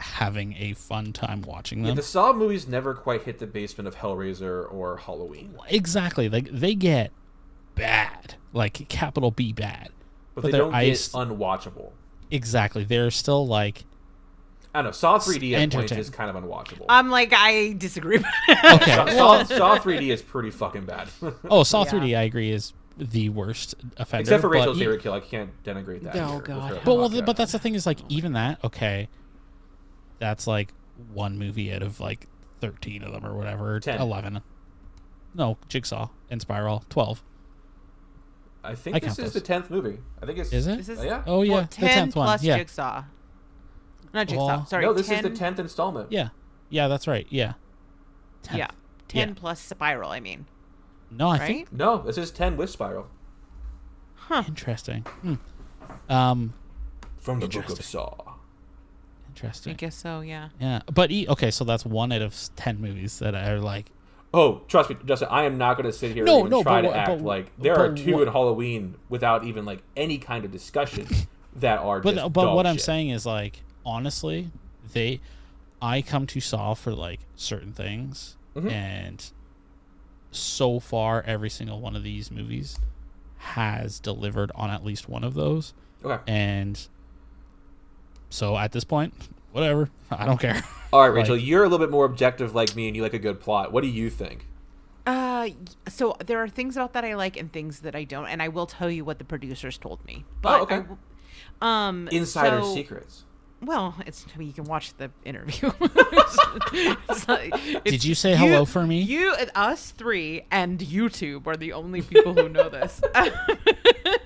having 0.02 0.54
a 0.58 0.72
fun 0.74 1.12
time 1.12 1.42
watching 1.42 1.80
Yeah, 1.80 1.88
them. 1.88 1.96
the 1.96 2.02
Saw 2.02 2.32
movies 2.32 2.66
never 2.68 2.94
quite 2.94 3.22
hit 3.22 3.38
the 3.38 3.46
basement 3.46 3.88
of 3.88 3.96
Hellraiser 3.96 4.72
or 4.72 4.98
Halloween, 4.98 5.54
exactly, 5.68 6.28
like 6.28 6.48
they 6.50 6.74
get 6.74 7.10
bad, 7.74 8.34
like 8.52 8.88
capital 8.88 9.30
B 9.30 9.52
bad. 9.52 9.90
but, 10.34 10.42
But 10.42 10.42
they 10.42 10.52
they're 10.52 10.60
don't 10.62 10.74
ice- 10.74 11.08
get 11.08 11.18
unwatchable. 11.28 11.90
Exactly, 12.30 12.84
they're 12.84 13.10
still 13.10 13.46
like 13.46 13.84
I 14.74 14.78
don't 14.78 14.86
know. 14.86 14.90
Saw 14.92 15.18
3D 15.18 15.52
at 15.52 15.58
points 15.70 15.74
entertain- 15.74 15.98
is 15.98 16.08
kind 16.08 16.34
of 16.34 16.42
unwatchable. 16.42 16.86
I'm 16.88 17.10
like, 17.10 17.34
I 17.36 17.74
disagree. 17.76 18.16
okay. 18.48 18.94
Saw, 18.94 19.42
Saw, 19.42 19.42
Saw 19.44 19.76
3D 19.78 20.08
is 20.08 20.22
pretty 20.22 20.50
fucking 20.50 20.86
bad. 20.86 21.08
oh, 21.50 21.62
Saw 21.62 21.84
Yeah. 21.84 21.90
3D, 21.90 22.16
I 22.16 22.22
agree, 22.22 22.50
is 22.50 22.72
the 22.96 23.28
worst 23.28 23.74
offender. 23.98 24.22
Except 24.22 24.40
for 24.40 24.48
Rachel's 24.48 24.78
favorite 24.78 25.02
kill, 25.02 25.12
I 25.12 25.20
can't 25.20 25.50
denigrate 25.62 26.02
that. 26.04 26.16
Oh, 26.16 26.26
here 26.26 26.36
with 26.36 26.44
God. 26.46 26.80
But 26.86 26.96
well, 26.96 27.10
podcast. 27.10 27.26
but 27.26 27.36
that's 27.36 27.52
the 27.52 27.58
thing 27.58 27.74
is 27.74 27.84
like 27.84 27.98
even 28.08 28.32
that 28.32 28.64
okay, 28.64 29.08
that's 30.22 30.46
like 30.46 30.72
one 31.12 31.36
movie 31.36 31.72
out 31.74 31.82
of 31.82 31.98
like 31.98 32.28
thirteen 32.60 33.02
of 33.02 33.12
them 33.12 33.26
or 33.26 33.34
whatever, 33.36 33.80
Ten. 33.80 34.00
eleven. 34.00 34.40
No, 35.34 35.58
Jigsaw 35.68 36.08
and 36.30 36.40
Spiral, 36.40 36.84
twelve. 36.88 37.22
I 38.62 38.76
think 38.76 38.94
I 38.94 39.00
this 39.00 39.12
is 39.12 39.16
those. 39.16 39.32
the 39.32 39.40
tenth 39.40 39.68
movie. 39.68 39.98
I 40.22 40.26
think 40.26 40.38
it's 40.38 40.52
Is 40.52 40.68
it? 40.68 40.76
This 40.76 40.88
is 40.88 41.00
Oh, 41.00 41.02
yeah. 41.02 41.22
Oh 41.26 41.42
yeah, 41.42 41.52
well, 41.54 41.62
the 41.62 41.68
10 41.68 41.88
tenth 41.88 42.16
one. 42.16 42.26
plus 42.26 42.44
Yeah, 42.44 42.58
Jigsaw. 42.58 43.04
Not 44.14 44.28
Jigsaw. 44.28 44.46
Well- 44.46 44.66
sorry. 44.66 44.84
no, 44.84 44.92
this 44.92 45.08
10, 45.08 45.16
is 45.16 45.22
the 45.32 45.36
tenth 45.36 45.58
installment. 45.58 46.12
yeah, 46.12 46.28
yeah. 46.70 46.86
That's 46.86 47.08
right. 47.08 47.26
Yeah. 47.28 47.54
10th. 48.44 48.56
Yeah. 48.58 48.68
10 49.08 49.28
Yeah. 49.30 49.34
plus 49.36 49.58
Spiral, 49.60 50.10
I 50.12 50.20
mean. 50.20 50.46
No, 51.10 51.26
I 51.28 51.38
right? 51.38 51.46
think 51.48 51.72
No, 51.72 51.98
this 52.02 52.16
is 52.16 52.30
ten 52.30 52.56
with 52.56 52.70
Spiral 52.70 53.08
Huh. 54.14 54.44
interesting. 54.46 55.02
Hmm. 55.22 55.34
Um, 56.08 56.54
from 57.18 57.40
the 57.40 57.48
Book 57.48 57.68
of 57.68 57.84
Interesting. 59.42 59.72
I 59.72 59.74
guess 59.76 59.94
so, 59.96 60.20
yeah. 60.20 60.48
Yeah, 60.60 60.82
but 60.92 61.10
e- 61.10 61.26
okay, 61.28 61.50
so 61.50 61.64
that's 61.64 61.84
one 61.84 62.12
out 62.12 62.22
of 62.22 62.36
ten 62.56 62.80
movies 62.80 63.18
that 63.18 63.34
are 63.34 63.58
like 63.58 63.90
Oh, 64.34 64.62
trust 64.66 64.88
me, 64.88 64.96
Justin. 65.04 65.28
I 65.30 65.42
am 65.44 65.58
not 65.58 65.76
going 65.76 65.84
to 65.84 65.92
sit 65.92 66.12
here 66.14 66.24
No, 66.24 66.40
and 66.42 66.50
no, 66.50 66.62
try 66.62 66.80
to 66.80 66.88
what- 66.88 66.96
act 66.96 67.08
but- 67.08 67.20
like 67.20 67.52
there 67.58 67.76
are 67.78 67.92
two 67.92 68.14
what- 68.14 68.22
in 68.28 68.32
Halloween 68.32 68.94
without 69.08 69.44
even 69.44 69.64
like 69.64 69.82
any 69.96 70.16
kind 70.18 70.44
of 70.44 70.50
discussion 70.52 71.06
that 71.56 71.80
are. 71.80 72.00
but 72.00 72.14
just 72.14 72.32
but 72.32 72.44
dog 72.44 72.56
what 72.56 72.66
I'm 72.66 72.78
saying 72.78 73.10
is 73.10 73.26
like 73.26 73.62
honestly, 73.84 74.50
they 74.92 75.20
I 75.82 76.00
come 76.02 76.26
to 76.28 76.40
Saw 76.40 76.74
for 76.74 76.92
like 76.92 77.20
certain 77.36 77.72
things, 77.72 78.36
Mhm. 78.56 78.70
and 78.70 79.30
so 80.30 80.80
far 80.80 81.22
every 81.26 81.50
single 81.50 81.80
one 81.80 81.94
of 81.96 82.02
these 82.02 82.30
movies 82.30 82.78
has 83.38 83.98
delivered 84.00 84.50
on 84.54 84.70
at 84.70 84.84
least 84.84 85.08
one 85.08 85.24
of 85.24 85.34
those, 85.34 85.74
Okay. 86.04 86.22
and 86.32 86.86
so 88.32 88.56
at 88.56 88.72
this 88.72 88.84
point, 88.84 89.14
whatever, 89.52 89.88
I 90.10 90.26
don't 90.26 90.40
care. 90.40 90.62
All 90.92 91.00
right, 91.00 91.06
Rachel, 91.14 91.36
like- 91.36 91.44
you're 91.44 91.62
a 91.64 91.68
little 91.68 91.78
bit 91.86 91.90
more 91.90 92.04
objective 92.04 92.54
like 92.54 92.74
me, 92.74 92.86
and 92.88 92.96
you 92.96 93.02
like 93.02 93.14
a 93.14 93.18
good 93.18 93.40
plot. 93.40 93.72
What 93.72 93.82
do 93.82 93.88
you 93.88 94.10
think? 94.10 94.46
Uh, 95.06 95.48
so 95.88 96.16
there 96.24 96.38
are 96.42 96.48
things 96.48 96.76
about 96.76 96.92
that 96.92 97.04
I 97.04 97.14
like 97.16 97.36
and 97.36 97.52
things 97.52 97.80
that 97.80 97.96
I 97.96 98.04
don't, 98.04 98.26
and 98.28 98.40
I 98.42 98.48
will 98.48 98.66
tell 98.66 98.90
you 98.90 99.04
what 99.04 99.18
the 99.18 99.24
producers 99.24 99.76
told 99.78 100.04
me. 100.04 100.24
But 100.42 100.60
Oh, 100.60 100.62
okay. 100.62 100.74
I 100.76 100.78
w- 100.78 100.98
um, 101.60 102.08
Insider 102.12 102.60
so- 102.62 102.74
secrets. 102.74 103.24
Well, 103.64 103.94
it's 104.06 104.26
I 104.34 104.38
mean, 104.38 104.48
you 104.48 104.54
can 104.54 104.64
watch 104.64 104.92
the 104.96 105.10
interview. 105.24 105.70
It's 107.08 107.28
not- 107.28 107.84
Did 107.84 108.04
you 108.04 108.14
say 108.16 108.34
hello 108.34 108.64
for 108.64 108.84
me? 108.86 109.00
You, 109.02 109.34
us 109.54 109.90
three, 109.92 110.42
and 110.50 110.78
YouTube 110.80 111.46
are 111.46 111.56
the 111.56 111.72
only 111.72 112.02
people 112.02 112.34
who 112.34 112.48
know 112.48 112.68
this. 112.68 113.00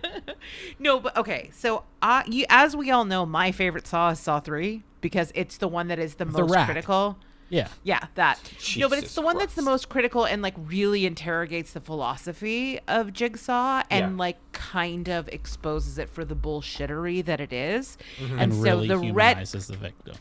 no, 0.79 1.01
but 1.01 1.17
okay. 1.17 1.51
So, 1.53 1.85
uh, 2.03 2.23
you, 2.27 2.45
as 2.49 2.77
we 2.77 2.91
all 2.91 3.05
know, 3.05 3.25
my 3.27 3.53
favorite 3.53 3.87
Saw 3.87 4.11
is 4.11 4.19
Saw 4.21 4.41
Three 4.41 4.83
because 5.01 5.33
it's 5.35 5.59
the 5.59 5.69
one 5.69 5.89
that 5.89 5.99
is 5.99 6.17
the, 6.17 6.25
most 6.27 6.51
rat. 6.53 6.67
critical. 6.67 7.19
Yeah, 7.49 7.69
Yeah, 7.85 8.01
that. 8.17 8.41
no, 8.77 8.89
but 8.89 8.99
it's 8.99 9.03
Jesus 9.05 9.15
the 9.15 9.23
one 9.23 9.39
that's 9.39 9.55
the 9.55 9.63
most 9.63 9.89
critical 9.89 10.25
and 10.27 10.43
like 10.43 10.55
really 10.59 11.07
interrogates 11.07 11.73
the 11.75 11.81
philosophy 11.81 12.81
of 12.89 13.13
Jigsaw 13.13 13.85
and 13.89 14.13
Yeah. 14.15 14.19
like 14.19 14.39
kind 14.51 15.09
of 15.09 15.29
exposes 15.29 15.97
it 15.97 16.11
for 16.11 16.25
the 16.25 16.35
bullshittery 16.35 17.25
that 17.25 17.41
it 17.41 17.53
is. 17.53 17.97
Mm-hmm. 18.19 18.33
and, 18.33 18.41
And, 18.41 18.55
so 18.55 18.61
really 18.63 18.89
the 18.89 18.97
red 19.13 19.37
humanizes 19.37 19.69
the 19.69 19.77
victim. 19.77 20.17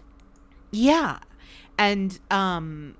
yeah. 0.71 1.17
And 1.79 2.19
um 2.29 2.95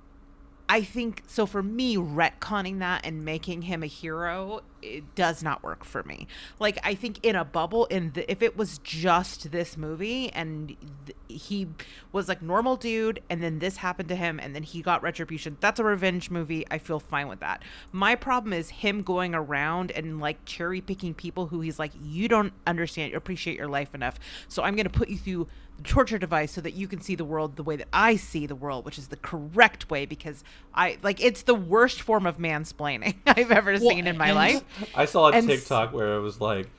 I 0.67 0.81
think 0.81 1.23
so 1.27 1.45
for 1.45 1.61
me 1.61 1.95
retconning 1.95 2.79
that 2.79 3.05
and 3.05 3.23
making 3.23 3.63
him 3.63 3.83
a 3.83 3.87
hero 3.87 4.61
it 4.81 5.15
does 5.15 5.41
not 5.41 5.63
work 5.63 5.83
for 5.83 6.03
me. 6.03 6.27
Like 6.59 6.77
I 6.83 6.95
think 6.95 7.23
in 7.23 7.35
a 7.35 7.43
bubble 7.43 7.85
in 7.85 8.11
the 8.13 8.29
if 8.29 8.41
it 8.41 8.57
was 8.57 8.77
just 8.79 9.51
this 9.51 9.77
movie 9.77 10.31
and 10.31 10.75
th- 11.05 11.17
he 11.27 11.67
was 12.11 12.27
like 12.27 12.41
normal 12.41 12.75
dude 12.75 13.21
and 13.29 13.41
then 13.41 13.59
this 13.59 13.77
happened 13.77 14.09
to 14.09 14.15
him 14.15 14.39
and 14.39 14.55
then 14.55 14.63
he 14.63 14.81
got 14.81 15.01
retribution 15.01 15.57
that's 15.59 15.79
a 15.79 15.83
revenge 15.83 16.29
movie 16.29 16.65
I 16.69 16.77
feel 16.77 16.99
fine 16.99 17.27
with 17.27 17.39
that. 17.39 17.63
My 17.91 18.15
problem 18.15 18.53
is 18.53 18.69
him 18.69 19.01
going 19.01 19.35
around 19.35 19.91
and 19.91 20.19
like 20.19 20.43
cherry 20.45 20.81
picking 20.81 21.13
people 21.13 21.47
who 21.47 21.61
he's 21.61 21.79
like 21.79 21.91
you 22.01 22.27
don't 22.27 22.53
understand 22.65 23.13
appreciate 23.13 23.57
your 23.57 23.67
life 23.67 23.93
enough. 23.93 24.19
So 24.47 24.63
I'm 24.63 24.75
going 24.75 24.85
to 24.85 24.89
put 24.89 25.09
you 25.09 25.17
through 25.17 25.47
torture 25.83 26.17
device 26.17 26.51
so 26.51 26.61
that 26.61 26.73
you 26.73 26.87
can 26.87 27.01
see 27.01 27.15
the 27.15 27.25
world 27.25 27.55
the 27.57 27.63
way 27.63 27.75
that 27.75 27.87
I 27.93 28.15
see 28.15 28.45
the 28.45 28.55
world, 28.55 28.85
which 28.85 28.97
is 28.97 29.09
the 29.09 29.17
correct 29.17 29.89
way 29.89 30.05
because 30.05 30.43
I 30.73 30.97
like 31.03 31.21
it's 31.23 31.43
the 31.43 31.53
worst 31.55 32.01
form 32.01 32.25
of 32.25 32.37
mansplaining 32.37 33.15
I've 33.27 33.51
ever 33.51 33.71
Well, 33.73 33.89
seen 33.89 34.07
in 34.07 34.17
my 34.17 34.31
life. 34.31 34.63
I 34.95 35.05
saw 35.05 35.27
a 35.29 35.33
And 35.33 35.49
s- 35.49 35.59
TikTok 35.59 35.93
where 35.93 36.15
it 36.15 36.21
was 36.21 36.39
like, 36.41 36.69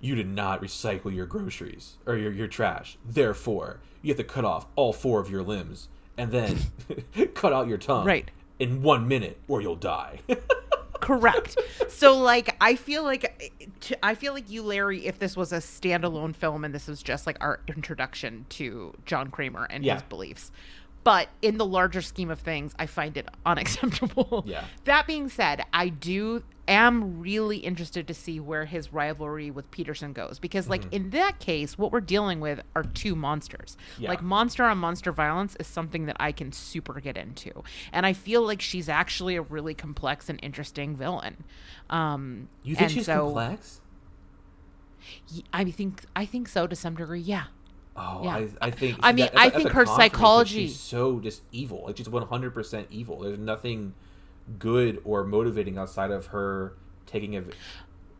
"You 0.00 0.14
did 0.14 0.28
not 0.28 0.62
recycle 0.62 1.14
your 1.14 1.26
groceries 1.26 1.96
or 2.06 2.16
your 2.16 2.32
your 2.32 2.46
trash. 2.46 2.98
Therefore, 3.04 3.80
you 4.02 4.08
have 4.10 4.18
to 4.18 4.24
cut 4.24 4.44
off 4.44 4.66
all 4.76 4.92
four 4.92 5.20
of 5.20 5.30
your 5.30 5.42
limbs 5.42 5.88
and 6.16 6.30
then 6.30 6.58
cut 7.34 7.52
out 7.52 7.68
your 7.68 7.78
tongue 7.78 8.06
Right. 8.06 8.30
in 8.58 8.82
one 8.82 9.08
minute, 9.08 9.38
or 9.48 9.60
you'll 9.60 9.76
die." 9.76 10.20
Correct. 11.00 11.56
So 11.88 12.18
like 12.18 12.56
I 12.60 12.74
feel 12.76 13.02
like 13.02 13.52
I 14.02 14.14
feel 14.14 14.32
like 14.32 14.50
you 14.50 14.62
Larry 14.62 15.06
if 15.06 15.18
this 15.18 15.36
was 15.36 15.52
a 15.52 15.58
standalone 15.58 16.34
film 16.34 16.64
and 16.64 16.74
this 16.74 16.86
was 16.88 17.02
just 17.02 17.26
like 17.26 17.36
our 17.40 17.60
introduction 17.68 18.46
to 18.50 18.94
John 19.04 19.30
Kramer 19.30 19.66
and 19.70 19.84
Yeah. 19.84 19.94
his 19.94 20.02
beliefs. 20.04 20.50
But 21.08 21.30
in 21.40 21.56
the 21.56 21.64
larger 21.64 22.02
scheme 22.02 22.30
of 22.30 22.38
things, 22.38 22.74
I 22.78 22.84
find 22.84 23.16
it 23.16 23.26
unacceptable. 23.46 24.44
Yeah. 24.46 24.64
That 24.84 25.06
being 25.06 25.30
said, 25.30 25.64
I 25.72 25.88
do 25.88 26.42
am 26.68 27.18
really 27.18 27.56
interested 27.56 28.06
to 28.08 28.12
see 28.12 28.38
where 28.40 28.66
his 28.66 28.92
rivalry 28.92 29.50
with 29.50 29.70
Pederson 29.70 30.12
goes 30.12 30.38
because 30.38 30.68
like 30.68 30.82
in 30.92 31.08
that 31.10 31.38
case, 31.38 31.78
what 31.78 31.92
we're 31.92 32.02
dealing 32.02 32.40
with 32.40 32.60
are 32.76 32.82
two 32.82 33.14
monsters. 33.14 33.78
Yeah. 33.98 34.10
Like 34.10 34.20
monster 34.20 34.64
on 34.64 34.76
monster 34.76 35.10
violence 35.10 35.56
is 35.58 35.66
something 35.66 36.04
that 36.04 36.18
I 36.20 36.30
can 36.30 36.52
super 36.52 37.00
get 37.00 37.16
into. 37.16 37.62
And 37.90 38.04
I 38.04 38.12
feel 38.12 38.42
like 38.42 38.60
she's 38.60 38.90
actually 38.90 39.36
a 39.36 39.42
really 39.42 39.72
complex 39.72 40.28
and 40.28 40.38
interesting 40.42 40.94
villain. 40.94 41.42
Um 41.88 42.50
you 42.62 42.76
think 42.76 42.90
she's 42.90 43.06
so, 43.06 43.24
complex? 43.24 43.80
I 45.54 45.64
think 45.64 46.04
I 46.14 46.26
think 46.26 46.48
so 46.48 46.66
to 46.66 46.76
some 46.76 46.96
degree. 46.96 47.20
Yeah. 47.20 47.44
Oh, 47.98 48.20
Yeah. 48.24 48.36
I, 48.36 48.48
I 48.60 48.70
think. 48.70 48.98
I 49.02 49.12
mean, 49.12 49.26
that- 49.26 49.38
I 49.38 49.50
think 49.50 49.70
her 49.70 49.84
con 49.84 49.86
for 49.86 49.98
me 50.02 50.08
'cause 50.08 50.12
psychology- 50.18 50.66
She's 50.68 50.80
so 50.80 51.20
just 51.20 51.42
evil. 51.52 51.84
Like 51.86 51.96
she's 51.96 52.08
one 52.08 52.26
hundred 52.26 52.54
percent 52.54 52.86
evil. 52.90 53.20
There's 53.20 53.38
nothing 53.38 53.94
good 54.58 55.00
or 55.04 55.24
motivating 55.24 55.76
outside 55.78 56.10
of 56.10 56.26
her 56.26 56.74
taking 57.06 57.36
a 57.36 57.42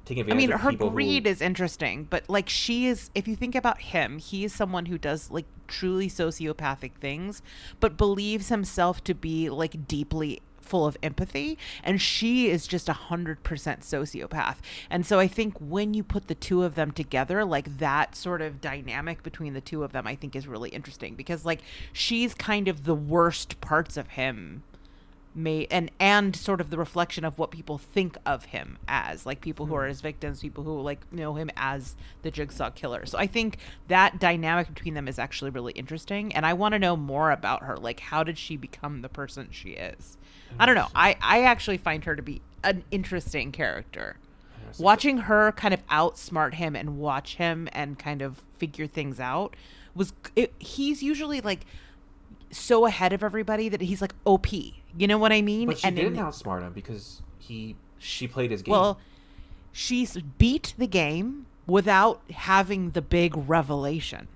taking 0.05 0.23
advantage 0.23 0.45
I 0.45 0.47
mean, 0.47 0.53
of 0.55 0.61
her 0.63 0.73
greed 0.91 1.25
who, 1.27 1.31
is 1.31 1.41
interesting, 1.43 2.05
but 2.09 2.29
like 2.31 2.49
she 2.49 2.87
is, 2.87 3.11
if 3.15 3.29
you 3.29 3.37
think 3.37 3.55
about 3.55 3.81
him, 3.81 4.19
he 4.19 4.43
is 4.45 4.55
someone 4.55 4.87
who 4.87 4.97
does 4.97 5.31
like 5.31 5.45
truly 5.67 6.09
sociopathic 6.09 6.93
things, 6.95 7.43
but 7.79 7.99
believes 7.99 8.49
himself 8.49 9.05
to 9.05 9.15
be 9.15 9.51
like 9.51 9.87
deeply 9.87 10.41
full 10.69 10.87
of 10.87 10.97
empathy 11.03 11.59
and 11.83 12.01
she 12.01 12.49
is 12.49 12.67
just 12.67 12.89
a 12.89 12.93
hundred 12.93 13.43
percent 13.43 13.81
sociopath. 13.81 14.57
And 14.91 15.07
so 15.07 15.19
i 15.19 15.27
think 15.27 15.57
when 15.59 15.95
you 15.95 16.03
put 16.03 16.29
the 16.29 16.35
two 16.35 16.63
of 16.63 16.75
them 16.75 16.91
together 16.91 17.45
like 17.45 17.79
that 17.79 18.15
sort 18.15 18.43
of 18.43 18.61
dynamic 18.61 19.23
between 19.23 19.55
the 19.55 19.61
two 19.61 19.83
of 19.83 19.93
them 19.93 20.07
i 20.07 20.15
think 20.15 20.37
is 20.37 20.47
really 20.47 20.71
interesting 20.71 21.15
because 21.15 21.45
like 21.45 21.61
she's 21.93 22.35
kind 22.35 22.69
of 22.69 22.85
the 22.85 22.95
worst 22.95 23.61
parts 23.61 23.97
of 23.97 24.09
him 24.09 24.63
may 25.35 25.67
and 25.71 25.91
and 26.01 26.35
sort 26.35 26.61
of 26.61 26.71
the 26.71 26.77
reflection 26.79 27.25
of 27.25 27.39
what 27.39 27.51
people 27.51 27.79
think 27.79 28.17
of 28.27 28.47
him 28.47 28.79
as 28.89 29.25
like 29.25 29.41
people 29.41 29.67
who 29.67 29.75
hmm. 29.75 29.81
are 29.81 29.87
his 29.87 30.01
victims 30.01 30.41
people 30.41 30.65
who 30.65 30.81
like 30.81 31.11
know 31.13 31.35
him 31.35 31.51
as 31.57 31.97
the 32.23 32.31
jigsaw 32.31 32.71
killer. 32.71 33.07
So 33.07 33.19
i 33.19 33.27
think 33.27 33.59
that 33.87 34.19
dynamic 34.19 34.69
between 34.75 34.95
them 34.95 35.09
is 35.09 35.19
actually 35.19 35.51
really 35.51 35.73
interesting 35.73 36.35
and 36.35 36.45
i 36.45 36.53
want 36.53 36.73
to 36.73 36.79
know 36.79 36.97
more 36.97 37.31
about 37.31 37.63
her. 37.63 37.77
Like 37.77 38.01
how 38.01 38.25
did 38.25 38.39
she 38.39 38.57
become 38.57 39.03
the 39.03 39.09
person 39.09 39.49
she 39.51 39.71
is 39.71 40.19
i 40.59 40.67
don't 40.67 40.75
know. 40.75 40.89
I 40.95 41.17
i 41.21 41.43
actually 41.43 41.79
find 41.79 42.05
her 42.05 42.15
to 42.17 42.23
be 42.23 42.41
an 42.65 42.85
interesting 42.91 43.53
character. 43.53 44.17
Watching 44.79 45.19
her 45.19 45.53
kind 45.53 45.73
of 45.73 45.87
outsmart 45.87 46.55
him 46.55 46.77
and 46.77 46.99
watch 46.99 47.37
him 47.37 47.69
and 47.73 47.99
kind 47.99 48.21
of 48.21 48.43
figure 48.59 48.87
things 48.87 49.19
out 49.19 49.57
was 49.95 50.13
it, 50.37 50.53
he's 50.59 51.03
usually 51.03 51.41
like 51.41 51.65
so 52.51 52.87
ahead 52.87 53.13
of 53.13 53.23
everybody 53.23 53.69
that 53.69 53.81
he's 53.81 54.01
like 54.03 54.15
op 54.25 54.47
you 54.53 55.07
know 55.07 55.19
what 55.19 55.33
i 55.33 55.41
mean? 55.43 55.69
But 55.69 55.79
she 55.79 55.87
and 55.87 55.97
didn't 55.97 56.17
in- 56.17 56.23
outsmart 56.25 56.63
him 56.63 56.73
because 56.73 57.23
he 57.39 57.77
she 57.99 58.29
played 58.29 58.51
his 58.51 58.63
game. 58.63 58.73
well 58.73 58.99
she's 59.73 60.17
beat 60.39 60.75
the 60.79 60.87
game 60.87 61.47
without 61.67 62.21
having 62.31 62.91
the 62.91 63.03
big 63.03 63.35
revelation 63.37 64.29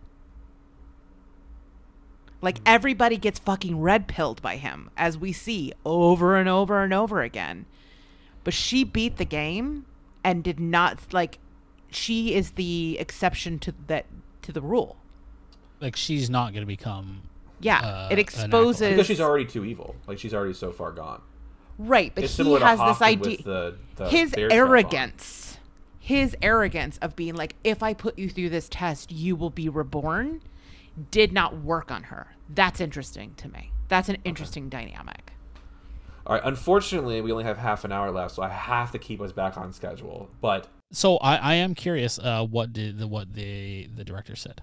like 2.43 2.59
everybody 2.67 3.17
gets 3.17 3.39
fucking 3.39 3.81
red 3.81 4.07
pilled 4.09 4.43
by 4.43 4.57
him 4.57 4.91
as 4.97 5.17
we 5.17 5.33
see 5.33 5.73
over 5.87 6.37
and 6.37 6.49
over 6.49 6.83
and 6.83 6.93
over 6.93 7.23
again 7.23 7.65
but 8.45 8.53
she 8.53 8.83
beat 8.85 9.17
the 9.17 9.25
game 9.25 9.87
and 10.25 10.43
did 10.45 10.59
not 10.61 10.99
like 11.13 11.39
she 11.91 12.35
is 12.35 12.53
the 12.53 12.97
exception 12.99 13.59
to 13.59 13.73
that 13.87 14.07
to 14.43 14.51
the 14.53 14.61
rule 14.61 14.97
Like 15.81 15.95
she's 15.97 16.29
not 16.29 16.53
going 16.53 16.63
to 16.63 16.67
become. 16.67 17.23
yeah 17.61 17.81
Uh, 17.81 18.09
it 18.11 18.19
exposes 18.19 18.91
because 18.91 19.07
she's 19.07 19.21
already 19.21 19.45
too 19.45 19.65
evil. 19.65 19.95
Like 20.07 20.19
she's 20.19 20.35
already 20.35 20.55
so 20.55 20.73
far 20.73 20.91
gone. 20.93 21.23
right 21.79 22.13
but 22.15 22.25
It's 22.25 22.33
he 22.33 22.37
similar 22.39 22.59
to 22.61 22.67
has 22.67 22.79
this 22.81 23.03
idea 23.03 23.37
with 23.37 23.45
the, 23.45 23.77
the 23.97 24.09
his 24.09 24.31
bear 24.33 24.49
trap 24.49 24.61
on. 24.61 24.69
arrogance 24.69 25.59
his 26.01 26.37
arrogance 26.43 26.99
of 27.01 27.15
being 27.15 27.35
like 27.37 27.55
if 27.63 27.81
i 27.81 27.95
put 27.95 28.19
you 28.19 28.29
through 28.29 28.49
this 28.51 28.69
test 28.69 29.13
you 29.13 29.37
will 29.37 29.51
be 29.51 29.69
reborn 29.69 30.41
did 31.11 31.33
not 31.33 31.63
work 31.63 31.91
on 31.91 32.05
her 32.05 32.35
that's 32.51 32.81
interesting 32.81 33.35
to 33.35 33.49
me 33.49 33.73
that's 33.89 34.09
an 34.09 34.17
interesting 34.25 34.69
dynamic 34.69 35.33
All 36.27 36.37
right. 36.37 36.45
Unfortunately, 36.45 37.21
we 37.21 37.33
only 37.33 37.45
have 37.45 37.59
half 37.59 37.85
an 37.85 37.93
hour 37.93 38.11
left, 38.11 38.35
so 38.37 38.43
I 38.43 38.49
have 38.49 38.93
to 38.93 38.99
keep 38.99 39.21
us 39.21 39.33
back 39.33 39.57
on 39.57 39.73
schedule. 39.73 40.31
But 40.41 40.69
So 40.93 41.17
I, 41.17 41.37
I 41.37 41.55
am 41.55 41.75
curious. 41.75 42.19
Uh, 42.19 42.47
what 42.47 42.73
did 42.73 42.99
the 42.99 43.09
what 43.09 43.35
the 43.35 43.89
the 43.95 44.05
director 44.05 44.37
said? 44.37 44.63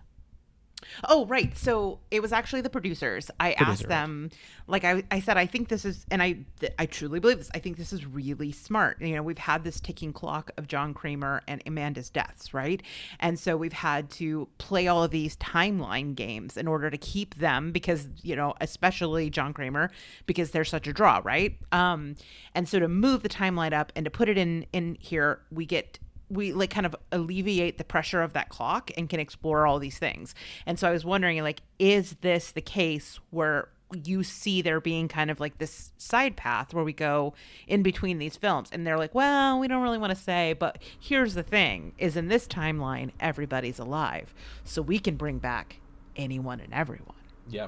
Oh, 1.07 1.25
right. 1.25 1.57
So 1.57 1.99
it 2.11 2.21
was 2.21 2.31
actually 2.31 2.61
the 2.61 2.69
producers. 2.69 3.29
I 3.39 3.53
Producer, 3.53 3.71
asked 3.71 3.87
them, 3.87 4.29
like 4.67 4.83
I, 4.83 5.03
I 5.11 5.19
said, 5.19 5.37
I 5.37 5.45
think 5.45 5.69
this 5.69 5.85
is, 5.85 6.05
and 6.11 6.21
I, 6.21 6.37
th- 6.59 6.73
I 6.79 6.85
truly 6.85 7.19
believe 7.19 7.37
this. 7.37 7.49
I 7.53 7.59
think 7.59 7.77
this 7.77 7.91
is 7.93 8.05
really 8.05 8.51
smart. 8.51 9.01
You 9.01 9.15
know, 9.15 9.23
we've 9.23 9.37
had 9.37 9.63
this 9.63 9.79
ticking 9.79 10.13
clock 10.13 10.51
of 10.57 10.67
John 10.67 10.93
Kramer 10.93 11.41
and 11.47 11.61
Amanda's 11.65 12.09
deaths, 12.09 12.53
right? 12.53 12.81
And 13.19 13.39
so 13.39 13.57
we've 13.57 13.73
had 13.73 14.09
to 14.11 14.47
play 14.57 14.87
all 14.87 15.03
of 15.03 15.11
these 15.11 15.35
timeline 15.37 16.15
games 16.15 16.57
in 16.57 16.67
order 16.67 16.89
to 16.89 16.97
keep 16.97 17.35
them 17.35 17.71
because, 17.71 18.07
you 18.21 18.35
know, 18.35 18.53
especially 18.61 19.29
John 19.29 19.53
Kramer, 19.53 19.91
because 20.25 20.51
they're 20.51 20.65
such 20.65 20.87
a 20.87 20.93
draw, 20.93 21.21
right? 21.23 21.57
Um, 21.71 22.15
and 22.55 22.67
so 22.67 22.79
to 22.79 22.87
move 22.87 23.23
the 23.23 23.29
timeline 23.29 23.73
up 23.73 23.91
and 23.95 24.05
to 24.05 24.11
put 24.11 24.29
it 24.29 24.37
in 24.37 24.65
in 24.73 24.97
here, 24.99 25.41
we 25.51 25.65
get 25.65 25.99
we 26.29 26.53
like 26.53 26.69
kind 26.69 26.85
of 26.85 26.95
alleviate 27.11 27.77
the 27.77 27.83
pressure 27.83 28.21
of 28.21 28.33
that 28.33 28.49
clock 28.49 28.91
and 28.97 29.09
can 29.09 29.19
explore 29.19 29.65
all 29.65 29.79
these 29.79 29.97
things. 29.97 30.35
And 30.65 30.77
so 30.79 30.87
I 30.87 30.91
was 30.91 31.05
wondering 31.05 31.41
like 31.41 31.61
is 31.79 32.15
this 32.21 32.51
the 32.51 32.61
case 32.61 33.19
where 33.31 33.69
you 34.03 34.23
see 34.23 34.61
there 34.61 34.79
being 34.79 35.07
kind 35.07 35.31
of 35.31 35.39
like 35.39 35.57
this 35.57 35.91
side 35.97 36.35
path 36.35 36.73
where 36.73 36.83
we 36.83 36.93
go 36.93 37.33
in 37.67 37.81
between 37.81 38.19
these 38.19 38.35
films 38.35 38.69
and 38.71 38.85
they're 38.85 38.97
like, 38.97 39.15
"Well, 39.15 39.59
we 39.59 39.67
don't 39.67 39.81
really 39.81 39.97
want 39.97 40.11
to 40.15 40.21
say, 40.21 40.53
but 40.53 40.77
here's 40.99 41.33
the 41.33 41.43
thing 41.43 41.93
is 41.97 42.15
in 42.15 42.27
this 42.27 42.47
timeline 42.47 43.11
everybody's 43.19 43.79
alive. 43.79 44.33
So 44.63 44.81
we 44.81 44.99
can 44.99 45.15
bring 45.15 45.39
back 45.39 45.79
anyone 46.15 46.59
and 46.59 46.73
everyone." 46.73 47.15
yeah, 47.49 47.67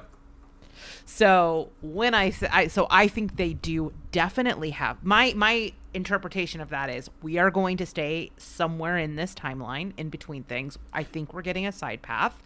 So 1.04 1.70
when 1.82 2.14
I 2.14 2.30
say, 2.30 2.48
I, 2.52 2.66
so 2.68 2.86
I 2.90 3.08
think 3.08 3.36
they 3.36 3.52
do 3.52 3.92
definitely 4.12 4.70
have 4.70 5.02
my 5.04 5.32
my 5.34 5.72
interpretation 5.94 6.60
of 6.60 6.70
that 6.70 6.88
is 6.90 7.10
we 7.22 7.38
are 7.38 7.50
going 7.50 7.76
to 7.76 7.86
stay 7.86 8.30
somewhere 8.36 8.96
in 8.98 9.16
this 9.16 9.34
timeline 9.34 9.92
in 9.98 10.08
between 10.08 10.42
things. 10.44 10.78
I 10.92 11.02
think 11.04 11.34
we're 11.34 11.42
getting 11.42 11.66
a 11.66 11.72
side 11.72 12.02
path 12.02 12.40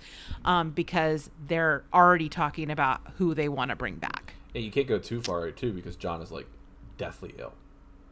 um, 0.45 0.71
because 0.71 1.31
they're 1.47 1.85
already 1.95 2.29
talking 2.29 2.71
about 2.71 3.01
who 3.19 3.35
they 3.35 3.49
want 3.49 3.71
to 3.71 3.77
bring 3.77 3.97
back. 3.97 4.35
and 4.55 4.65
you 4.65 4.71
can't 4.71 4.87
go 4.89 4.99
too 4.99 5.21
far 5.23 5.51
too 5.51 5.73
because 5.73 5.97
John 5.97 6.23
is 6.23 6.31
like 6.33 6.47
deathly 6.99 7.35
ill. 7.39 7.53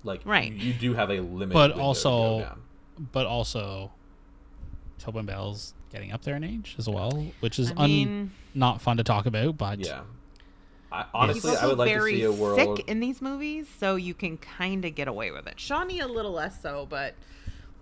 Like 0.05 0.21
Right. 0.25 0.53
you, 0.53 0.69
you 0.69 0.73
do 0.75 0.95
have 0.95 1.11
a 1.11 1.21
limit. 1.21 1.55
But 1.55 1.73
also- 1.73 2.57
But 3.13 3.27
also, 3.27 3.91
Tobin 4.99 5.27
Bell's 5.27 5.75
getting 5.91 6.13
up 6.13 6.23
there 6.23 6.37
in 6.37 6.45
age 6.45 6.77
as 6.79 6.89
well, 6.89 7.27
which 7.41 7.59
is 7.59 7.73
I 7.77 7.85
un- 7.85 8.31
not 8.55 8.81
fun 8.81 8.99
to 8.99 9.03
talk 9.05 9.27
about. 9.27 9.57
But 9.57 9.81
yeah. 9.81 10.03
I, 11.15 11.27
He's 11.27 11.45
honestly, 11.45 11.57
I 11.57 11.67
would 11.67 11.79
like 11.79 11.89
to 11.91 11.95
very 11.95 12.17
see 12.17 12.23
a 12.25 12.33
world. 12.33 12.79
sick 12.79 12.89
in 12.89 13.01
these 13.01 13.21
movies, 13.21 13.67
so 13.81 13.97
you 13.97 14.15
can 14.15 14.37
kind 14.39 14.85
of 14.85 14.95
get 14.95 15.09
away 15.09 15.31
with 15.33 15.47
it. 15.47 15.59
Shawnee 15.59 16.01
a 16.01 16.07
little 16.09 16.33
less 16.33 16.63
so, 16.63 16.87
but 16.89 17.15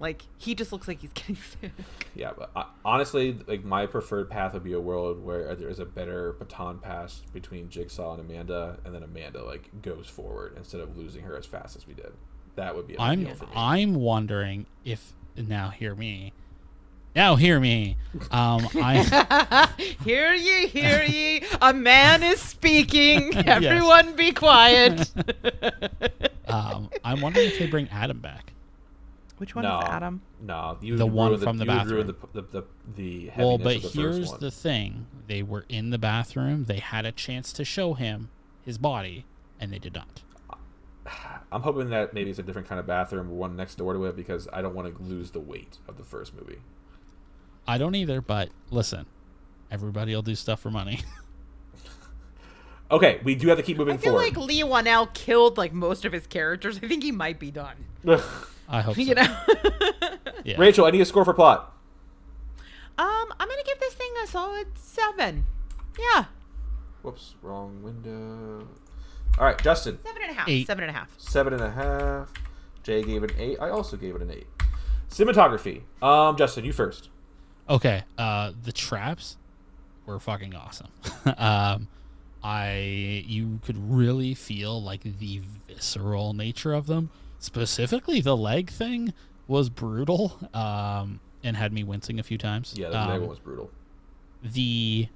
Like 0.00 0.22
he 0.38 0.54
just 0.54 0.72
looks 0.72 0.88
like 0.88 1.00
he's 1.00 1.12
getting 1.14 1.36
sick. 1.36 1.72
Yeah, 2.14 2.32
but 2.36 2.50
uh, 2.56 2.64
honestly, 2.84 3.38
like 3.46 3.64
my 3.64 3.86
preferred 3.86 4.30
path 4.30 4.52
would 4.54 4.64
be 4.64 4.72
a 4.72 4.80
world 4.80 5.24
where 5.24 5.54
there 5.54 5.68
is 5.68 5.78
a 5.78 5.84
better 5.84 6.32
baton 6.32 6.78
pass 6.78 7.22
between 7.32 7.68
Jigsaw 7.68 8.14
and 8.14 8.20
Amanda, 8.28 8.78
and 8.84 8.94
then 8.94 9.02
Amanda 9.04 9.44
like 9.44 9.68
goes 9.82 10.08
forward 10.08 10.54
instead 10.56 10.80
of 10.80 10.96
losing 10.96 11.22
her 11.22 11.36
as 11.36 11.46
fast 11.46 11.76
as 11.76 11.86
we 11.86 11.94
did. 11.94 12.12
That 12.56 12.74
would 12.74 12.86
be 12.88 12.98
I'm 12.98 13.20
ideal 13.20 13.34
for 13.36 13.44
me. 13.46 13.52
I'm 13.54 13.94
wondering 13.94 14.66
if 14.84 15.12
now 15.36 15.70
hear 15.70 15.94
me. 15.94 16.32
Now 17.14 17.36
hear 17.36 17.60
me. 17.60 17.96
Um, 18.30 18.66
I 18.76 19.68
hear 20.04 20.32
ye, 20.32 20.66
hear 20.66 21.02
ye. 21.02 21.42
A 21.60 21.74
man 21.74 22.22
is 22.22 22.40
speaking. 22.40 23.36
Everyone 23.46 24.16
be 24.16 24.32
quiet. 24.32 25.10
um, 26.48 26.88
I'm 27.04 27.20
wondering 27.20 27.48
if 27.48 27.58
they 27.58 27.66
bring 27.66 27.88
Adam 27.90 28.18
back. 28.20 28.52
Which 29.36 29.54
one 29.54 29.64
no, 29.64 29.80
is 29.80 29.84
Adam? 29.88 30.22
No, 30.40 30.78
you 30.80 30.96
The 30.96 31.06
one 31.06 31.38
from 31.38 31.58
the 31.58 31.64
you 31.64 31.70
would 31.70 31.90
ruin 31.90 32.06
bathroom. 32.06 32.18
The, 32.32 32.42
the, 32.42 32.60
the, 32.60 32.64
the 32.96 33.30
Well, 33.36 33.58
but 33.58 33.76
of 33.76 33.82
the 33.82 33.88
here's 33.88 34.18
first 34.18 34.30
one. 34.32 34.40
the 34.40 34.50
thing: 34.50 35.06
they 35.26 35.42
were 35.42 35.66
in 35.68 35.90
the 35.90 35.98
bathroom. 35.98 36.64
They 36.64 36.78
had 36.78 37.04
a 37.04 37.12
chance 37.12 37.52
to 37.54 37.64
show 37.64 37.94
him 37.94 38.30
his 38.64 38.78
body, 38.78 39.24
and 39.60 39.72
they 39.72 39.78
did 39.78 39.94
not. 39.94 40.22
I'm 41.52 41.62
hoping 41.62 41.90
that 41.90 42.14
maybe 42.14 42.30
it's 42.30 42.38
a 42.38 42.42
different 42.42 42.68
kind 42.68 42.78
of 42.78 42.86
bathroom, 42.86 43.30
one 43.30 43.56
next 43.56 43.74
door 43.74 43.92
to 43.92 44.04
it, 44.06 44.16
because 44.16 44.48
I 44.52 44.62
don't 44.62 44.74
want 44.74 44.96
to 44.96 45.02
lose 45.02 45.32
the 45.32 45.40
weight 45.40 45.78
of 45.88 45.98
the 45.98 46.04
first 46.04 46.34
movie. 46.34 46.60
I 47.66 47.78
don't 47.78 47.94
either. 47.94 48.20
But 48.20 48.48
listen, 48.70 49.06
everybody 49.70 50.14
will 50.14 50.22
do 50.22 50.34
stuff 50.34 50.60
for 50.60 50.70
money. 50.70 51.00
Okay, 52.90 53.20
we 53.24 53.34
do 53.34 53.48
have 53.48 53.56
to 53.56 53.62
keep 53.64 53.78
moving 53.78 53.94
I 53.94 53.96
feel 53.96 54.12
forward. 54.12 54.36
like 54.36 54.36
Leigh 54.36 54.60
Whannell 54.64 55.14
killed 55.14 55.56
like 55.56 55.72
most 55.72 56.04
of 56.04 56.12
his 56.12 56.26
characters. 56.26 56.76
I 56.76 56.86
think 56.88 57.02
he 57.02 57.10
might 57.10 57.38
be 57.40 57.50
done. 57.50 57.76
I 58.68 58.82
hope 58.82 58.96
so. 58.96 59.00
You 59.00 59.14
know. 59.14 59.36
Yeah. 60.44 60.56
Rachel, 60.58 60.84
I 60.84 60.90
need 60.90 61.00
a 61.00 61.04
score 61.04 61.24
for 61.24 61.32
plot. 61.34 61.72
Um, 62.98 63.06
I'm 63.40 63.48
gonna 63.48 63.62
give 63.64 63.78
this 63.80 63.94
thing 63.94 64.10
a 64.24 64.26
solid 64.26 64.66
seven. 64.76 65.46
Yeah, 65.98 66.24
Whoops, 67.02 67.36
wrong 67.42 67.80
window. 67.82 68.66
All 69.38 69.44
right, 69.46 69.56
Justin, 69.62 69.98
seven 70.04 70.20
and 70.22 70.32
a 70.32 70.34
half. 70.34 70.48
Eight. 70.48 70.66
Seven 70.66 70.82
and 70.84 70.90
a 70.90 70.98
half. 70.98 71.08
seven 71.16 71.52
and 71.54 71.62
a 71.62 71.70
half. 71.70 72.32
Jay 72.82 73.02
gave 73.02 73.22
it 73.22 73.30
an 73.30 73.40
eight. 73.40 73.58
I 73.60 73.70
also 73.70 73.96
gave 73.96 74.16
it 74.16 74.20
an 74.20 74.32
eight. 74.32 74.48
Cinematography. 75.08 75.82
Um, 76.02 76.36
Justin, 76.36 76.64
you 76.64 76.72
first. 76.72 77.08
Okay, 77.68 78.02
uh, 78.18 78.52
the 78.64 78.72
traps 78.72 79.36
were 80.06 80.18
fucking 80.18 80.54
awesome. 80.54 80.88
um, 81.38 81.88
I 82.42 83.24
you 83.26 83.60
could 83.64 83.76
really 83.92 84.34
feel 84.34 84.82
like 84.82 85.02
the 85.02 85.40
visceral 85.68 86.32
nature 86.34 86.72
of 86.72 86.86
them. 86.86 87.10
Specifically, 87.38 88.20
the 88.20 88.36
leg 88.36 88.70
thing 88.70 89.12
was 89.48 89.68
brutal 89.68 90.38
um, 90.54 91.20
and 91.44 91.56
had 91.56 91.72
me 91.72 91.82
wincing 91.84 92.18
a 92.18 92.22
few 92.22 92.38
times. 92.38 92.74
Yeah, 92.76 92.90
the 92.90 92.98
um, 93.00 93.08
leg 93.08 93.20
one 93.20 93.28
was 93.30 93.38
brutal. 93.38 93.70
the 94.42 95.08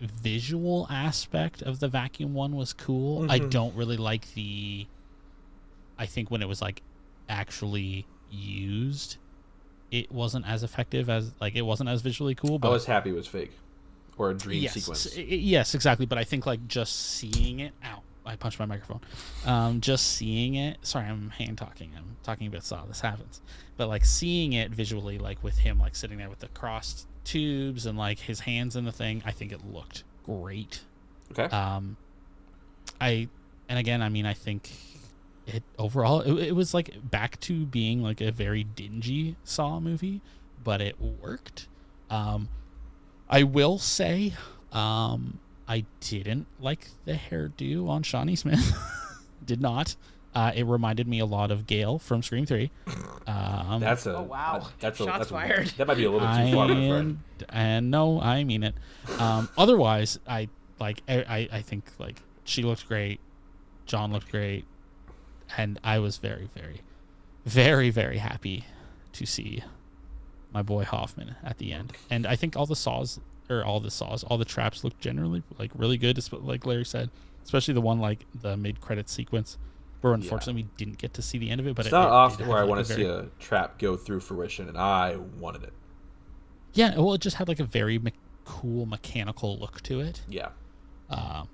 visual 0.00 0.86
aspect 0.90 1.62
of 1.62 1.80
the 1.80 1.88
vacuum 1.88 2.34
one 2.34 2.54
was 2.56 2.72
cool. 2.72 3.30
I 3.30 3.38
Mhm. 3.40 3.50
don't 3.50 3.74
really 3.76 3.96
like 3.96 4.32
the. 4.34 4.86
I 5.98 6.06
think 6.06 6.30
when 6.30 6.42
it 6.42 6.48
was 6.48 6.62
like 6.62 6.82
actually 7.28 8.06
used, 8.30 9.16
it 9.90 10.10
wasn't 10.12 10.46
as 10.46 10.62
effective 10.62 11.08
as 11.08 11.32
like 11.40 11.54
it 11.56 11.62
wasn't 11.62 11.88
as 11.88 12.02
visually 12.02 12.34
cool. 12.34 12.58
But 12.58 12.68
I 12.68 12.72
was 12.72 12.84
happy 12.84 13.10
it 13.10 13.14
was 13.14 13.26
fake, 13.26 13.52
or 14.16 14.30
a 14.30 14.34
dream 14.34 14.62
yes, 14.62 14.74
sequence. 14.74 15.16
yes, 15.16 15.74
exactly. 15.74 16.06
But 16.06 16.18
I 16.18 16.24
think 16.24 16.46
like 16.46 16.66
just 16.68 17.16
seeing 17.16 17.60
it. 17.60 17.72
Ow! 17.84 18.02
I 18.26 18.36
punched 18.36 18.58
my 18.58 18.66
microphone. 18.66 19.00
Um, 19.46 19.80
just 19.80 20.16
seeing 20.16 20.54
it. 20.54 20.78
Sorry, 20.82 21.06
I'm 21.06 21.30
hand 21.30 21.56
talking. 21.58 21.92
I'm 21.96 22.16
talking 22.22 22.46
about 22.46 22.64
saw. 22.64 22.84
This 22.84 23.00
happens. 23.00 23.40
But 23.76 23.88
like 23.88 24.04
seeing 24.04 24.52
it 24.52 24.70
visually, 24.70 25.18
like 25.18 25.42
with 25.42 25.58
him 25.58 25.78
like 25.78 25.96
sitting 25.96 26.18
there 26.18 26.28
with 26.28 26.40
the 26.40 26.48
crossed 26.48 27.06
tubes 27.24 27.86
and 27.86 27.96
like 27.96 28.18
his 28.18 28.40
hands 28.40 28.76
in 28.76 28.84
the 28.84 28.92
thing, 28.92 29.22
I 29.24 29.32
think 29.32 29.52
it 29.52 29.60
looked 29.72 30.04
great. 30.24 30.80
Okay. 31.32 31.44
Um, 31.44 31.96
I 33.00 33.28
and 33.68 33.78
again, 33.78 34.02
I 34.02 34.08
mean, 34.08 34.26
I 34.26 34.34
think 34.34 34.70
it 35.48 35.62
overall 35.78 36.20
it, 36.20 36.48
it 36.48 36.54
was 36.54 36.72
like 36.74 36.90
back 37.10 37.40
to 37.40 37.64
being 37.66 38.02
like 38.02 38.20
a 38.20 38.30
very 38.30 38.62
dingy 38.64 39.36
Saw 39.44 39.80
movie, 39.80 40.20
but 40.62 40.80
it 40.80 41.00
worked. 41.00 41.66
Um, 42.10 42.48
I 43.28 43.42
will 43.42 43.78
say, 43.78 44.34
um, 44.72 45.38
I 45.66 45.84
didn't 46.00 46.46
like 46.60 46.88
the 47.04 47.12
hairdo 47.14 47.88
on 47.88 48.02
Shawnee 48.02 48.36
Smith. 48.36 48.72
Did 49.44 49.60
not. 49.60 49.96
Uh, 50.34 50.52
it 50.54 50.64
reminded 50.64 51.08
me 51.08 51.18
a 51.20 51.26
lot 51.26 51.50
of 51.50 51.66
Gale 51.66 51.98
from 51.98 52.22
Scream 52.22 52.46
Three. 52.46 52.70
Um, 53.26 53.80
that's 53.80 54.06
a 54.06 54.16
Oh, 54.16 54.22
wow. 54.22 54.68
That's 54.78 55.00
a, 55.00 55.04
Shots 55.04 55.18
that's 55.18 55.30
a- 55.30 55.34
fired. 55.34 55.66
that 55.78 55.86
might 55.86 55.96
be 55.96 56.04
a 56.04 56.10
little 56.10 56.28
too 56.28 56.52
far, 56.54 56.68
my 56.68 56.74
friend. 56.74 56.90
and, 56.90 57.46
and 57.50 57.90
no, 57.90 58.20
I 58.20 58.44
mean 58.44 58.62
it. 58.62 58.74
Um, 59.18 59.48
otherwise, 59.58 60.18
I 60.28 60.48
like 60.78 61.02
I, 61.08 61.16
I 61.22 61.48
I 61.58 61.62
think 61.62 61.90
like 61.98 62.22
she 62.44 62.62
looked 62.62 62.86
great, 62.88 63.20
John 63.86 64.12
looked 64.12 64.30
great, 64.30 64.64
and 65.56 65.78
I 65.82 65.98
was 65.98 66.16
very 66.18 66.48
very, 66.54 66.80
very 67.44 67.90
very 67.90 68.18
happy 68.18 68.64
to 69.12 69.26
see 69.26 69.62
my 70.52 70.62
boy 70.62 70.84
Hoffman 70.84 71.36
at 71.44 71.58
the 71.58 71.72
end. 71.72 71.92
And 72.10 72.26
I 72.26 72.36
think 72.36 72.56
all 72.56 72.66
the 72.66 72.76
saws 72.76 73.20
or 73.50 73.64
all 73.64 73.80
the 73.80 73.90
saws, 73.90 74.24
all 74.24 74.38
the 74.38 74.44
traps 74.44 74.84
looked 74.84 75.00
generally 75.00 75.42
like 75.58 75.70
really 75.74 75.96
good. 75.98 76.18
Like 76.32 76.64
Larry 76.66 76.84
said, 76.84 77.10
especially 77.44 77.74
the 77.74 77.80
one 77.80 77.98
like 78.00 78.24
the 78.34 78.56
mid 78.56 78.80
credit 78.80 79.08
sequence. 79.08 79.58
Where 80.00 80.14
unfortunately 80.14 80.62
we 80.62 80.68
didn't 80.76 80.98
get 80.98 81.14
to 81.14 81.22
see 81.22 81.38
the 81.38 81.50
end 81.50 81.60
of 81.60 81.66
it, 81.66 81.74
but 81.74 81.84
It's 81.86 81.92
it, 81.92 81.96
not 81.96 82.06
it 82.06 82.12
often 82.12 82.38
did 82.38 82.48
where 82.48 82.58
I 82.58 82.62
want 82.62 82.86
to 82.86 82.92
a 82.92 82.96
see 82.96 83.04
a 83.04 83.26
trap 83.40 83.80
go 83.80 83.96
through 83.96 84.20
fruition, 84.20 84.68
and 84.68 84.78
I 84.78 85.16
wanted 85.16 85.64
it. 85.64 85.72
Yeah, 86.72 86.94
well, 86.96 87.14
it 87.14 87.20
just 87.20 87.34
had 87.36 87.48
like 87.48 87.58
a 87.58 87.64
very 87.64 87.98
me- 87.98 88.12
cool 88.44 88.86
mechanical 88.86 89.58
look 89.58 89.80
to 89.82 89.98
it. 89.98 90.20
Yeah. 90.28 90.50
Um, 91.10 91.48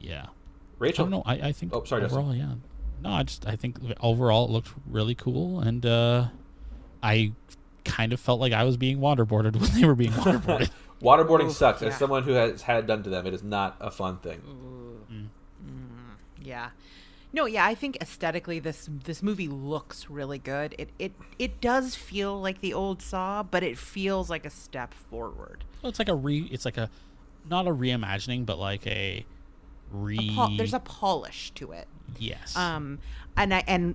yeah. 0.00 0.26
I 0.26 0.30
Rachel. 0.78 1.06
don't 1.06 1.10
know. 1.10 1.22
I, 1.26 1.48
I 1.48 1.52
think 1.52 1.72
Oh, 1.74 1.82
sorry, 1.82 2.02
Justin. 2.02 2.18
overall, 2.20 2.36
yeah. 2.36 2.52
No, 3.02 3.10
I 3.10 3.22
just 3.22 3.46
I 3.46 3.56
think 3.56 3.78
overall 4.00 4.46
it 4.46 4.50
looked 4.50 4.70
really 4.86 5.14
cool, 5.14 5.60
and 5.60 5.84
uh, 5.84 6.28
I 7.02 7.32
kind 7.84 8.12
of 8.12 8.20
felt 8.20 8.40
like 8.40 8.52
I 8.52 8.64
was 8.64 8.76
being 8.76 8.98
waterboarded 8.98 9.56
when 9.60 9.70
they 9.80 9.86
were 9.86 9.94
being 9.94 10.10
waterboarded. 10.12 10.70
Waterboarding 11.00 11.46
Oof, 11.46 11.56
sucks. 11.56 11.82
As 11.82 11.96
someone 11.96 12.22
who 12.22 12.32
has 12.32 12.62
had 12.62 12.78
it 12.78 12.86
done 12.86 13.02
to 13.02 13.10
them, 13.10 13.26
it 13.26 13.34
is 13.34 13.42
not 13.42 13.76
a 13.80 13.90
fun 13.90 14.18
thing. 14.18 15.30
Yeah. 16.40 16.70
No, 17.32 17.44
yeah, 17.44 17.66
I 17.66 17.74
think 17.74 17.98
aesthetically 18.00 18.60
this 18.60 18.88
this 19.04 19.22
movie 19.22 19.48
looks 19.48 20.08
really 20.08 20.38
good. 20.38 20.74
It 20.78 20.88
it 20.98 21.12
it 21.38 21.60
does 21.60 21.94
feel 21.94 22.40
like 22.40 22.60
the 22.60 22.72
old 22.72 23.02
Saw, 23.02 23.42
but 23.42 23.62
it 23.62 23.76
feels 23.76 24.30
like 24.30 24.46
a 24.46 24.50
step 24.50 24.94
forward. 24.94 25.64
well, 25.82 25.90
it's 25.90 25.98
like 25.98 26.08
a 26.08 26.14
re. 26.14 26.48
It's 26.50 26.64
like 26.64 26.78
a 26.78 26.88
not 27.50 27.66
a 27.66 27.70
reimagining, 27.70 28.46
but 28.46 28.58
like 28.58 28.86
a 28.86 29.26
re. 29.90 30.16
A 30.18 30.34
pol- 30.34 30.56
there's 30.56 30.72
a 30.72 30.80
polish 30.80 31.50
to 31.56 31.72
it. 31.72 31.88
Yes. 32.18 32.56
Um, 32.56 32.98
and 33.36 33.52
I 33.54 33.64
and 33.66 33.94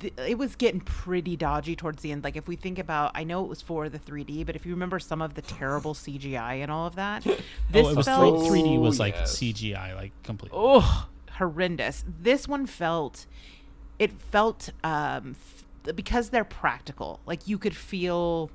th- 0.00 0.12
it 0.26 0.38
was 0.38 0.56
getting 0.56 0.80
pretty 0.80 1.36
dodgy 1.36 1.76
towards 1.76 2.02
the 2.02 2.12
end. 2.12 2.24
Like 2.24 2.36
if 2.36 2.48
we 2.48 2.56
think 2.56 2.78
about, 2.78 3.12
I 3.14 3.24
know 3.24 3.42
it 3.44 3.48
was 3.48 3.62
for 3.62 3.88
the 3.88 3.98
3D, 3.98 4.44
but 4.46 4.56
if 4.56 4.66
you 4.66 4.72
remember 4.72 4.98
some 4.98 5.22
of 5.22 5.34
the 5.34 5.42
terrible 5.42 5.94
CGI 5.94 6.62
and 6.62 6.70
all 6.70 6.86
of 6.86 6.96
that, 6.96 7.22
this 7.22 7.38
oh, 7.86 7.88
it 7.90 7.96
was 7.96 8.06
felt 8.06 8.46
3, 8.48 8.62
d 8.62 8.78
was 8.78 8.98
Oh, 9.00 9.02
like 9.04 9.14
yes. 9.14 9.36
CGI, 9.36 9.94
like 9.94 10.12
completely. 10.22 10.58
oh 10.60 11.08
horrendous. 11.38 12.04
This 12.20 12.46
one 12.48 12.66
felt, 12.66 13.26
it 13.98 14.12
felt 14.12 14.70
um 14.84 15.36
f- 15.86 15.94
because 15.96 16.28
they're 16.30 16.44
practical. 16.44 17.20
Like 17.26 17.48
you 17.48 17.56
could 17.56 17.74
feel 17.76 18.50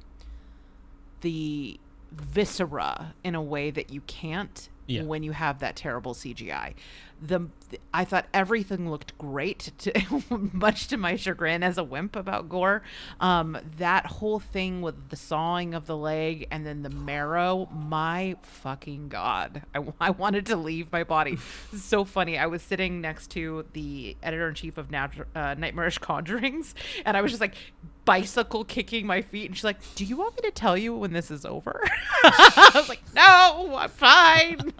the 1.21 1.79
viscera 2.11 3.13
in 3.23 3.35
a 3.35 3.41
way 3.41 3.71
that 3.71 3.91
you 3.91 4.01
can't 4.01 4.69
Yeah. 4.87 5.03
when 5.03 5.23
you 5.23 5.31
have 5.31 5.59
that 5.59 5.75
terrible 5.75 6.13
CGI. 6.13 6.73
The 7.21 7.47
I 7.93 8.05
thought 8.05 8.27
everything 8.33 8.89
looked 8.89 9.17
great, 9.17 9.71
to, 9.79 10.21
much 10.53 10.87
to 10.89 10.97
my 10.97 11.15
chagrin 11.15 11.63
as 11.63 11.77
a 11.77 11.83
wimp 11.83 12.15
about 12.15 12.49
gore. 12.49 12.83
Um, 13.19 13.57
that 13.77 14.05
whole 14.05 14.39
thing 14.39 14.81
with 14.81 15.09
the 15.09 15.15
sawing 15.15 15.73
of 15.73 15.87
the 15.87 15.97
leg 15.97 16.47
and 16.51 16.65
then 16.65 16.83
the 16.83 16.89
marrow, 16.89 17.67
my 17.71 18.35
fucking 18.41 19.09
god! 19.09 19.63
I, 19.73 19.83
I 19.99 20.09
wanted 20.11 20.45
to 20.47 20.55
leave 20.55 20.91
my 20.91 21.03
body. 21.03 21.37
So 21.75 22.05
funny. 22.05 22.37
I 22.37 22.47
was 22.47 22.61
sitting 22.61 23.01
next 23.01 23.31
to 23.31 23.65
the 23.73 24.15
editor 24.21 24.49
in 24.49 24.55
chief 24.55 24.77
of 24.77 24.91
Nat- 24.91 25.11
uh, 25.35 25.55
Nightmarish 25.55 25.99
Conjurings, 25.99 26.73
and 27.05 27.15
I 27.17 27.21
was 27.21 27.31
just 27.31 27.41
like 27.41 27.55
bicycle 28.03 28.63
kicking 28.63 29.07
my 29.07 29.21
feet, 29.21 29.47
and 29.47 29.55
she's 29.57 29.63
like, 29.63 29.77
"Do 29.95 30.05
you 30.05 30.17
want 30.17 30.35
me 30.35 30.49
to 30.49 30.51
tell 30.51 30.77
you 30.77 30.95
when 30.95 31.13
this 31.13 31.31
is 31.31 31.45
over?" 31.45 31.81
I 32.23 32.71
was 32.75 32.89
like, 32.89 33.01
"No, 33.13 33.75
I'm 33.77 33.89
fine." 33.89 34.73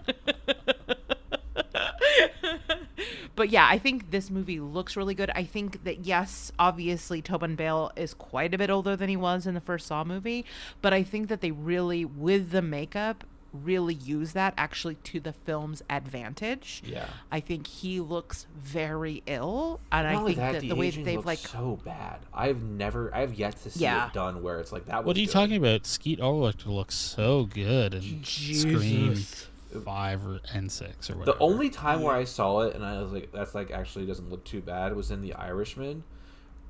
but 3.36 3.50
yeah, 3.50 3.66
I 3.70 3.78
think 3.78 4.10
this 4.10 4.30
movie 4.30 4.60
looks 4.60 4.96
really 4.96 5.14
good. 5.14 5.30
I 5.34 5.44
think 5.44 5.84
that 5.84 6.04
yes, 6.04 6.52
obviously 6.58 7.22
Tobin 7.22 7.56
Bell 7.56 7.92
is 7.96 8.14
quite 8.14 8.54
a 8.54 8.58
bit 8.58 8.70
older 8.70 8.96
than 8.96 9.08
he 9.08 9.16
was 9.16 9.46
in 9.46 9.54
the 9.54 9.60
first 9.60 9.86
Saw 9.86 10.04
movie, 10.04 10.44
but 10.82 10.92
I 10.92 11.02
think 11.02 11.28
that 11.28 11.40
they 11.40 11.50
really 11.50 12.04
with 12.04 12.50
the 12.50 12.62
makeup 12.62 13.24
really 13.64 13.94
use 13.94 14.32
that 14.32 14.52
actually 14.58 14.96
to 14.96 15.18
the 15.18 15.32
film's 15.32 15.82
advantage. 15.88 16.82
Yeah. 16.84 17.06
I 17.32 17.40
think 17.40 17.66
he 17.66 18.00
looks 18.00 18.46
very 18.58 19.22
ill, 19.26 19.80
and 19.90 20.06
Not 20.12 20.22
I 20.22 20.26
think 20.26 20.36
that, 20.36 20.52
that 20.52 20.60
the 20.60 20.68
the 20.68 20.74
way 20.76 20.90
that 20.90 21.04
they've 21.04 21.24
like 21.24 21.38
so 21.38 21.78
bad. 21.84 22.18
I've 22.34 22.62
never, 22.62 23.14
I've 23.14 23.32
yet 23.34 23.56
to 23.62 23.70
see 23.70 23.80
Yeah. 23.84 24.08
it 24.08 24.12
done 24.12 24.42
where 24.42 24.60
it's 24.60 24.72
like 24.72 24.84
that. 24.86 24.96
What 24.96 25.06
was 25.06 25.16
are 25.16 25.20
you 25.20 25.26
good. 25.26 25.32
talking 25.32 25.56
about? 25.56 25.86
Skeet 25.86 26.20
Ulrich 26.20 26.66
looks 26.66 26.94
so 26.96 27.44
good 27.44 27.94
in 27.94 28.22
Scream 28.24 29.14
Jesus. 29.14 29.48
Five 29.84 30.26
or 30.26 30.40
and 30.54 30.70
six 30.70 31.10
or 31.10 31.16
whatever. 31.16 31.36
The 31.38 31.44
only 31.44 31.70
time 31.70 32.02
where 32.02 32.14
I 32.14 32.24
saw 32.24 32.60
it 32.60 32.74
and 32.74 32.84
I 32.84 33.00
was 33.02 33.12
like, 33.12 33.32
that's 33.32 33.54
like 33.54 33.70
actually 33.70 34.06
doesn't 34.06 34.30
look 34.30 34.44
too 34.44 34.60
bad 34.62 34.94
was 34.94 35.10
in 35.10 35.22
The 35.22 35.34
Irishman, 35.34 36.04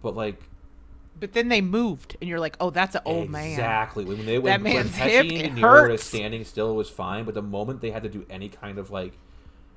but 0.02 0.16
like 0.16 0.40
But 1.18 1.32
then 1.32 1.48
they 1.48 1.60
moved, 1.60 2.16
and 2.20 2.28
you're 2.28 2.40
like, 2.40 2.56
oh, 2.60 2.70
that's 2.70 2.94
an 2.94 3.02
old 3.04 3.30
man. 3.30 3.50
exactly 3.52 4.04
when 4.04 4.26
they 4.26 4.38
That 4.38 4.60
went 4.60 4.64
when 4.64 4.74
man's 4.74 4.90
Pesci 4.92 5.08
hip, 5.10 5.22
and 5.24 5.32
it 5.32 5.54
De 5.56 5.62
were 5.62 5.88
hurts. 5.88 6.04
standing 6.04 6.44
still 6.44 6.74
was 6.76 6.90
fine, 6.90 7.24
but 7.24 7.34
the 7.34 7.42
moment 7.42 7.80
they 7.80 7.90
had 7.90 8.02
to 8.02 8.08
do 8.08 8.26
any 8.28 8.48
kind 8.48 8.78
of 8.78 8.90
like, 8.90 9.12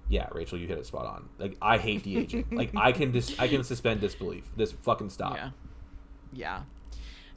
yeah, 0.09 0.27
Rachel, 0.33 0.57
you 0.57 0.67
hit 0.67 0.77
it 0.77 0.85
spot 0.85 1.05
on. 1.05 1.29
Like 1.37 1.55
I 1.61 1.77
hate 1.77 2.03
de 2.03 2.17
aging. 2.17 2.47
like 2.51 2.71
I 2.75 2.91
can 2.91 3.13
just 3.13 3.39
I 3.39 3.47
can 3.47 3.63
suspend 3.63 4.01
disbelief. 4.01 4.43
This 4.57 4.71
fucking 4.71 5.09
stop. 5.09 5.35
Yeah, 5.35 5.49
yeah. 6.33 6.61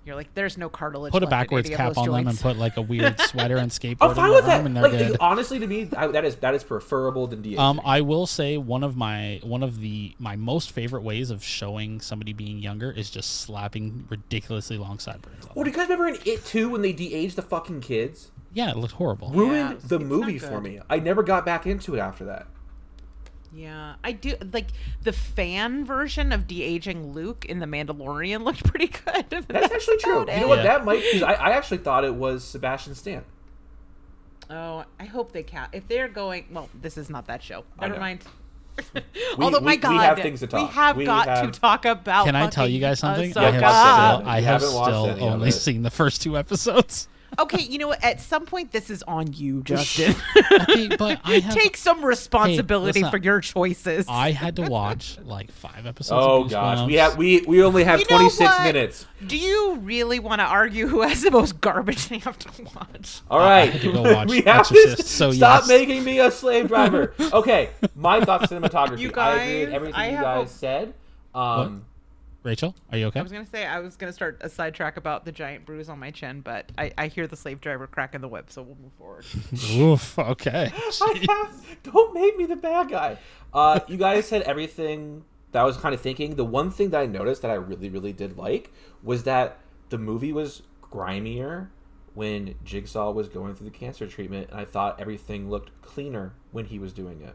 You're 0.04 0.16
like, 0.16 0.34
there's 0.34 0.58
no 0.58 0.68
cartilage. 0.68 1.12
put 1.12 1.22
a 1.22 1.26
backwards 1.28 1.70
cap 1.70 1.94
those 1.94 1.98
on 1.98 2.10
them 2.10 2.26
and 2.28 2.38
put 2.38 2.56
like 2.56 2.76
a 2.76 2.82
weird 2.82 3.20
sweater 3.28 3.56
and 3.56 3.70
skateboard 3.70 4.10
I'm 4.10 4.14
fine 4.16 4.30
with 4.32 4.46
that. 4.46 4.56
arm 4.56 4.66
and 4.66 4.76
they're 4.76 4.82
Like 4.88 4.98
good. 4.98 5.16
honestly, 5.20 5.58
to 5.60 5.66
me, 5.66 5.88
I, 5.96 6.08
that 6.08 6.24
is 6.24 6.36
that 6.36 6.54
is 6.54 6.64
preferable 6.64 7.26
than 7.28 7.40
de 7.42 7.50
aging. 7.50 7.60
Um, 7.60 7.80
I 7.84 8.00
will 8.00 8.26
say 8.26 8.58
one 8.58 8.82
of 8.82 8.96
my 8.96 9.40
one 9.44 9.62
of 9.62 9.80
the 9.80 10.14
my 10.18 10.34
most 10.34 10.72
favorite 10.72 11.02
ways 11.02 11.30
of 11.30 11.44
showing 11.44 12.00
somebody 12.00 12.32
being 12.32 12.58
younger 12.58 12.90
is 12.90 13.10
just 13.10 13.42
slapping 13.42 14.06
ridiculously 14.10 14.76
long 14.76 14.98
sideburns. 14.98 15.44
on 15.46 15.52
well, 15.54 15.64
do 15.64 15.70
you 15.70 15.76
guys 15.76 15.88
remember 15.88 16.08
in 16.08 16.18
It 16.24 16.44
Too 16.44 16.68
when 16.68 16.82
they 16.82 16.92
de-aged 16.92 17.36
the 17.36 17.42
fucking 17.42 17.80
kids? 17.82 18.30
Yeah, 18.54 18.70
it 18.70 18.76
looked 18.76 18.94
horrible. 18.94 19.30
Ruined 19.30 19.70
it's- 19.74 19.88
the 19.88 19.98
movie 20.00 20.38
for 20.38 20.60
me. 20.60 20.80
I 20.90 20.98
never 20.98 21.22
got 21.22 21.46
back 21.46 21.66
into 21.66 21.94
it 21.94 22.00
after 22.00 22.24
that. 22.24 22.46
Yeah, 23.54 23.96
I 24.02 24.12
do 24.12 24.34
like 24.52 24.68
the 25.02 25.12
fan 25.12 25.84
version 25.84 26.32
of 26.32 26.46
de 26.46 26.62
aging 26.62 27.12
Luke 27.12 27.44
in 27.44 27.58
The 27.58 27.66
Mandalorian 27.66 28.42
looked 28.44 28.64
pretty 28.64 28.86
good. 28.88 29.26
but 29.30 29.48
That's 29.48 29.72
actually 29.72 29.98
true. 29.98 30.20
about 30.22 30.34
You 30.34 30.40
know 30.42 30.48
what? 30.48 30.58
Yeah. 30.58 30.78
That 30.78 30.84
might 30.86 31.02
because 31.02 31.22
I, 31.22 31.34
I 31.34 31.50
actually 31.50 31.78
thought 31.78 32.04
it 32.04 32.14
was 32.14 32.44
Sebastian 32.44 32.94
Stan. 32.94 33.24
Oh, 34.50 34.84
I 34.98 35.04
hope 35.04 35.32
they 35.32 35.42
ca 35.42 35.68
If 35.72 35.86
they're 35.88 36.08
going, 36.08 36.46
well, 36.50 36.68
this 36.80 36.96
is 36.98 37.08
not 37.10 37.26
that 37.26 37.42
show. 37.42 37.64
Never 37.80 37.98
mind. 37.98 38.20
We- 38.94 39.02
Although 39.38 39.58
we- 39.58 39.64
my 39.66 39.70
we 39.72 39.76
God, 39.76 40.00
have 40.02 40.18
things 40.20 40.40
to 40.40 40.48
We 40.52 40.64
have 40.64 40.96
We 40.96 41.04
got 41.04 41.28
have- 41.28 41.52
to 41.52 41.60
talk 41.60 41.84
about. 41.84 42.24
Can 42.26 42.36
I 42.36 42.48
tell 42.48 42.66
you 42.66 42.80
guys 42.80 43.00
something? 43.00 43.32
Ahsoka. 43.32 43.62
I 44.24 44.40
have 44.40 44.62
Ahsoka. 44.62 44.66
still, 44.66 44.80
I 44.80 44.90
have 45.10 45.14
still 45.16 45.24
only 45.24 45.50
seen 45.50 45.82
the 45.82 45.90
first 45.90 46.22
two 46.22 46.38
episodes. 46.38 47.08
Okay, 47.38 47.62
you 47.62 47.78
know 47.78 47.88
what? 47.88 48.02
At 48.02 48.20
some 48.20 48.46
point, 48.46 48.72
this 48.72 48.90
is 48.90 49.02
on 49.04 49.32
you, 49.32 49.62
Justin. 49.62 50.14
Okay, 50.52 50.88
but 50.96 51.20
I 51.24 51.38
have 51.40 51.54
Take 51.54 51.76
some 51.76 52.04
responsibility 52.04 53.00
listen, 53.00 53.10
for 53.10 53.18
your 53.18 53.40
choices. 53.40 54.06
I 54.08 54.32
had 54.32 54.56
to 54.56 54.62
watch 54.62 55.18
like 55.24 55.50
five 55.52 55.86
episodes. 55.86 56.24
Oh 56.26 56.44
of 56.44 56.50
gosh, 56.50 56.86
we 56.86 56.94
have 56.94 57.16
we 57.16 57.40
we 57.42 57.62
only 57.62 57.84
have 57.84 58.06
26 58.06 58.60
minutes. 58.60 59.06
Do 59.26 59.36
you 59.36 59.76
really 59.76 60.18
want 60.18 60.40
to 60.40 60.46
argue 60.46 60.86
who 60.88 61.02
has 61.02 61.22
the 61.22 61.30
most 61.30 61.60
garbage 61.60 62.08
they 62.08 62.18
have 62.18 62.38
to 62.40 62.62
watch? 62.74 63.20
All 63.30 63.38
right, 63.38 63.72
I 63.72 63.78
to 63.78 63.92
go 63.92 64.02
watch 64.02 64.28
we 64.30 64.42
have 64.42 64.60
Exorcist, 64.60 64.96
this. 64.98 65.10
so 65.10 65.32
Stop 65.32 65.62
yes. 65.62 65.68
making 65.68 66.04
me 66.04 66.18
a 66.18 66.30
slave 66.30 66.68
driver. 66.68 67.14
okay, 67.32 67.70
my 67.94 68.24
thoughts 68.24 68.46
cinematography. 68.52 68.98
You 68.98 69.12
I 69.16 69.34
agree 69.34 69.64
with 69.64 69.74
everything 69.74 69.94
I 69.94 70.10
you 70.10 70.16
guys 70.16 70.50
a- 70.50 70.54
said. 70.54 70.94
Um, 71.34 71.84
Rachel, 72.42 72.74
are 72.90 72.98
you 72.98 73.06
okay? 73.06 73.20
I 73.20 73.22
was 73.22 73.30
gonna 73.30 73.46
say 73.46 73.64
I 73.64 73.78
was 73.78 73.96
gonna 73.96 74.12
start 74.12 74.38
a 74.40 74.48
sidetrack 74.48 74.96
about 74.96 75.24
the 75.24 75.32
giant 75.32 75.64
bruise 75.64 75.88
on 75.88 76.00
my 76.00 76.10
chin, 76.10 76.40
but 76.40 76.70
I, 76.76 76.92
I 76.98 77.06
hear 77.06 77.26
the 77.26 77.36
slave 77.36 77.60
driver 77.60 77.86
cracking 77.86 78.20
the 78.20 78.28
whip, 78.28 78.50
so 78.50 78.62
we'll 78.62 78.76
move 78.82 78.92
forward. 78.98 79.24
Oof. 79.74 80.18
Okay. 80.18 80.72
I 80.74 81.26
have, 81.28 81.82
don't 81.84 82.14
make 82.14 82.36
me 82.36 82.46
the 82.46 82.56
bad 82.56 82.88
guy. 82.88 83.18
Uh, 83.54 83.80
you 83.86 83.96
guys 83.96 84.26
said 84.26 84.42
everything 84.42 85.24
that 85.52 85.60
I 85.60 85.64
was 85.64 85.76
kind 85.76 85.94
of 85.94 86.00
thinking. 86.00 86.34
The 86.34 86.44
one 86.44 86.70
thing 86.70 86.90
that 86.90 87.00
I 87.00 87.06
noticed 87.06 87.42
that 87.42 87.50
I 87.50 87.54
really, 87.54 87.88
really 87.88 88.12
did 88.12 88.36
like 88.36 88.72
was 89.02 89.22
that 89.24 89.60
the 89.90 89.98
movie 89.98 90.32
was 90.32 90.62
grimier 90.80 91.68
when 92.14 92.56
Jigsaw 92.64 93.10
was 93.12 93.28
going 93.28 93.54
through 93.54 93.70
the 93.70 93.76
cancer 93.76 94.06
treatment, 94.06 94.50
and 94.50 94.58
I 94.58 94.64
thought 94.64 95.00
everything 95.00 95.48
looked 95.48 95.80
cleaner 95.80 96.34
when 96.50 96.66
he 96.66 96.78
was 96.78 96.92
doing 96.92 97.22
it. 97.22 97.34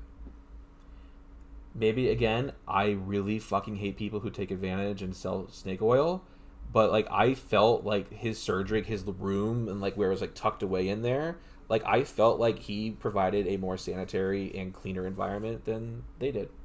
Maybe 1.77 2.09
again, 2.09 2.53
I 2.67 2.91
really 2.91 3.37
fucking 3.37 3.75
hate 3.75 3.97
people 3.97 4.19
who 4.19 4.31
take 4.31 4.49
advantage 4.49 5.03
and 5.03 5.15
sell 5.15 5.47
snake 5.49 5.81
oil. 5.81 6.23
But 6.73 6.91
like 6.91 7.07
I 7.11 7.35
felt 7.35 7.85
like 7.85 8.11
his 8.11 8.39
surgery, 8.41 8.83
his 8.83 9.03
room, 9.03 9.69
and 9.69 9.79
like 9.79 9.95
where 9.95 10.09
it 10.09 10.11
was 10.11 10.21
like 10.21 10.33
tucked 10.33 10.63
away 10.63 10.89
in 10.89 11.03
there, 11.03 11.37
like 11.69 11.83
I 11.85 12.03
felt 12.03 12.39
like 12.39 12.59
he 12.59 12.91
provided 12.91 13.47
a 13.47 13.57
more 13.57 13.77
sanitary 13.77 14.51
and 14.57 14.73
cleaner 14.73 15.05
environment 15.05 15.65
than 15.65 16.03
they 16.19 16.31
did. 16.31 16.49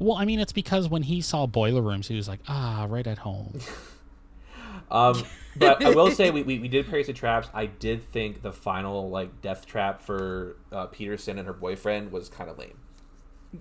Well, 0.00 0.16
I 0.16 0.24
mean, 0.24 0.40
it's 0.40 0.52
because 0.52 0.88
when 0.88 1.04
he 1.04 1.20
saw 1.20 1.46
boiler 1.46 1.80
rooms, 1.80 2.08
he 2.08 2.16
was 2.16 2.28
like, 2.28 2.40
ah, 2.48 2.84
right 2.90 3.06
at 3.06 3.18
home. 3.18 3.60
Um, 4.90 5.22
but 5.56 5.82
I 5.82 5.90
will 5.90 6.10
say 6.10 6.30
we, 6.30 6.42
we, 6.44 6.58
we 6.58 6.68
did 6.68 6.86
praise 6.86 7.06
the 7.06 7.12
traps. 7.12 7.48
I 7.54 7.66
did 7.66 8.02
think 8.10 8.42
the 8.42 8.52
final 8.52 9.10
like 9.10 9.40
death 9.40 9.66
trap 9.66 10.00
for 10.00 10.56
uh, 10.70 10.86
Pederson 10.88 11.38
and 11.38 11.46
her 11.46 11.52
boyfriend 11.52 12.12
was 12.12 12.28
kind 12.28 12.50
of 12.50 12.58
lame. 12.58 12.78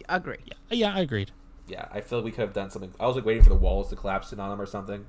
Agree. 0.09 0.37
yeah, 0.45 0.53
yeah, 0.69 0.95
I 0.95 0.99
agreed. 1.01 1.31
Yeah, 1.67 1.87
I 1.91 2.01
feel 2.01 2.19
like 2.19 2.25
we 2.25 2.31
could 2.31 2.41
have 2.41 2.53
done 2.53 2.69
something. 2.69 2.91
I 2.99 3.07
was 3.07 3.15
like 3.15 3.25
waiting 3.25 3.43
for 3.43 3.49
the 3.49 3.55
walls 3.55 3.89
to 3.89 3.95
collapse 3.95 4.33
in 4.33 4.39
on 4.39 4.49
them 4.49 4.59
or 4.61 4.65
something. 4.65 5.05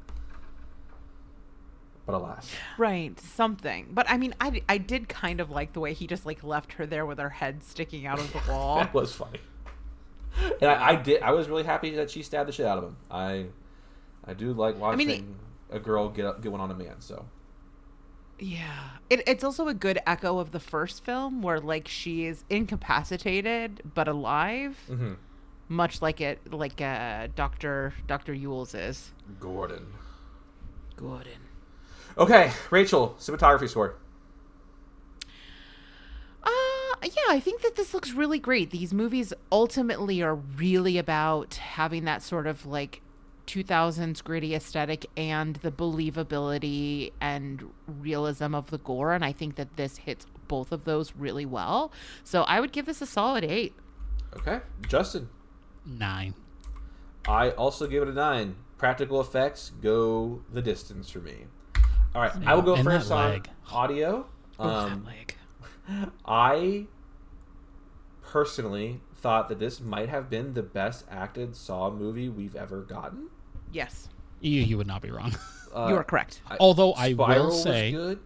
But 2.07 2.15
alas, 2.15 2.51
Right, 2.77 3.19
something. 3.19 3.89
But 3.91 4.09
I 4.11 4.19
mean, 4.19 4.35
I, 4.39 4.61
I 4.69 4.77
did 4.77 5.09
kind 5.09 5.41
of 5.41 5.51
like 5.51 5.73
the 5.73 5.81
way 5.81 5.95
he 5.95 6.07
just 6.07 6.27
like 6.27 6.45
left 6.45 6.75
her 6.75 6.85
there 6.85 7.07
with 7.07 7.19
her 7.19 7.31
head 7.31 7.65
sticking 7.65 8.07
out 8.07 8.19
of 8.19 8.31
the 8.33 8.41
wall. 8.53 8.77
that 8.77 8.93
was 8.93 9.13
funny. 9.13 9.41
And 10.61 10.71
I, 10.71 10.91
I 10.91 10.97
did. 10.97 11.23
I 11.23 11.31
was 11.31 11.49
really 11.49 11.63
happy 11.63 11.91
that 11.97 12.11
she 12.11 12.23
stabbed 12.23 12.49
the 12.49 12.53
shit 12.53 12.67
out 12.67 12.77
of 12.77 12.85
him. 12.85 12.97
I 13.11 13.47
I 14.27 14.35
do 14.35 14.53
like 14.53 14.79
watching 14.79 15.07
mean, 15.07 15.37
a 15.71 15.79
girl 15.79 16.09
get 16.11 16.27
up, 16.27 16.43
get 16.43 16.53
one 16.53 16.61
on 16.61 16.71
a 16.71 16.75
man. 16.75 17.01
So 17.01 17.25
Yeah. 18.39 18.91
It, 19.11 19.23
it's 19.27 19.45
also 19.45 19.69
a 19.69 19.75
good 19.75 19.99
echo 20.07 20.39
of 20.39 20.51
the 20.51 20.61
first 20.61 21.05
film 21.05 21.41
where 21.43 21.61
like 21.61 21.87
she 21.89 22.25
is 22.27 22.45
incapacitated 22.51 23.83
but 23.95 24.09
alive, 24.09 24.77
Mhm. 24.91 25.17
much 25.69 26.03
like 26.03 26.21
it 26.21 26.53
like 26.53 26.81
uh 26.81 27.29
Dr. 27.37 27.95
Dr. 28.07 28.35
Elwes 28.35 28.75
is. 28.75 29.13
Gordon. 29.41 29.87
Gordon. 30.97 31.41
Okay, 32.19 32.53
Rachel, 32.71 33.17
cinematography 33.19 33.69
score. 33.69 33.95
Uh 36.43 36.51
yeah, 37.03 37.29
I 37.31 37.41
think 37.41 37.63
that 37.63 37.77
this 37.77 37.95
looks 37.95 38.13
really 38.13 38.39
great. 38.39 38.71
These 38.71 38.93
movies 38.93 39.33
ultimately 39.53 40.23
are 40.23 40.35
really 40.35 40.99
about 40.99 41.55
having 41.55 42.05
that 42.05 42.23
sort 42.23 42.47
of 42.47 42.67
like 42.67 43.01
2000s 43.47 44.23
gritty 44.25 44.55
aesthetic 44.55 45.07
and 45.17 45.57
the 45.57 45.71
believability 45.71 47.13
and 47.21 47.71
realism 47.87 48.55
of 48.55 48.71
the 48.71 48.79
gore 48.79 49.13
and 49.13 49.25
I 49.25 49.33
think 49.33 49.57
that 49.57 49.77
this 49.77 49.99
hits 49.99 50.27
both 50.49 50.73
of 50.73 50.85
those 50.85 51.15
really 51.17 51.47
well. 51.47 51.93
So 52.23 52.43
I 52.43 52.61
would 52.61 52.73
give 52.73 52.87
this 52.87 53.01
a 53.03 53.07
solid 53.07 53.45
8. 53.45 53.73
Okay, 54.37 54.61
Justin. 54.89 55.29
Nine. 55.87 56.35
I 57.27 57.51
also 57.51 57.87
give 57.87 58.03
it 58.03 58.09
a 58.09 58.13
nine. 58.13 58.57
Practical 58.79 59.21
effects 59.21 59.73
go 59.81 60.43
the 60.53 60.61
distance 60.61 61.09
for 61.11 61.21
me. 61.21 61.45
All 62.15 62.23
right, 62.23 62.33
I 62.47 62.55
will 62.55 62.63
go 62.63 62.75
And 62.75 62.85
first 62.85 63.11
on 63.11 63.31
leg. 63.31 63.49
audio. 63.73 64.27
Oh, 64.59 64.69
that 64.69 64.93
Um, 64.93 65.05
leg. 65.05 65.37
I 66.27 66.87
personally 68.23 69.01
thought 69.15 69.49
that 69.49 69.59
this 69.59 69.81
might 69.81 70.09
have 70.09 70.29
been 70.29 70.55
the 70.55 70.63
best 70.63 71.05
acted 71.11 71.57
Saw 71.57 71.91
movie 71.91 72.29
we've 72.29 72.57
ever 72.57 72.83
gotten. 72.83 73.29
Yes. 73.75 74.09
You, 74.41 74.61
you 74.63 74.79
would 74.79 74.87
not 74.87 75.03
be 75.03 75.11
wrong. 75.11 75.35
Uh, 75.75 75.89
you 75.89 75.97
are 75.97 76.05
correct. 76.05 76.41
I- 76.49 76.57
Although 76.61 76.93
I 76.93 77.15
will 77.15 77.25
Spiral 77.27 77.51
say- 77.51 77.93
was 77.93 78.01
good. 78.01 78.19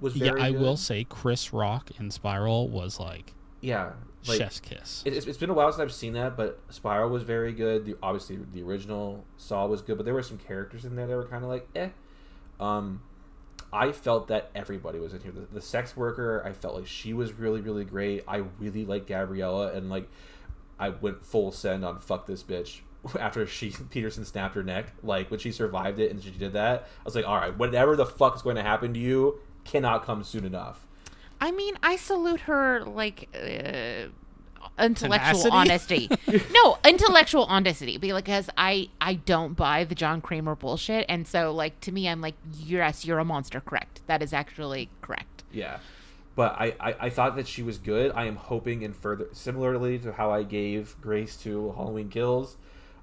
Was 0.00 0.16
yeah, 0.16 0.24
very 0.24 0.40
I 0.40 0.50
will 0.52 0.78
say 0.78 1.04
Chris 1.04 1.52
Rock 1.52 1.90
in 2.00 2.10
Spiral 2.10 2.70
was 2.70 2.98
like, 2.98 3.34
Yeah, 3.60 3.92
like 4.26 4.38
chef's 4.38 4.58
kiss. 4.58 5.02
it, 5.04 5.12
it's, 5.12 5.26
it's 5.26 5.36
been 5.36 5.50
a 5.50 5.52
while 5.52 5.70
since 5.70 5.80
I've 5.82 5.92
seen 5.92 6.14
that, 6.14 6.34
but 6.34 6.58
Spiral 6.70 7.10
was 7.10 7.22
very 7.22 7.52
good. 7.52 7.84
The, 7.84 7.94
obviously, 8.02 8.38
the 8.54 8.62
original 8.62 9.22
Saw 9.36 9.66
was 9.66 9.82
good, 9.82 9.98
but 9.98 10.06
there 10.06 10.14
were 10.14 10.22
some 10.22 10.38
characters 10.38 10.86
in 10.86 10.96
there 10.96 11.06
that 11.06 11.14
were 11.14 11.26
kind 11.26 11.44
of 11.44 11.50
like 11.50 11.68
eh. 11.76 11.90
Um, 12.58 13.02
I 13.70 13.92
felt 13.92 14.28
that 14.28 14.50
everybody 14.54 14.98
was 14.98 15.12
in 15.12 15.20
here. 15.20 15.32
The, 15.32 15.46
the 15.52 15.60
sex 15.60 15.94
worker, 15.98 16.42
I 16.46 16.52
felt 16.54 16.74
like 16.74 16.86
she 16.86 17.12
was 17.12 17.34
really, 17.34 17.60
really 17.60 17.84
great. 17.84 18.24
I 18.26 18.44
really 18.58 18.86
liked 18.86 19.08
Gabriella, 19.08 19.72
and 19.74 19.90
like 19.90 20.08
I 20.78 20.88
went 20.88 21.22
full 21.22 21.52
send 21.52 21.84
on 21.84 21.98
fuck 21.98 22.26
this 22.26 22.42
bitch 22.42 22.80
after 23.20 23.46
she 23.46 23.70
Pederson 23.70 24.24
snapped 24.24 24.54
her 24.54 24.62
neck. 24.62 24.86
Like 25.02 25.30
when 25.30 25.40
she 25.40 25.52
survived 25.52 25.98
it 26.00 26.10
and 26.10 26.22
she 26.22 26.30
did 26.30 26.52
that, 26.54 26.82
I 26.82 27.04
was 27.04 27.14
like, 27.14 27.26
all 27.26 27.36
right, 27.36 27.56
whatever 27.56 27.96
the 27.96 28.06
fuck 28.06 28.36
is 28.36 28.42
going 28.42 28.56
to 28.56 28.62
happen 28.62 28.94
to 28.94 29.00
you 29.00 29.40
cannot 29.64 30.04
come 30.04 30.22
soon 30.24 30.44
enough. 30.44 30.86
I 31.40 31.50
mean, 31.50 31.76
I 31.82 31.96
salute 31.96 32.40
her 32.40 32.84
like 32.84 33.28
uh, 33.34 34.08
intellectual 34.82 35.42
Tenacity? 35.50 36.08
honesty. 36.10 36.42
no, 36.52 36.78
intellectual 36.84 37.44
honesty 37.44 37.98
because 37.98 38.48
I 38.56 38.88
I 39.00 39.14
don't 39.14 39.54
buy 39.54 39.84
the 39.84 39.94
John 39.94 40.20
Kramer 40.20 40.54
bullshit, 40.54 41.04
and 41.08 41.26
so 41.26 41.52
like 41.52 41.80
to 41.82 41.92
me, 41.92 42.08
I'm 42.08 42.20
like, 42.20 42.34
yes, 42.52 43.04
you're 43.04 43.18
a 43.18 43.24
monster. 43.24 43.60
Correct. 43.60 44.00
That 44.06 44.22
is 44.22 44.32
actually 44.32 44.88
correct. 45.02 45.42
Yeah. 45.52 45.78
but 46.34 46.56
I, 46.58 46.74
I, 46.80 46.96
I 47.02 47.10
thought 47.10 47.36
that 47.36 47.46
she 47.46 47.62
was 47.62 47.78
good. 47.78 48.10
I 48.14 48.24
am 48.24 48.36
hoping 48.36 48.82
in 48.82 48.92
further 48.92 49.28
similarly 49.32 49.98
to 50.00 50.12
how 50.12 50.32
I 50.32 50.42
gave 50.42 50.96
Grace 51.00 51.36
to 51.38 51.72
Halloween 51.76 52.08
Kills. 52.08 52.56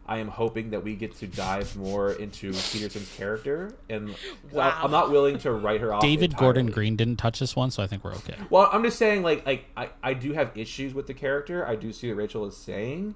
I 0.08 0.18
am 0.18 0.28
hoping 0.28 0.72
that 0.72 0.84
we 0.84 0.95
get 0.95 1.16
to 1.18 1.28
dive 1.28 1.76
more 1.78 2.12
into 2.12 2.52
Pederson's 2.52 3.14
character, 3.16 3.74
and 3.89 4.14
Wow. 4.52 4.78
I'm 4.82 4.91
not 4.91 5.12
willing 5.12 5.38
to 5.39 5.52
write 5.52 5.80
her 5.82 5.93
off. 5.93 6.02
David 6.02 6.36
Gordon. 6.36 6.68
Green 6.72 6.95
didn't 6.95 7.18
touch 7.18 7.39
this 7.39 7.56
one, 7.56 7.72
so 7.72 7.82
I 7.84 7.88
think 7.88 8.04
we're 8.04 8.16
okay. 8.16 8.36
Well, 8.49 8.68
I'm 8.74 8.84
just 8.84 8.97
saying, 8.97 9.24
like, 9.24 9.45
like 9.45 9.66
I, 9.78 9.89
I 10.04 10.14
do 10.14 10.34
have 10.34 10.58
issues 10.58 10.93
with 10.93 11.08
the 11.08 11.14
character. 11.14 11.66
I 11.66 11.76
do 11.76 11.93
see 11.93 12.10
what 12.10 12.18
Rachel 12.18 12.45
is 12.45 12.58
saying, 12.58 13.16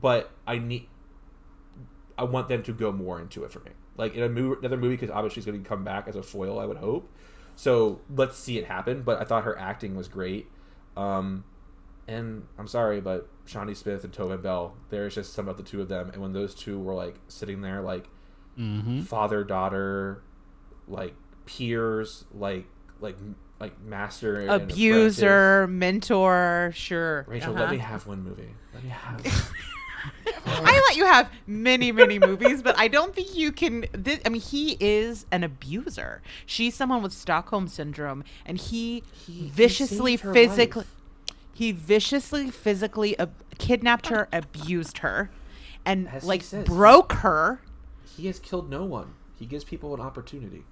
but 0.00 0.30
I 0.46 0.58
need, 0.58 0.88
I 2.18 2.24
want 2.24 2.48
them 2.48 2.62
to 2.64 2.72
go 2.72 2.90
more 2.90 3.20
into 3.20 3.44
it 3.44 3.52
for 3.52 3.60
me. 3.60 3.70
Like 3.96 4.14
in 4.14 4.22
a 4.22 4.28
movie, 4.28 4.58
another 4.58 4.76
movie, 4.78 4.96
because 4.96 5.10
obviously 5.10 5.36
she's 5.42 5.46
going 5.46 5.62
to 5.62 5.68
come 5.68 5.84
back 5.84 6.08
as 6.08 6.16
a 6.16 6.22
foil. 6.22 6.58
I 6.58 6.64
would 6.64 6.78
hope. 6.78 7.08
So 7.54 8.00
let's 8.12 8.36
see 8.36 8.58
it 8.58 8.64
happen. 8.66 9.02
But 9.02 9.20
I 9.20 9.24
thought 9.24 9.44
her 9.44 9.56
acting 9.56 9.94
was 9.94 10.08
great. 10.08 10.48
Um, 10.96 11.44
and 12.08 12.46
I'm 12.58 12.66
sorry, 12.68 13.00
but 13.00 13.28
Shawnee 13.46 13.74
Smith 13.74 14.04
and 14.04 14.12
Tobin 14.12 14.40
Bell, 14.40 14.76
there's 14.90 15.14
just 15.14 15.32
some 15.32 15.48
of 15.48 15.56
the 15.56 15.62
two 15.62 15.80
of 15.80 15.88
them, 15.88 16.10
and 16.10 16.20
when 16.20 16.32
those 16.32 16.54
two 16.54 16.78
were 16.78 16.94
like 16.94 17.16
sitting 17.28 17.60
there, 17.62 17.80
like 17.82 18.08
hmm 18.56 19.00
father 19.00 19.42
daughter, 19.44 20.22
like 20.88 21.14
peers, 21.46 22.24
like 22.32 22.66
like 23.00 23.16
like 23.60 23.80
master 23.82 24.36
and 24.40 24.50
apprentice. 24.50 24.74
Abuser, 24.74 25.66
mentor, 25.68 26.72
sure. 26.74 27.24
Rachel, 27.28 27.52
uh-huh. 27.54 27.62
let 27.64 27.70
me 27.70 27.78
have 27.78 28.06
one 28.06 28.22
movie. 28.22 28.54
Let 28.74 28.82
me 28.84 28.90
have. 28.90 29.24
I 30.46 30.82
let 30.88 30.96
you 30.96 31.06
have 31.06 31.30
many, 31.46 31.90
many 31.90 32.18
movies, 32.18 32.62
but 32.62 32.78
I 32.78 32.88
don't 32.88 33.14
think 33.14 33.34
you 33.34 33.52
can. 33.52 33.86
This, 33.92 34.20
I 34.24 34.28
mean, 34.28 34.42
he 34.42 34.76
is 34.78 35.24
an 35.32 35.42
abuser. 35.44 36.20
She's 36.46 36.74
someone 36.74 37.02
with 37.02 37.12
Stockholm 37.12 37.68
syndrome, 37.68 38.24
and 38.44 38.58
he, 38.58 39.02
He- 39.26 39.32
he 39.32 39.48
viciously, 39.48 40.16
saved 40.18 40.32
physically, 40.34 40.82
life. 40.82 40.90
He 41.54 41.72
viciously, 41.72 42.50
physically 42.50 43.18
ab- 43.18 43.32
kidnapped 43.58 44.08
her, 44.08 44.28
abused 44.32 44.98
her, 44.98 45.30
and 45.86 46.08
As 46.08 46.24
like 46.24 46.42
says. 46.42 46.66
broke 46.66 47.12
her. 47.14 47.60
he 48.16 48.26
has 48.26 48.38
killed 48.40 48.68
no 48.68 48.84
one. 48.84 49.14
He 49.38 49.46
gives 49.46 49.64
people 49.64 49.94
an 49.94 50.00
opportunity. 50.00 50.64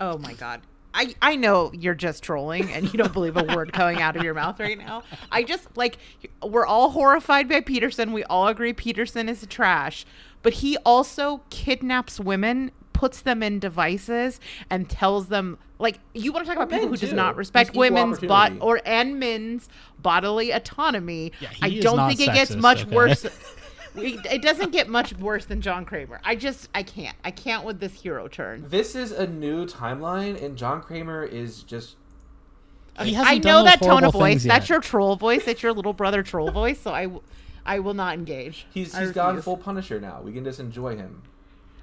Oh 0.00 0.18
my 0.18 0.34
god. 0.34 0.62
I, 0.94 1.14
I 1.20 1.36
know 1.36 1.70
you're 1.74 1.94
just 1.94 2.22
trolling 2.22 2.72
and 2.72 2.90
you 2.90 2.98
don't 2.98 3.12
believe 3.12 3.36
a 3.36 3.44
word 3.54 3.72
coming 3.72 4.00
out 4.00 4.16
of 4.16 4.22
your 4.24 4.32
mouth 4.32 4.58
right 4.58 4.78
now. 4.78 5.02
I 5.30 5.42
just 5.42 5.76
like 5.76 5.98
we're 6.42 6.64
all 6.66 6.90
horrified 6.90 7.48
by 7.48 7.60
Pederson. 7.60 8.12
We 8.12 8.24
all 8.24 8.48
agree 8.48 8.72
Pederson 8.72 9.28
is 9.28 9.46
trash, 9.48 10.06
but 10.42 10.54
he 10.54 10.76
also 10.86 11.42
kidnaps 11.50 12.18
women, 12.18 12.70
puts 12.96 13.20
them 13.20 13.42
in 13.42 13.58
devices, 13.58 14.40
and 14.70 14.88
tells 14.88 15.28
them 15.28 15.58
like 15.78 16.00
you 16.14 16.32
want 16.32 16.44
to 16.44 16.48
talk 16.48 16.56
about 16.56 16.70
people 16.70 16.88
who 16.88 16.96
does 16.96 17.12
not 17.12 17.36
respect 17.36 17.70
He's 17.70 17.76
women's 17.78 18.18
bot 18.20 18.52
opportunity. 18.52 18.60
or 18.66 18.80
and 18.86 19.20
men's 19.20 19.68
bodily 20.00 20.50
autonomy. 20.50 21.32
Yeah, 21.40 21.50
I 21.60 21.70
don't 21.80 21.96
not 21.96 22.08
think 22.08 22.20
it 22.28 22.34
gets 22.34 22.56
much 22.56 22.82
okay? 22.86 22.94
worse. 22.94 23.26
We- 23.94 24.18
It 24.30 24.42
doesn't 24.42 24.72
get 24.72 24.90
much 24.90 25.14
worse 25.14 25.46
than 25.46 25.62
John 25.62 25.86
Kramer. 25.86 26.20
I 26.22 26.36
just 26.36 26.68
I 26.74 26.82
can't. 26.82 27.16
I 27.24 27.30
can't 27.30 27.64
with 27.64 27.80
this 27.80 27.94
hero 27.94 28.28
turn. 28.28 28.64
This 28.68 28.94
is 28.94 29.10
a 29.10 29.26
new 29.26 29.64
timeline, 29.64 30.42
and 30.42 30.54
John 30.56 30.82
Kramer 30.82 31.24
is 31.24 31.62
just. 31.62 31.96
He 33.02 33.16
I 33.16 33.38
know 33.38 33.64
that 33.64 33.80
tone 33.80 34.04
of 34.04 34.12
voice. 34.12 34.32
things 34.42 34.44
That's 34.44 34.68
your 34.68 34.80
troll 34.80 35.16
voice. 35.16 35.44
That's 35.44 35.62
your 35.62 35.72
little 35.72 35.92
brother 35.94 36.22
troll 36.22 36.50
voice. 36.50 36.78
So 36.80 36.92
I, 36.92 37.08
I 37.64 37.78
will 37.78 37.94
not 37.94 38.14
engage. 38.14 38.66
He's 38.72 38.94
I 38.94 39.00
he's 39.00 39.12
gone 39.12 39.40
full 39.40 39.56
Punisher 39.56 39.98
now. 40.00 40.20
We 40.22 40.32
can 40.32 40.44
just 40.44 40.60
enjoy 40.60 40.96
him. 40.96 41.22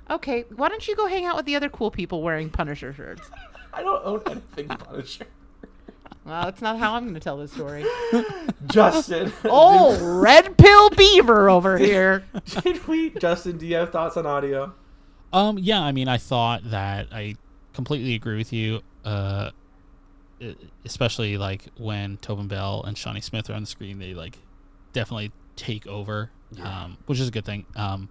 Okay, 0.09 0.45
why 0.55 0.69
don't 0.69 0.87
you 0.87 0.95
go 0.95 1.07
hang 1.07 1.25
out 1.25 1.35
with 1.35 1.45
the 1.45 1.55
other 1.55 1.69
cool 1.69 1.91
people 1.91 2.21
wearing 2.21 2.49
Punisher 2.49 2.93
shirts? 2.93 3.29
I 3.73 3.81
don't 3.81 4.05
own 4.05 4.21
anything 4.29 4.67
Punisher. 4.67 5.25
Well, 6.25 6.43
that's 6.45 6.61
not 6.61 6.77
how 6.77 6.93
I'm 6.93 7.03
going 7.03 7.15
to 7.15 7.19
tell 7.19 7.37
this 7.37 7.51
story. 7.51 7.85
Justin. 8.67 9.33
Oh, 9.45 10.19
red 10.21 10.57
pill 10.57 10.89
beaver 10.91 11.49
over 11.49 11.77
here. 11.77 12.23
did, 12.45 12.63
did 12.63 12.87
we? 12.87 13.09
Justin, 13.11 13.57
do 13.57 13.65
you 13.67 13.75
have 13.75 13.91
thoughts 13.91 14.15
on 14.15 14.25
audio? 14.25 14.73
Um, 15.33 15.57
yeah, 15.59 15.81
I 15.81 15.91
mean, 15.91 16.07
I 16.07 16.17
thought 16.17 16.69
that 16.69 17.07
I 17.11 17.35
completely 17.73 18.13
agree 18.15 18.37
with 18.37 18.53
you. 18.53 18.81
Uh, 19.03 19.51
especially 20.85 21.37
like 21.37 21.65
when 21.77 22.17
Tobin 22.17 22.47
Bell 22.47 22.83
and 22.85 22.97
Shawnee 22.97 23.21
Smith 23.21 23.49
are 23.49 23.53
on 23.53 23.63
the 23.63 23.67
screen, 23.67 23.99
they 23.99 24.13
like 24.13 24.37
definitely 24.93 25.31
take 25.55 25.87
over, 25.87 26.29
Yeah. 26.51 26.83
um, 26.85 26.97
which 27.05 27.19
is 27.19 27.27
a 27.27 27.31
good 27.31 27.45
thing. 27.45 27.65
Um, 27.75 28.09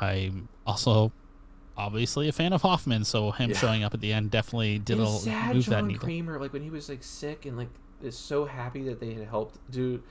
I'm 0.00 0.48
also 0.66 1.12
obviously 1.76 2.28
a 2.28 2.32
fan 2.32 2.52
of 2.52 2.62
Hoffman, 2.62 3.04
so 3.04 3.30
him 3.30 3.50
Yeah. 3.50 3.56
showing 3.56 3.84
up 3.84 3.94
at 3.94 4.00
the 4.00 4.12
end 4.12 4.30
definitely 4.30 4.78
did 4.78 4.98
It's 4.98 5.10
a 5.10 5.18
sad 5.18 5.54
move 5.56 5.66
that 5.66 5.70
John 5.80 5.86
needle. 5.88 6.02
Kramer, 6.04 6.40
like 6.40 6.52
when 6.52 6.62
he 6.62 6.70
was 6.70 6.88
like 6.88 7.02
sick 7.02 7.46
and 7.46 7.56
like 7.56 7.68
is 8.02 8.16
so 8.16 8.44
happy 8.44 8.82
that 8.84 9.00
they 9.00 9.14
had 9.14 9.26
helped. 9.28 9.58
Dude, 9.70 10.02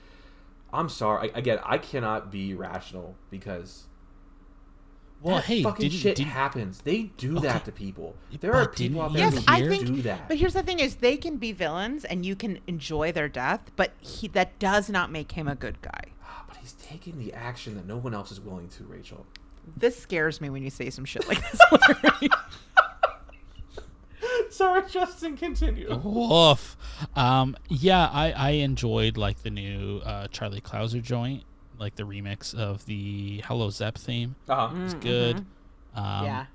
I'm 0.72 0.88
sorry. 0.88 1.30
I, 1.34 1.38
again, 1.38 1.58
I 1.64 1.78
cannot 1.78 2.30
be 2.30 2.54
rational 2.54 3.16
because 3.30 3.84
Well, 5.22 5.36
that 5.36 5.44
hey, 5.46 5.62
fucking 5.62 5.88
did, 5.90 5.92
shit 5.98 6.16
did, 6.16 6.26
happens. 6.26 6.82
They 6.82 7.04
do 7.16 7.38
that 7.40 7.64
to 7.64 7.72
people. 7.72 8.14
There 8.40 8.52
But 8.52 8.58
are 8.58 8.68
people 8.68 9.00
out 9.02 9.12
there 9.14 9.22
Yes, 9.22 9.38
who 9.38 9.44
I 9.48 9.66
think. 9.66 9.86
do 9.86 10.02
that. 10.02 10.28
But 10.28 10.36
here's 10.36 10.52
the 10.54 10.62
thing: 10.62 10.78
is 10.80 10.96
they 10.96 11.16
can 11.16 11.38
be 11.38 11.52
villains, 11.52 12.04
and 12.04 12.24
you 12.26 12.36
can 12.36 12.60
enjoy 12.66 13.10
their 13.12 13.28
death, 13.28 13.70
but 13.74 13.92
he 14.00 14.28
that 14.28 14.58
does 14.58 14.88
not 14.90 15.10
make 15.10 15.32
him 15.32 15.48
a 15.48 15.54
good 15.54 15.80
guy. 15.82 16.12
but 16.46 16.56
he's 16.58 16.72
taking 16.74 17.18
the 17.18 17.32
action 17.32 17.74
that 17.74 17.86
no 17.86 17.96
one 17.96 18.14
else 18.14 18.30
is 18.32 18.40
willing 18.40 18.68
to. 18.68 18.84
Rachel. 18.84 19.26
This 19.76 19.98
scares 19.98 20.40
me 20.40 20.50
when 20.50 20.62
you 20.62 20.70
say 20.70 20.90
some 20.90 21.04
shit 21.04 21.26
like 21.28 21.40
this. 21.50 21.60
sorry, 24.50 24.82
Justin. 24.88 25.36
Continue. 25.36 25.94
Woof. 26.02 26.76
Um, 27.16 27.56
yeah, 27.68 28.08
I, 28.12 28.32
I 28.32 28.50
enjoyed 28.50 29.16
like 29.16 29.42
the 29.42 29.50
new 29.50 29.98
uh, 29.98 30.28
Charlie 30.28 30.60
Clouser 30.60 31.02
joint, 31.02 31.44
like 31.78 31.96
the 31.96 32.02
remix 32.04 32.54
of 32.54 32.84
the 32.86 33.42
Hello 33.46 33.70
Zepp 33.70 33.96
theme. 33.98 34.36
Uh-huh. 34.48 34.74
It's 34.84 34.94
Mm, 34.94 35.00
good. 35.00 35.36
mhm. 35.36 35.44
Um, 35.98 36.24
yeah. 36.24 36.46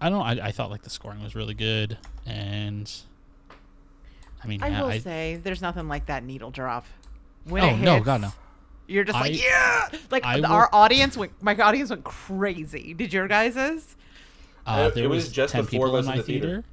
I 0.00 0.08
don't. 0.10 0.22
I, 0.22 0.48
I 0.48 0.52
thought 0.52 0.70
like 0.70 0.82
the 0.82 0.90
scoring 0.90 1.22
was 1.22 1.34
really 1.34 1.54
good, 1.54 1.96
and 2.26 2.90
I 4.42 4.46
mean, 4.48 4.62
I 4.62 4.68
yeah, 4.68 4.82
will 4.82 4.88
I, 4.88 4.98
say 4.98 5.40
there's 5.42 5.62
nothing 5.62 5.86
like 5.88 6.06
that 6.06 6.24
needle 6.24 6.50
drop. 6.50 6.84
When 7.44 7.62
Oh, 7.62 7.68
it 7.68 7.78
no, 7.78 8.00
God, 8.00 8.20
no. 8.22 8.32
You're 8.86 9.04
just 9.04 9.18
like 9.18 9.42
yeah, 9.42 9.88
like 10.10 10.24
I 10.24 10.36
the- 10.36 10.42
will- 10.42 10.52
our 10.54 10.68
audience 10.72 11.16
went. 11.16 11.32
My 11.42 11.56
audience 11.56 11.90
went 11.90 12.04
crazy. 12.04 12.92
Did 12.94 13.12
your 13.12 13.26
guys's? 13.28 13.96
uh, 14.66 14.88
It- 14.88 14.94
there 14.94 15.04
it 15.04 15.08
was 15.08 15.24
was 15.24 15.32
just 15.32 15.52
ten 15.52 15.64
the 15.64 15.70
four 15.76 15.86
of 15.86 15.92
people 15.92 15.96
in 15.98 16.04
in 16.04 16.10
my 16.10 16.16
the 16.18 16.22
theater. 16.22 16.64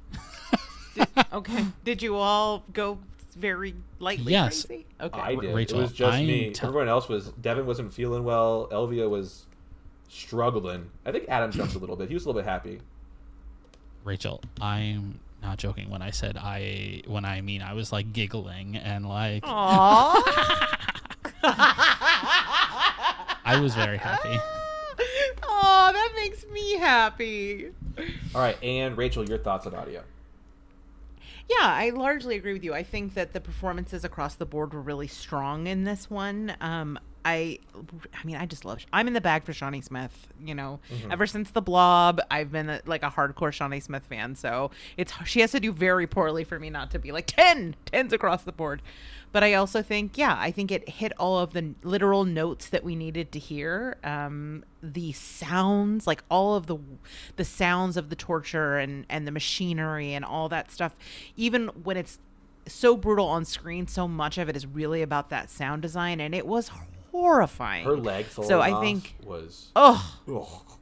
theater. 0.94 1.22
Okay. 1.32 1.64
Did 1.84 2.02
you 2.02 2.16
all 2.16 2.64
go 2.74 2.98
very 3.34 3.74
lightly 3.98 4.32
Yes. 4.32 4.66
crazy? 4.66 4.84
Okay. 5.00 5.18
I 5.20 5.34
did. 5.36 5.54
Rachel, 5.54 5.78
it 5.78 5.82
was 5.82 5.92
just 5.92 6.12
I'm 6.12 6.26
me. 6.26 6.50
tell- 6.50 6.68
Everyone 6.68 6.88
else 6.88 7.08
was. 7.08 7.28
Devin 7.40 7.64
wasn't 7.64 7.94
feeling 7.94 8.24
well. 8.24 8.68
Elvia 8.70 9.08
was 9.08 9.46
struggling. 10.10 10.90
I 11.06 11.12
think 11.12 11.24
Adam 11.30 11.50
jumped 11.52 11.74
a 11.74 11.78
little 11.78 11.96
bit. 11.96 12.08
He 12.08 12.14
was 12.14 12.26
a 12.26 12.28
little 12.28 12.42
bit 12.42 12.48
happy. 12.48 12.80
Rachel, 14.04 14.42
I'm 14.60 15.18
not 15.42 15.56
joking 15.58 15.88
when 15.88 16.02
I 16.02 16.10
said 16.10 16.36
I 16.36 17.02
when 17.06 17.24
I 17.24 17.40
mean 17.40 17.62
I 17.62 17.72
was 17.72 17.90
like 17.90 18.12
giggling 18.12 18.76
and 18.76 19.08
like 19.08 19.42
Aww. 19.44 20.22
I 23.52 23.60
was 23.60 23.74
very 23.74 23.98
happy. 23.98 24.30
oh, 25.42 25.90
that 25.92 26.12
makes 26.16 26.46
me 26.46 26.78
happy. 26.78 27.68
All 28.34 28.40
right, 28.40 28.56
and 28.62 28.96
Rachel, 28.96 29.28
your 29.28 29.36
thoughts 29.36 29.66
on 29.66 29.74
audio? 29.74 30.02
Yeah, 31.50 31.56
I 31.60 31.90
largely 31.90 32.36
agree 32.36 32.54
with 32.54 32.64
you. 32.64 32.72
I 32.72 32.82
think 32.82 33.12
that 33.12 33.34
the 33.34 33.42
performances 33.42 34.04
across 34.06 34.36
the 34.36 34.46
board 34.46 34.72
were 34.72 34.80
really 34.80 35.06
strong 35.06 35.66
in 35.66 35.84
this 35.84 36.08
one. 36.08 36.56
Um, 36.62 36.98
I, 37.24 37.58
I 37.74 38.24
mean, 38.24 38.36
I 38.36 38.46
just 38.46 38.64
love. 38.64 38.84
I'm 38.92 39.06
in 39.06 39.14
the 39.14 39.20
bag 39.20 39.44
for 39.44 39.52
Shawnee 39.52 39.80
Smith. 39.80 40.28
You 40.42 40.54
know, 40.54 40.80
ever 41.10 41.26
since 41.26 41.50
the 41.50 41.62
Blob, 41.62 42.20
I've 42.30 42.50
been 42.50 42.68
a, 42.68 42.80
like 42.86 43.02
a 43.02 43.10
hardcore 43.10 43.52
Shawnee 43.52 43.80
Smith 43.80 44.04
fan. 44.06 44.34
So 44.34 44.70
it's 44.96 45.12
she 45.24 45.40
has 45.40 45.52
to 45.52 45.60
do 45.60 45.72
very 45.72 46.06
poorly 46.06 46.44
for 46.44 46.58
me 46.58 46.70
not 46.70 46.90
to 46.92 46.98
be 46.98 47.12
like 47.12 47.26
10, 47.26 47.76
10s 47.92 48.12
across 48.12 48.42
the 48.42 48.52
board. 48.52 48.82
But 49.32 49.42
I 49.42 49.54
also 49.54 49.82
think, 49.82 50.18
yeah, 50.18 50.36
I 50.38 50.50
think 50.50 50.70
it 50.70 50.88
hit 50.88 51.12
all 51.18 51.38
of 51.38 51.54
the 51.54 51.74
literal 51.82 52.24
notes 52.24 52.68
that 52.68 52.84
we 52.84 52.94
needed 52.94 53.32
to 53.32 53.38
hear. 53.38 53.96
Um, 54.04 54.64
the 54.82 55.12
sounds, 55.12 56.06
like 56.06 56.22
all 56.30 56.54
of 56.54 56.66
the 56.66 56.76
the 57.36 57.44
sounds 57.44 57.96
of 57.96 58.10
the 58.10 58.16
torture 58.16 58.76
and 58.76 59.06
and 59.08 59.26
the 59.26 59.30
machinery 59.32 60.12
and 60.12 60.24
all 60.24 60.48
that 60.50 60.70
stuff. 60.70 60.94
Even 61.36 61.68
when 61.68 61.96
it's 61.96 62.18
so 62.66 62.96
brutal 62.96 63.26
on 63.26 63.44
screen, 63.44 63.86
so 63.86 64.06
much 64.06 64.38
of 64.38 64.48
it 64.48 64.56
is 64.56 64.66
really 64.66 65.02
about 65.02 65.30
that 65.30 65.50
sound 65.50 65.82
design, 65.82 66.20
and 66.20 66.34
it 66.34 66.46
was 66.46 66.70
horrifying. 67.12 67.84
Her 67.84 67.96
leg 67.96 68.24
falling 68.26 68.48
So 68.48 68.60
I 68.60 68.72
off 68.72 68.82
think, 68.82 69.14
was. 69.24 69.70
oh, 69.76 70.18
Ugh. 70.28 70.78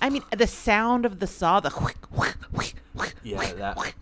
I 0.00 0.10
mean, 0.10 0.22
the 0.36 0.46
sound 0.46 1.04
of 1.04 1.18
the 1.18 1.26
saw, 1.26 1.58
the 1.60 1.70
Yeah, 3.22 3.52
that. 3.54 3.94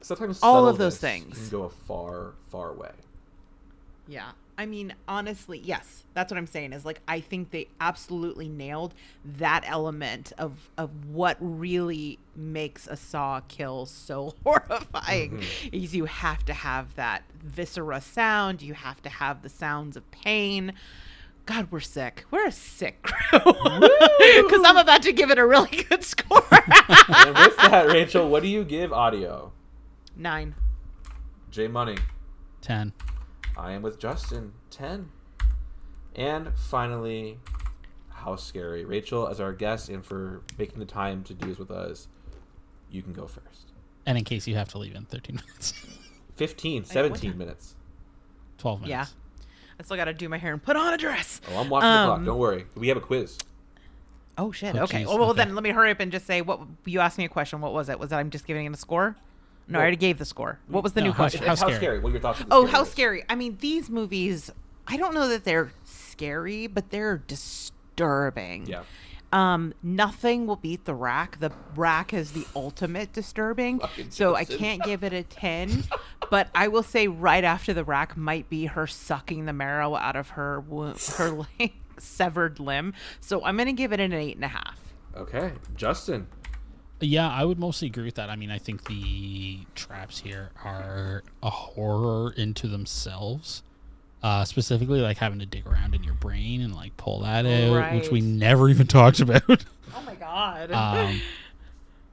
Sometimes 0.00 0.40
All 0.42 0.66
of 0.68 0.78
those 0.78 0.98
things. 0.98 1.38
can 1.38 1.48
go 1.50 1.62
a 1.64 1.70
far, 1.70 2.32
far 2.50 2.72
way. 2.74 2.90
Yeah. 4.08 4.32
I 4.58 4.66
mean, 4.66 4.94
honestly, 5.08 5.58
yes. 5.58 6.04
That's 6.14 6.30
what 6.30 6.36
I'm 6.38 6.46
saying 6.46 6.72
is 6.72 6.84
like 6.84 7.00
I 7.08 7.20
think 7.20 7.50
they 7.50 7.68
absolutely 7.80 8.48
nailed 8.48 8.94
that 9.24 9.64
element 9.66 10.32
of 10.38 10.70
of 10.76 11.06
what 11.06 11.36
really 11.40 12.18
makes 12.36 12.86
a 12.86 12.96
saw 12.96 13.40
kill 13.48 13.86
so 13.86 14.34
horrifying. 14.44 15.38
Mm-hmm. 15.38 15.68
Is 15.74 15.94
you 15.94 16.04
have 16.04 16.44
to 16.44 16.52
have 16.52 16.94
that 16.96 17.22
viscera 17.42 18.00
sound, 18.00 18.62
you 18.62 18.74
have 18.74 19.00
to 19.02 19.08
have 19.08 19.42
the 19.42 19.48
sounds 19.48 19.96
of 19.96 20.08
pain. 20.10 20.74
God, 21.44 21.68
we're 21.72 21.80
sick. 21.80 22.24
We're 22.30 22.46
a 22.46 22.52
sick 22.52 23.02
crew. 23.02 23.40
Because 23.40 24.62
I'm 24.64 24.76
about 24.76 25.02
to 25.02 25.12
give 25.12 25.30
it 25.30 25.38
a 25.38 25.46
really 25.46 25.82
good 25.88 26.04
score. 26.04 26.44
and 26.50 27.36
with 27.36 27.56
that, 27.56 27.88
Rachel, 27.88 28.28
what 28.28 28.42
do 28.44 28.48
you 28.48 28.62
give 28.62 28.92
audio? 28.92 29.50
Nine. 30.14 30.54
J 31.50 31.66
Money. 31.66 31.96
Ten. 32.60 32.92
I 33.56 33.72
am 33.72 33.82
with 33.82 33.98
Justin. 33.98 34.52
10. 34.70 35.10
And 36.14 36.50
finally, 36.56 37.38
how 38.10 38.36
scary. 38.36 38.84
Rachel, 38.84 39.28
as 39.28 39.40
our 39.40 39.52
guest 39.52 39.88
and 39.88 40.04
for 40.04 40.42
making 40.58 40.78
the 40.78 40.84
time 40.84 41.22
to 41.24 41.34
do 41.34 41.48
this 41.48 41.58
with 41.58 41.70
us, 41.70 42.08
you 42.90 43.02
can 43.02 43.12
go 43.12 43.26
first. 43.26 43.72
And 44.06 44.18
in 44.18 44.24
case 44.24 44.46
you 44.46 44.54
have 44.56 44.68
to 44.70 44.78
leave 44.78 44.94
in 44.94 45.04
13 45.04 45.36
minutes, 45.46 45.74
15, 46.36 46.84
17 46.84 47.30
time? 47.30 47.38
minutes. 47.38 47.74
12 48.58 48.82
minutes. 48.82 48.90
Yeah. 48.90 49.06
I 49.78 49.82
still 49.84 49.96
got 49.96 50.04
to 50.04 50.14
do 50.14 50.28
my 50.28 50.38
hair 50.38 50.52
and 50.52 50.62
put 50.62 50.76
on 50.76 50.94
a 50.94 50.98
dress. 50.98 51.40
Oh, 51.50 51.58
I'm 51.58 51.68
watching 51.68 51.88
the 51.88 52.04
clock. 52.04 52.18
Um, 52.18 52.24
Don't 52.24 52.38
worry. 52.38 52.66
We 52.74 52.88
have 52.88 52.96
a 52.96 53.00
quiz. 53.00 53.38
Oh 54.38 54.52
shit. 54.52 54.74
Oh, 54.76 54.84
okay. 54.84 54.98
geez, 55.00 55.08
well, 55.08 55.18
well, 55.18 55.30
okay. 55.30 55.44
then 55.44 55.54
let 55.54 55.62
me 55.62 55.70
hurry 55.70 55.90
up 55.90 56.00
and 56.00 56.10
just 56.10 56.26
say 56.26 56.40
what 56.40 56.60
you 56.84 57.00
asked 57.00 57.18
me 57.18 57.24
a 57.24 57.28
question. 57.28 57.60
What 57.60 57.72
was 57.72 57.88
it? 57.88 57.98
Was 57.98 58.10
that 58.10 58.18
I'm 58.18 58.30
just 58.30 58.46
giving 58.46 58.64
it 58.66 58.72
a 58.72 58.76
score? 58.76 59.16
No, 59.68 59.78
I 59.78 59.82
already 59.82 59.96
gave 59.96 60.18
the 60.18 60.24
score. 60.24 60.58
What 60.68 60.82
was 60.82 60.92
the 60.92 61.00
no, 61.00 61.06
new 61.06 61.12
how- 61.12 61.16
question? 61.16 61.40
How 61.42 61.48
how 61.48 61.54
scary? 61.54 61.74
scary. 61.76 61.98
What 62.00 62.08
are 62.08 62.12
your 62.12 62.20
thoughts? 62.20 62.40
on 62.42 62.48
the 62.48 62.54
Oh, 62.54 62.66
how 62.66 62.82
scariness? 62.84 62.86
scary! 62.88 63.24
I 63.28 63.34
mean, 63.34 63.56
these 63.60 63.88
movies. 63.90 64.50
I 64.86 64.96
don't 64.96 65.14
know 65.14 65.28
that 65.28 65.44
they're 65.44 65.70
scary, 65.84 66.66
but 66.66 66.90
they're 66.90 67.18
disturbing. 67.26 68.66
Yeah. 68.66 68.82
Um, 69.32 69.72
nothing 69.82 70.46
will 70.46 70.56
beat 70.56 70.84
the 70.84 70.94
rack. 70.94 71.40
The 71.40 71.50
rack 71.74 72.12
is 72.12 72.32
the 72.32 72.46
ultimate 72.54 73.14
disturbing. 73.14 73.78
Fucking 73.80 74.10
So 74.10 74.34
I 74.34 74.40
Justin. 74.42 74.58
can't 74.58 74.82
give 74.82 75.02
it 75.04 75.14
a 75.14 75.22
10, 75.22 75.84
but 76.30 76.48
I 76.54 76.68
will 76.68 76.82
say 76.82 77.08
right 77.08 77.42
after 77.44 77.72
the 77.72 77.82
rack 77.84 78.14
might 78.14 78.50
be 78.50 78.66
her 78.66 78.86
sucking 78.86 79.46
the 79.46 79.54
marrow 79.54 79.94
out 79.94 80.16
of 80.16 80.30
her 80.30 80.60
wo- 80.60 80.94
her 81.16 81.30
like, 81.60 81.72
severed 81.98 82.60
limb. 82.60 82.92
So 83.20 83.42
I'm 83.42 83.56
gonna 83.56 83.72
give 83.72 83.92
it 83.94 84.00
an 84.00 84.12
eight 84.12 84.36
and 84.36 84.44
a 84.44 84.48
half. 84.48 84.78
Okay. 85.16 85.52
Justin. 85.76 86.26
Yeah, 87.08 87.28
I 87.28 87.44
would 87.44 87.58
mostly 87.58 87.88
agree 87.88 88.04
with 88.04 88.14
that. 88.16 88.30
I 88.30 88.36
mean, 88.36 88.50
I 88.50 88.58
think 88.58 88.84
the 88.84 89.60
traps 89.74 90.20
here 90.20 90.50
are 90.64 91.22
a 91.42 91.50
horror 91.50 92.32
into 92.36 92.68
themselves. 92.68 93.62
Uh, 94.22 94.44
specifically, 94.44 95.00
like 95.00 95.16
having 95.18 95.40
to 95.40 95.46
dig 95.46 95.66
around 95.66 95.94
in 95.96 96.04
your 96.04 96.14
brain 96.14 96.60
and 96.60 96.74
like 96.74 96.96
pull 96.96 97.20
that 97.20 97.44
out, 97.44 97.92
which 97.94 98.08
we 98.10 98.20
never 98.20 98.68
even 98.68 98.86
talked 98.88 99.18
about. 99.20 99.42
Oh 99.94 100.02
my 100.06 100.14
god. 100.14 100.70
um, 100.70 101.20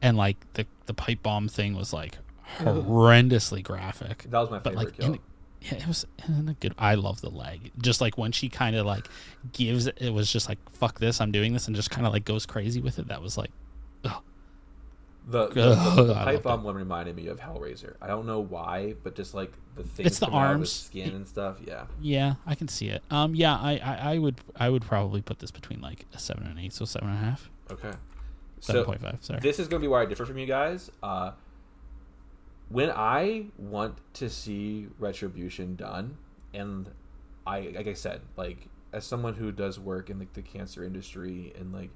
and 0.01 0.17
like 0.17 0.37
the 0.53 0.65
the 0.87 0.93
pipe 0.93 1.21
bomb 1.21 1.47
thing 1.47 1.75
was 1.75 1.93
like 1.93 2.17
horrendously 2.57 3.63
graphic. 3.63 4.23
That 4.29 4.39
was 4.39 4.49
my 4.49 4.57
but 4.59 4.73
favorite 4.73 4.85
like, 4.85 4.97
kill. 4.97 5.17
yeah, 5.61 5.73
it 5.75 5.87
was 5.87 6.05
in 6.27 6.49
a 6.49 6.53
good. 6.53 6.73
I 6.79 6.95
love 6.95 7.21
the 7.21 7.29
leg. 7.29 7.71
Just 7.77 8.01
like 8.01 8.17
when 8.17 8.31
she 8.31 8.49
kind 8.49 8.75
of 8.75 8.87
like 8.87 9.07
gives 9.53 9.85
it, 9.87 9.97
it 10.01 10.11
was 10.13 10.31
just 10.31 10.49
like 10.49 10.57
fuck 10.71 10.99
this, 10.99 11.21
I'm 11.21 11.31
doing 11.31 11.53
this, 11.53 11.67
and 11.67 11.75
just 11.75 11.91
kind 11.91 12.07
of 12.07 12.13
like 12.13 12.25
goes 12.25 12.47
crazy 12.47 12.81
with 12.81 12.97
it. 12.97 13.07
That 13.09 13.21
was 13.21 13.37
like, 13.37 13.51
ugh. 13.51 13.68
The, 15.29 15.47
the, 15.49 15.75
the, 15.95 16.03
the 16.05 16.13
pipe 16.13 16.43
bomb 16.43 16.63
one 16.63 16.75
reminded 16.75 17.15
me 17.15 17.27
of 17.27 17.39
Hellraiser. 17.39 17.95
I 18.01 18.07
don't 18.07 18.25
know 18.25 18.39
why, 18.39 18.95
but 19.03 19.15
just 19.15 19.33
like 19.33 19.53
the 19.75 19.83
things 19.83 20.07
It's 20.07 20.19
the 20.19 20.25
coming 20.25 20.39
out 20.39 20.45
of 20.45 20.51
arms. 20.57 20.71
skin 20.71 21.13
and 21.13 21.27
stuff. 21.27 21.57
Yeah. 21.65 21.85
yeah, 22.01 22.33
I 22.47 22.55
can 22.55 22.67
see 22.67 22.87
it. 22.87 23.03
Um, 23.11 23.35
yeah, 23.35 23.55
I, 23.55 23.77
I, 23.77 24.13
I 24.13 24.17
would 24.17 24.41
I 24.55 24.69
would 24.69 24.81
probably 24.81 25.21
put 25.21 25.39
this 25.39 25.51
between 25.51 25.81
like 25.81 26.05
a 26.13 26.19
seven 26.19 26.47
and 26.47 26.57
eight, 26.59 26.73
so 26.73 26.85
seven 26.85 27.09
and 27.09 27.17
a 27.17 27.21
half, 27.21 27.49
Okay. 27.71 27.91
seven 28.59 28.81
So 28.81 28.83
point 28.85 29.01
five. 29.01 29.17
Sorry. 29.21 29.39
this 29.39 29.59
is 29.59 29.67
going 29.67 29.79
to 29.81 29.83
be 29.83 29.87
where 29.87 30.01
I 30.01 30.05
differ 30.05 30.25
from 30.25 30.37
you 30.37 30.47
guys. 30.47 30.89
Uh, 31.03 31.31
when 32.69 32.91
I 32.91 33.45
want 33.57 33.97
to 34.15 34.29
see 34.29 34.87
retribution 34.99 35.75
done, 35.75 36.17
and 36.53 36.89
I, 37.45 37.71
like 37.75 37.87
I 37.87 37.93
said, 37.93 38.21
like 38.35 38.67
as 38.93 39.05
someone 39.05 39.35
who 39.35 39.51
does 39.51 39.79
work 39.79 40.09
in 40.09 40.17
like 40.17 40.33
the 40.33 40.41
cancer 40.41 40.83
industry 40.83 41.53
and 41.59 41.71
like 41.71 41.89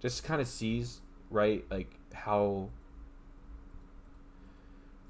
just 0.00 0.24
kind 0.24 0.40
of 0.40 0.48
sees 0.48 1.00
right 1.30 1.64
like 1.70 1.90
how 2.12 2.68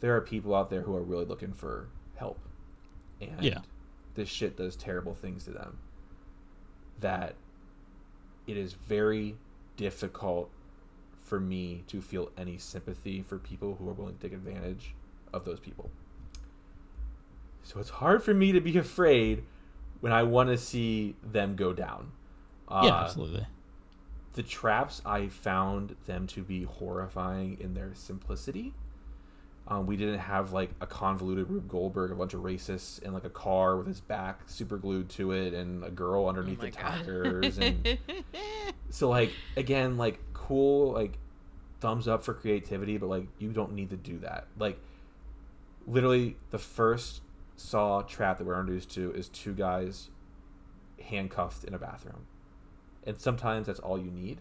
there 0.00 0.14
are 0.16 0.20
people 0.20 0.54
out 0.54 0.70
there 0.70 0.82
who 0.82 0.94
are 0.94 1.02
really 1.02 1.24
looking 1.24 1.52
for 1.52 1.88
help, 2.16 2.38
and 3.20 3.42
Yeah. 3.42 3.60
this 4.14 4.28
shit 4.28 4.56
does 4.56 4.76
terrible 4.76 5.14
things 5.14 5.44
to 5.44 5.50
them. 5.50 5.78
That 7.00 7.34
it 8.46 8.56
is 8.56 8.74
very 8.74 9.36
difficult 9.76 10.50
for 11.24 11.40
me 11.40 11.82
to 11.88 12.00
feel 12.00 12.30
any 12.36 12.56
sympathy 12.58 13.20
for 13.22 13.38
people 13.38 13.74
who 13.76 13.88
are 13.88 13.92
willing 13.92 14.16
to 14.16 14.20
take 14.20 14.32
advantage 14.32 14.94
of 15.32 15.44
those 15.44 15.58
people. 15.58 15.90
So 17.64 17.80
it's 17.80 17.90
hard 17.90 18.22
for 18.22 18.32
me 18.32 18.52
to 18.52 18.60
be 18.60 18.78
afraid 18.78 19.42
when 20.00 20.12
I 20.12 20.22
want 20.22 20.50
to 20.50 20.56
see 20.58 21.16
them 21.22 21.56
go 21.56 21.72
down. 21.72 22.12
Uh, 22.68 22.82
yeah, 22.84 22.94
absolutely. 23.02 23.46
The 24.36 24.42
traps 24.42 25.00
I 25.06 25.28
found 25.28 25.96
them 26.04 26.26
to 26.28 26.42
be 26.42 26.64
horrifying 26.64 27.56
in 27.58 27.72
their 27.72 27.92
simplicity. 27.94 28.74
Um, 29.66 29.86
we 29.86 29.96
didn't 29.96 30.18
have 30.18 30.52
like 30.52 30.70
a 30.80 30.86
convoluted 30.86 31.48
Rube 31.48 31.68
Goldberg, 31.68 32.12
a 32.12 32.14
bunch 32.14 32.34
of 32.34 32.42
racists 32.42 33.02
in 33.02 33.14
like 33.14 33.24
a 33.24 33.30
car 33.30 33.78
with 33.78 33.86
his 33.86 34.00
back 34.00 34.42
super 34.46 34.76
glued 34.76 35.08
to 35.10 35.32
it, 35.32 35.54
and 35.54 35.82
a 35.82 35.90
girl 35.90 36.28
underneath 36.28 36.60
the 36.60 36.70
tires, 36.70 37.58
and 37.58 37.98
so 38.90 39.08
like 39.08 39.32
again 39.56 39.96
like 39.96 40.20
cool 40.34 40.92
like 40.92 41.18
thumbs 41.80 42.06
up 42.06 42.22
for 42.22 42.32
creativity 42.32 42.96
but 42.96 43.08
like 43.08 43.26
you 43.38 43.52
don't 43.52 43.72
need 43.72 43.88
to 43.88 43.96
do 43.96 44.18
that. 44.18 44.46
Like 44.58 44.78
literally 45.86 46.36
the 46.50 46.58
first 46.58 47.22
saw 47.56 48.02
trap 48.02 48.36
that 48.36 48.44
we're 48.44 48.60
introduced 48.60 48.90
to 48.90 49.12
is 49.12 49.30
two 49.30 49.54
guys 49.54 50.10
handcuffed 51.02 51.64
in 51.64 51.72
a 51.72 51.78
bathroom 51.78 52.26
and 53.06 53.18
sometimes 53.18 53.66
that's 53.66 53.80
all 53.80 53.98
you 53.98 54.10
need 54.10 54.38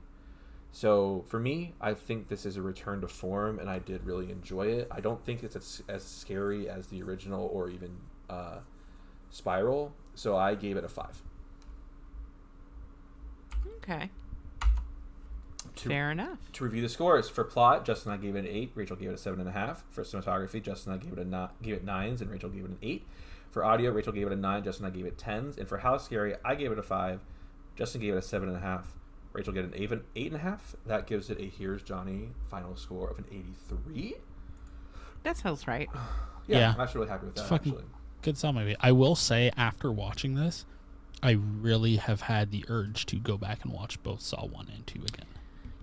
so 0.72 1.24
for 1.28 1.40
me 1.40 1.74
i 1.80 1.94
think 1.94 2.28
this 2.28 2.46
is 2.46 2.58
a 2.58 2.62
return 2.62 3.00
to 3.02 3.08
form 3.08 3.60
and 3.60 3.70
i 3.70 3.80
did 3.80 4.04
really 4.06 4.30
enjoy 4.32 4.68
it 4.68 4.88
i 4.92 5.00
don't 5.00 5.24
think 5.26 5.44
it's 5.44 5.56
as, 5.56 5.82
as 5.88 6.04
scary 6.04 6.70
as 6.70 6.88
the 6.88 7.02
original 7.02 7.50
or 7.54 7.70
even 7.70 7.96
uh, 8.30 8.58
spiral 9.30 9.94
so 10.16 10.36
i 10.36 10.54
gave 10.56 10.76
it 10.78 10.84
a 10.84 10.90
five 10.90 11.22
okay. 13.78 14.10
To- 15.76 15.90
Fair 15.90 16.12
enough. 16.12 16.40
to 16.54 16.64
review 16.64 16.82
the 16.82 16.90
scores 16.90 17.28
for 17.30 17.44
plot, 17.44 17.86
Justin 17.86 18.12
and 18.12 18.20
I 18.22 18.24
gave 18.24 18.36
it 18.36 18.40
an 18.40 18.48
eight. 18.48 18.72
Rachel 18.76 18.96
gave 18.96 19.10
it 19.10 19.14
a 19.14 19.18
seven 19.18 19.40
and 19.40 19.50
a 19.50 19.52
half. 19.52 19.84
For 19.90 20.04
cinematography, 20.04 20.62
Justin 20.62 20.94
and 20.94 21.02
I 21.02 21.04
gave 21.04 21.14
it 21.18 21.20
a 21.20 21.26
ni- 21.26 21.48
gave 21.62 21.76
it 21.76 21.84
nines, 21.84 22.22
and 22.22 22.32
Rachel 22.32 22.50
gave 22.50 22.64
it 22.64 22.70
an 22.70 22.78
eight. 22.82 23.06
For 23.52 23.64
audio, 23.64 23.92
Rachel 23.92 24.14
gave 24.14 24.28
it 24.28 24.34
a 24.34 24.38
nine. 24.38 24.64
Justin 24.64 24.86
and 24.86 24.94
I 24.94 24.98
gave 24.98 25.06
it 25.06 25.18
tens. 25.18 25.58
And 25.58 25.68
for 25.68 25.80
how 25.80 25.98
scary, 25.98 26.36
I 26.46 26.56
gave 26.56 26.72
it 26.72 26.80
a 26.80 26.84
five. 26.84 27.20
Justin 27.76 28.02
gave 28.02 28.14
it 28.14 28.18
a 28.18 28.22
seven 28.22 28.48
and 28.50 28.58
a 28.58 28.62
half. 28.62 28.94
Rachel 29.34 29.54
gave 29.54 29.66
it 29.66 29.76
an 29.76 29.82
eight, 29.82 29.92
eight 30.16 30.28
and 30.28 30.36
a 30.36 30.44
half. 30.44 30.76
That 30.86 31.08
gives 31.08 31.30
it 31.30 31.40
a 31.40 31.44
here's 31.44 31.84
Johnny 31.84 32.30
final 32.50 32.76
score 32.76 33.10
of 33.10 33.18
an 33.18 33.26
eighty-three. 33.32 34.16
That 35.24 35.38
sounds 35.38 35.68
right. 35.68 35.90
Yeah, 36.48 36.60
Yeah. 36.60 36.74
I'm 36.76 36.82
actually 36.82 37.00
really 37.00 37.10
happy 37.12 37.26
with 37.26 37.36
that. 37.36 37.48
Fucking 37.50 37.74
actually, 37.74 37.88
good 38.22 38.38
sound 38.38 38.58
movie. 38.58 38.76
I 38.80 38.92
will 38.92 39.16
say 39.16 39.52
after 39.58 39.92
watching 39.92 40.36
this, 40.36 40.66
I 41.24 41.32
really 41.32 41.96
have 41.96 42.22
had 42.22 42.52
the 42.52 42.66
urge 42.68 43.06
to 43.08 43.16
go 43.16 43.38
back 43.38 43.64
and 43.64 43.74
watch 43.74 44.02
both 44.04 44.22
Saw 44.22 44.46
one 44.46 44.68
and 44.74 44.86
two 44.86 45.00
again. 45.00 45.26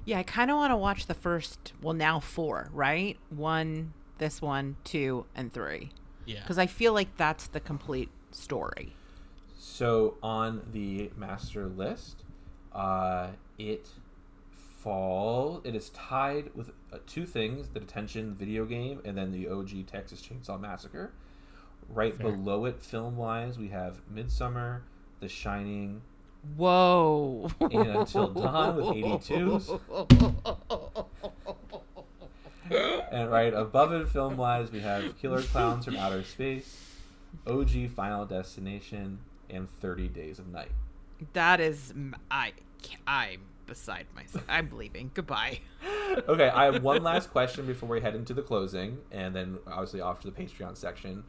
Yeah, 0.05 0.19
I 0.19 0.23
kind 0.23 0.51
of 0.51 0.57
want 0.57 0.73
to 0.73 0.77
watch 0.77 1.07
the 1.07 1.15
first, 1.15 1.73
well, 1.81 1.95
now 1.95 2.21
four, 2.21 2.69
right? 2.73 3.17
One, 3.31 3.93
this 4.19 4.43
one, 4.43 4.77
two, 4.85 5.27
and 5.35 5.53
three. 5.53 5.91
Yeah. 6.27 6.41
Because 6.43 6.59
I 6.59 6.67
feel 6.67 6.93
like 6.93 7.17
that's 7.17 7.49
the 7.49 7.61
complete 7.61 8.09
story. 8.31 8.95
So 9.73 10.19
on 10.23 10.61
the 10.71 11.11
master 11.17 11.67
list, 11.67 12.25
uh, 12.75 13.29
it 13.59 13.89
fall. 14.55 15.63
It 15.65 15.75
is 15.75 15.89
tied 15.89 16.51
with 16.55 16.73
uh, 16.93 16.99
two 17.07 17.25
things: 17.25 17.71
the 17.71 17.81
detention 17.81 18.35
video 18.35 18.67
game, 18.67 19.01
and 19.07 19.17
then 19.17 19.33
the 19.33 19.49
OG 19.49 19.87
Texas 19.87 20.21
Chainsaw 20.21 20.61
Massacre. 20.61 21.13
Right 21.89 22.15
Fair. 22.15 22.33
below 22.33 22.67
it, 22.67 22.83
film 22.83 23.17
wise, 23.17 23.59
we 23.59 23.69
have 23.69 24.03
Midsommar, 24.15 24.81
The 25.21 25.29
Shining, 25.29 26.03
Whoa. 26.55 27.49
and 27.59 27.73
Until 27.73 28.29
Dawn 28.29 28.77
with 28.77 28.87
82s. 28.89 29.81
And 33.11 33.31
right 33.31 33.53
above 33.53 33.93
it, 33.93 34.09
film 34.09 34.37
wise, 34.37 34.71
we 34.71 34.81
have 34.81 35.19
Killer 35.19 35.43
Clowns 35.43 35.85
from 35.85 35.97
Outer 35.97 36.25
Space, 36.25 36.91
OG 37.47 37.91
Final 37.95 38.25
Destination, 38.25 39.19
and 39.53 39.71
30 39.71 40.09
Days 40.09 40.39
of 40.39 40.49
Night. 40.49 40.73
That 41.35 41.61
is 41.61 41.93
I 42.31 42.53
I'm 43.07 43.43
beside 43.67 44.07
myself. 44.15 44.45
I'm 44.49 44.71
leaving. 44.77 45.11
Goodbye. 45.15 45.61
okay, 46.29 46.49
I 46.49 46.65
have 46.65 46.83
one 46.83 47.03
last 47.03 47.31
question 47.31 47.67
before 47.67 47.89
we 47.89 48.01
head 48.01 48.15
into 48.15 48.35
the 48.35 48.43
closing, 48.43 48.99
and 49.11 49.35
then 49.35 49.59
obviously 49.67 50.01
off 50.01 50.21
to 50.21 50.31
the 50.31 50.43
Patreon 50.43 50.77
section. 50.77 51.25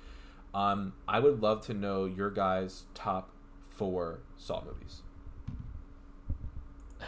Um, 0.53 0.93
I 1.07 1.19
would 1.19 1.41
love 1.41 1.65
to 1.67 1.73
know 1.73 2.05
your 2.05 2.29
guys' 2.29 2.83
top 2.93 3.31
four 3.69 4.19
Saw 4.37 4.63
movies. 4.63 5.01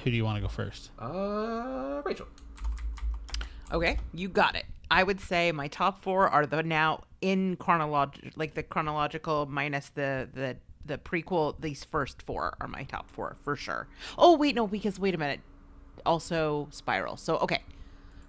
Who 0.04 0.12
do 0.12 0.18
you 0.18 0.26
want 0.26 0.38
to 0.38 0.42
go 0.42 0.48
first? 0.48 0.92
Uh, 1.00 2.02
Rachel. 2.04 2.28
Okay, 3.72 3.98
you 4.14 4.30
got 4.30 4.56
it. 4.56 4.66
I 4.92 5.04
would 5.04 5.20
say 5.20 5.52
my 5.52 5.68
top 5.68 6.02
four 6.02 6.28
are 6.30 6.46
the 6.46 6.62
now 6.64 7.04
in 7.22 7.56
chronological, 7.58 8.30
like 8.36 8.54
the 8.54 8.64
chronological 8.64 9.46
minus 9.48 9.90
the 9.90 10.30
the 10.34 10.58
the 10.86 10.98
prequel. 10.98 11.56
These 11.60 11.84
first 11.84 12.22
four 12.22 12.56
are 12.62 12.68
my 12.68 12.84
top 12.84 13.10
four 13.12 13.36
for 13.44 13.56
sure. 13.56 13.88
Oh 14.18 14.38
wait, 14.38 14.56
no, 14.56 14.68
because 14.68 15.00
wait 15.00 15.16
a 15.16 15.18
minute. 15.18 15.42
Also 16.06 16.68
Spiral. 16.72 17.18
So 17.18 17.38
okay, 17.38 17.62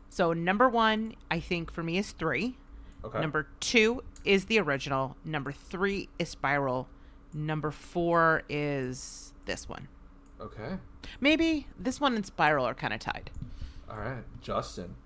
so 0.09 0.33
number 0.33 0.69
one, 0.69 1.15
I 1.31 1.41
think 1.41 1.71
for 1.71 1.83
me 1.83 1.99
is 1.99 2.13
three. 2.13 2.57
Okay. 3.05 3.21
Number 3.21 3.47
two 3.61 4.03
is 4.25 4.47
the 4.47 4.59
original. 4.59 5.17
Number 5.25 5.53
three 5.53 6.09
is 6.19 6.29
Spiral. 6.31 6.89
Number 7.33 7.71
four 7.71 8.43
is 8.49 9.33
this 9.45 9.69
one. 9.69 9.89
Okay. 10.41 10.79
Maybe 11.21 11.67
this 11.79 12.01
one 12.01 12.15
and 12.17 12.27
Spiral 12.27 12.65
are 12.67 12.75
kind 12.75 12.93
of 12.95 13.01
tied. 13.01 13.31
All 13.91 13.99
right, 13.99 14.25
Justin. 14.43 14.97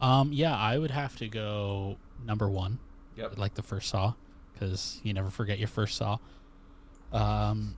Um, 0.00 0.32
yeah, 0.32 0.54
I 0.56 0.78
would 0.78 0.90
have 0.90 1.16
to 1.16 1.28
go 1.28 1.96
number 2.24 2.48
one, 2.48 2.78
Yep. 3.16 3.38
like 3.38 3.54
the 3.54 3.62
first 3.62 3.88
Saw, 3.88 4.14
because 4.64 5.00
you 5.02 5.12
never 5.12 5.30
forget 5.30 5.58
your 5.58 5.68
first 5.68 5.96
Saw. 5.96 6.18
Um, 7.12 7.76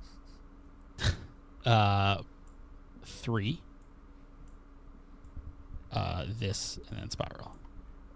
uh, 1.66 2.22
three. 3.05 3.61
Uh, 5.93 6.26
this 6.39 6.78
and 6.91 6.99
then 6.99 7.11
Spiral. 7.11 7.53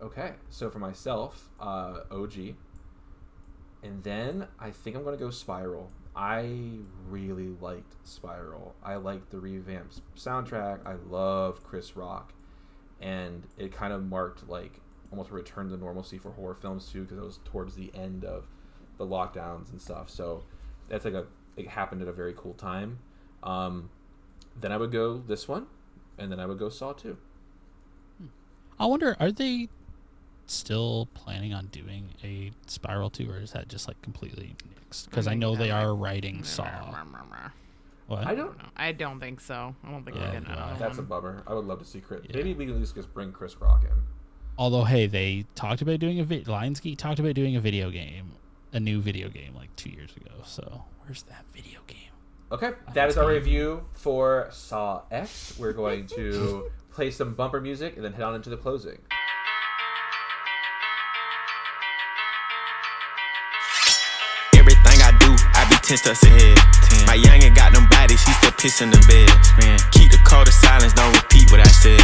Okay, 0.02 0.32
so 0.50 0.70
for 0.70 0.78
myself, 0.78 1.48
uh, 1.60 2.00
OG, 2.10 2.54
and 3.82 4.02
then 4.02 4.46
I 4.58 4.70
think 4.70 4.96
I'm 4.96 5.04
gonna 5.04 5.16
go 5.16 5.30
Spiral. 5.30 5.90
I 6.14 6.78
really 7.08 7.54
liked 7.60 7.94
Spiral. 8.04 8.74
I 8.82 8.96
liked 8.96 9.30
the 9.30 9.38
revamped 9.38 10.00
soundtrack. 10.16 10.80
I 10.84 10.94
love 11.08 11.62
Chris 11.64 11.96
Rock, 11.96 12.32
and 13.00 13.46
it 13.56 13.72
kind 13.72 13.92
of 13.92 14.04
marked 14.04 14.48
like 14.48 14.80
almost 15.10 15.30
a 15.30 15.34
return 15.34 15.68
to 15.70 15.76
normalcy 15.76 16.18
for 16.18 16.32
horror 16.32 16.54
films 16.54 16.90
too, 16.90 17.02
because 17.02 17.18
it 17.18 17.24
was 17.24 17.38
towards 17.44 17.76
the 17.76 17.90
end 17.94 18.24
of 18.24 18.46
the 19.00 19.06
lockdowns 19.06 19.70
and 19.72 19.80
stuff. 19.80 20.10
So 20.10 20.44
that's 20.88 21.04
like 21.04 21.14
a 21.14 21.26
it 21.56 21.66
happened 21.66 22.02
at 22.02 22.08
a 22.08 22.12
very 22.12 22.34
cool 22.36 22.52
time. 22.54 22.98
Um, 23.42 23.88
then 24.60 24.70
I 24.72 24.76
would 24.76 24.92
go 24.92 25.18
this 25.18 25.48
one, 25.48 25.66
and 26.18 26.30
then 26.30 26.38
I 26.38 26.46
would 26.46 26.58
go 26.58 26.68
Saw 26.68 26.92
two. 26.92 27.16
I 28.78 28.86
wonder, 28.86 29.16
are 29.20 29.32
they 29.32 29.68
still 30.46 31.08
planning 31.14 31.52
on 31.52 31.66
doing 31.66 32.08
a 32.24 32.50
Spiral 32.66 33.10
2, 33.10 33.30
or 33.30 33.38
is 33.38 33.52
that 33.52 33.68
just 33.68 33.86
like 33.88 34.00
completely 34.02 34.54
nixed? 34.90 35.04
Because 35.10 35.26
I 35.26 35.34
know 35.34 35.54
they 35.54 35.70
are 35.70 35.94
writing 35.94 36.42
Saw. 36.44 36.64
What? 38.06 38.26
I 38.26 38.34
don't. 38.34 38.56
know. 38.58 38.64
I 38.76 38.92
don't 38.92 39.20
think 39.20 39.40
so. 39.40 39.74
I 39.84 39.90
don't 39.90 40.02
think 40.04 40.16
Yeah, 40.16 40.24
we're 40.26 40.32
getting 40.40 40.48
no. 40.48 40.54
another 40.54 40.76
That's 40.78 40.98
a 40.98 41.02
bummer. 41.02 41.42
I 41.46 41.54
would 41.54 41.66
love 41.66 41.78
to 41.78 41.84
see 41.84 42.00
Chris. 42.00 42.22
Yeah. 42.28 42.36
Maybe 42.36 42.54
we 42.54 42.66
can 42.66 42.80
just 42.80 43.14
bring 43.14 43.30
Chris 43.32 43.60
Rock 43.60 43.84
in. 43.84 43.96
Although, 44.58 44.84
hey, 44.84 45.06
they 45.06 45.44
talked 45.54 45.80
about 45.80 46.00
doing 46.00 46.18
a 46.18 46.24
vi- 46.24 46.42
Lionsgate 46.42 46.98
talked 46.98 47.20
about 47.20 47.34
doing 47.34 47.54
a 47.54 47.60
video 47.60 47.90
game, 47.90 48.32
a 48.72 48.80
new 48.80 49.00
video 49.00 49.28
game, 49.28 49.54
like 49.54 49.74
two 49.76 49.90
years 49.90 50.10
ago. 50.16 50.32
So 50.44 50.84
where's 51.04 51.22
that 51.24 51.44
video 51.52 51.80
game? 51.86 51.96
Okay, 52.52 52.72
that 52.94 53.08
is 53.08 53.16
our 53.16 53.28
review 53.28 53.84
for 53.92 54.48
Saw 54.50 55.02
X. 55.10 55.56
We're 55.58 55.72
going 55.72 56.06
to 56.08 56.70
play 56.90 57.10
some 57.10 57.34
bumper 57.34 57.60
music 57.60 57.94
and 57.96 58.04
then 58.04 58.12
head 58.12 58.24
on 58.24 58.34
into 58.34 58.50
the 58.50 58.56
closing. 58.56 58.98
10 65.90 65.98
steps 65.98 66.22
ahead. 66.22 66.54
My 67.02 67.18
youngin' 67.18 67.50
got 67.50 67.74
them 67.74 67.90
bodies, 67.90 68.22
he 68.22 68.30
still 68.38 68.54
piss 68.54 68.78
in 68.78 68.94
the 68.94 69.02
bed. 69.10 69.26
Keep 69.90 70.14
the 70.14 70.22
code 70.22 70.46
of 70.46 70.54
silence, 70.54 70.94
don't 70.94 71.10
repeat 71.10 71.50
what 71.50 71.58
I 71.58 71.66
said. 71.66 71.98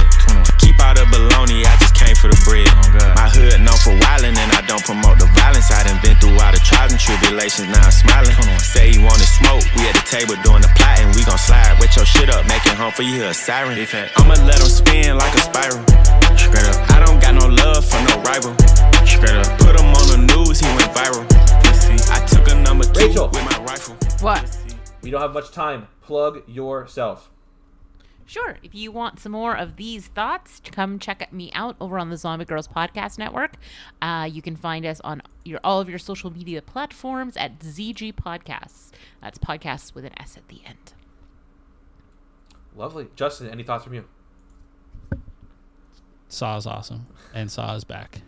Keep 0.58 0.82
all 0.82 0.90
the 0.90 1.06
baloney, 1.06 1.62
I 1.62 1.70
just 1.78 1.94
came 1.94 2.18
for 2.18 2.26
the 2.26 2.34
bread. 2.42 2.66
Oh, 2.66 3.14
My 3.14 3.30
hood 3.30 3.62
known 3.62 3.78
for 3.86 3.94
wildin' 3.94 4.34
and 4.34 4.50
I 4.58 4.66
don't 4.66 4.82
promote 4.82 5.22
the 5.22 5.30
violence. 5.38 5.70
I 5.70 5.86
done 5.86 6.02
been 6.02 6.18
through 6.18 6.34
all 6.34 6.50
the 6.50 6.58
trials 6.66 6.90
and 6.90 6.98
tribulations, 6.98 7.70
now 7.70 7.78
I'm 7.78 7.94
smiling. 7.94 8.34
Say 8.58 8.90
he 8.90 8.98
wanted 8.98 9.30
smoke, 9.30 9.62
we 9.78 9.86
at 9.86 9.94
the 9.94 10.02
table 10.02 10.34
doing 10.42 10.66
the 10.66 10.72
plotting. 10.74 11.14
We 11.14 11.22
gon' 11.22 11.38
slide, 11.38 11.78
wet 11.78 11.94
your 11.94 12.10
shit 12.10 12.26
up, 12.26 12.42
make 12.50 12.66
it 12.66 12.74
home 12.74 12.90
for 12.90 13.06
you, 13.06 13.22
a 13.22 13.30
siren. 13.30 13.78
I'ma 14.18 14.34
let 14.50 14.58
him 14.58 14.66
spin 14.66 15.14
like 15.14 15.30
a 15.30 15.42
spiral. 15.46 15.78
Straight 16.34 16.66
up. 16.74 16.74
I 16.90 17.06
don't 17.06 17.22
got 17.22 17.38
no 17.38 17.46
love 17.46 17.86
for 17.86 18.02
no 18.02 18.18
rival. 18.26 18.50
Straight 19.06 19.38
up. 19.38 19.46
Put 19.62 19.78
him 19.78 19.94
on 19.94 20.06
the 20.10 20.18
news, 20.26 20.58
he 20.58 20.66
went 20.74 20.90
viral. 20.90 21.22
I 22.08 22.24
took 22.26 22.48
a 22.48 22.54
number 22.62 22.84
two 22.84 23.06
Rachel. 23.06 23.28
with 23.28 23.44
my 23.44 23.64
rifle. 23.64 23.96
What? 24.20 24.58
We 25.02 25.10
don't 25.10 25.20
have 25.20 25.32
much 25.32 25.50
time. 25.50 25.88
Plug 26.02 26.42
yourself. 26.48 27.30
Sure. 28.28 28.56
If 28.62 28.74
you 28.74 28.90
want 28.90 29.20
some 29.20 29.32
more 29.32 29.56
of 29.56 29.76
these 29.76 30.08
thoughts, 30.08 30.60
come 30.72 30.98
check 30.98 31.32
me 31.32 31.52
out 31.52 31.76
over 31.80 31.96
on 31.98 32.10
the 32.10 32.16
Zombie 32.16 32.44
Grrlz 32.44 32.68
Podcast 32.68 33.18
Network. 33.18 33.54
Uh, 34.02 34.28
you 34.30 34.42
can 34.42 34.56
find 34.56 34.84
us 34.84 35.00
on 35.02 35.22
your 35.44 35.60
all 35.62 35.80
of 35.80 35.88
your 35.88 35.98
social 36.00 36.30
media 36.32 36.60
platforms 36.60 37.36
at 37.36 37.60
ZG 37.60 38.14
Podcasts. 38.14 38.90
That's 39.22 39.38
podcasts 39.38 39.94
with 39.94 40.04
an 40.04 40.12
S 40.18 40.36
at 40.36 40.48
the 40.48 40.60
end. 40.66 40.92
Lovely. 42.74 43.06
Justin, 43.14 43.48
any 43.48 43.62
thoughts 43.62 43.84
from 43.84 43.94
you? 43.94 44.04
Saw 46.28 46.56
is 46.56 46.66
awesome, 46.66 47.06
and 47.32 47.50
Saw 47.50 47.76
is 47.76 47.84
back. 47.84 48.22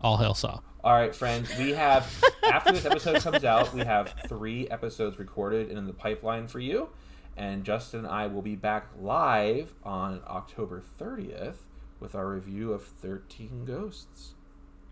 All 0.00 0.16
hail 0.16 0.34
Saw. 0.34 0.58
All 0.86 0.92
right, 0.92 1.12
friends. 1.12 1.50
We 1.58 1.70
have 1.72 2.06
after 2.44 2.70
this 2.70 2.84
episode 2.84 3.20
comes 3.20 3.42
out, 3.42 3.74
we 3.74 3.80
have 3.80 4.14
three 4.28 4.68
episodes 4.68 5.18
recorded 5.18 5.68
and 5.68 5.76
in 5.78 5.84
the 5.88 5.92
pipeline 5.92 6.46
for 6.46 6.60
you. 6.60 6.90
And 7.36 7.64
Justin 7.64 8.04
and 8.04 8.08
I 8.08 8.28
will 8.28 8.40
be 8.40 8.54
back 8.54 8.86
live 8.96 9.74
on 9.82 10.22
October 10.28 10.84
30th 11.00 11.56
with 11.98 12.14
our 12.14 12.28
review 12.28 12.72
of 12.72 12.84
13 12.84 13.64
Ghosts. 13.64 14.34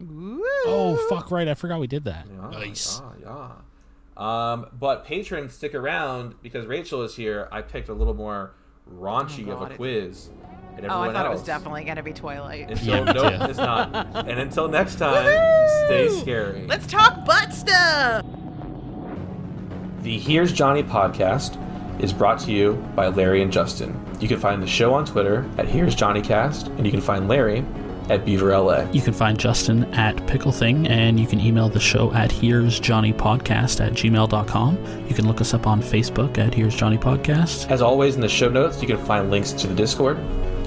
Oh 0.03 1.07
fuck! 1.09 1.30
Right, 1.30 1.47
I 1.47 1.55
forgot 1.55 1.78
we 1.78 1.86
did 1.86 2.03
that. 2.07 2.26
Yeah, 2.28 2.51
nice. 2.51 3.01
yeah, 3.22 3.53
yeah. 4.18 4.53
Um, 4.53 4.66
but 4.76 5.05
patrons, 5.05 5.55
stick 5.55 5.76
around 5.76 6.34
because 6.42 6.66
Rachel 6.66 7.03
is 7.03 7.14
here. 7.14 7.49
I 7.53 7.62
picked 7.62 7.88
a 7.88 7.95
little 7.95 8.14
more 8.14 8.53
raunchy 8.92 9.47
Oh, 9.47 9.53
of 9.53 9.59
God, 9.61 9.70
a 9.70 9.74
it- 9.74 9.80
quiz. 10.75 10.85
And 10.85 10.93
Oh, 10.93 10.97
I 10.97 10.99
everyone 11.07 11.14
thought 11.14 11.27
it 11.27 11.35
was 11.35 11.43
definitely 11.45 11.85
going 11.85 11.97
to 11.97 12.03
be 12.03 12.12
Twilight. 12.12 12.70
And 12.70 12.79
so, 12.79 12.85
Yeah, 12.85 13.05
nope, 13.05 13.16
too. 13.41 13.45
it's 13.51 13.59
not. 13.59 13.95
And 14.29 14.39
until 14.41 14.68
next 14.68 14.97
time, 14.97 15.25
stay 15.87 16.09
scary. 16.20 16.66
Let's 16.66 16.87
talk 16.87 17.25
butt 17.25 17.53
stuff. 17.53 18.25
The 20.03 20.18
Here's 20.18 20.53
Johnny 20.53 20.83
podcast 20.83 21.61
is 22.03 22.12
brought 22.12 22.39
to 22.41 22.53
you 22.53 22.75
by 22.95 23.09
Larry 23.09 23.43
and 23.43 23.53
Justin. 23.53 23.99
You 24.20 24.29
can 24.29 24.39
find 24.39 24.62
the 24.62 24.66
show 24.66 24.93
on 24.93 25.05
Twitter 25.07 25.49
at 25.59 25.66
Here's 25.66 25.95
Johnny 25.95 26.20
Cast, 26.20 26.66
and 26.68 26.85
you 26.85 26.91
can 26.91 27.01
find 27.01 27.29
Larry 27.29 27.64
at 28.11 28.25
Beaver 28.27 28.57
LA. 28.59 28.81
You 28.93 29.01
can 29.01 29.14
find 29.14 29.39
Justin 29.39 29.85
at 29.95 30.27
Pickle 30.27 30.53
Thing, 30.53 30.87
and 30.89 31.18
you 31.18 31.27
can 31.27 31.41
email 31.41 31.70
the 31.70 31.81
show 31.81 32.12
at 32.12 32.31
Here's 32.31 32.79
Johnny 32.79 33.14
Podcast 33.14 33.85
at 33.85 33.93
gmail.com. 33.93 34.79
You 35.09 35.14
can 35.14 35.27
look 35.27 35.41
us 35.41 35.55
up 35.55 35.66
on 35.66 35.81
Facebook 35.81 36.37
at 36.37 36.53
Here's 36.53 36.75
Johnny 36.75 36.99
Podcast. 36.99 37.70
As 37.70 37.81
always, 37.81 38.14
in 38.14 38.20
the 38.20 38.29
show 38.29 38.51
notes, 38.51 38.83
you 38.83 38.89
can 38.89 38.99
find 38.99 39.31
links 39.31 39.53
to 39.53 39.66
the 39.66 39.75
Discord 39.75 40.18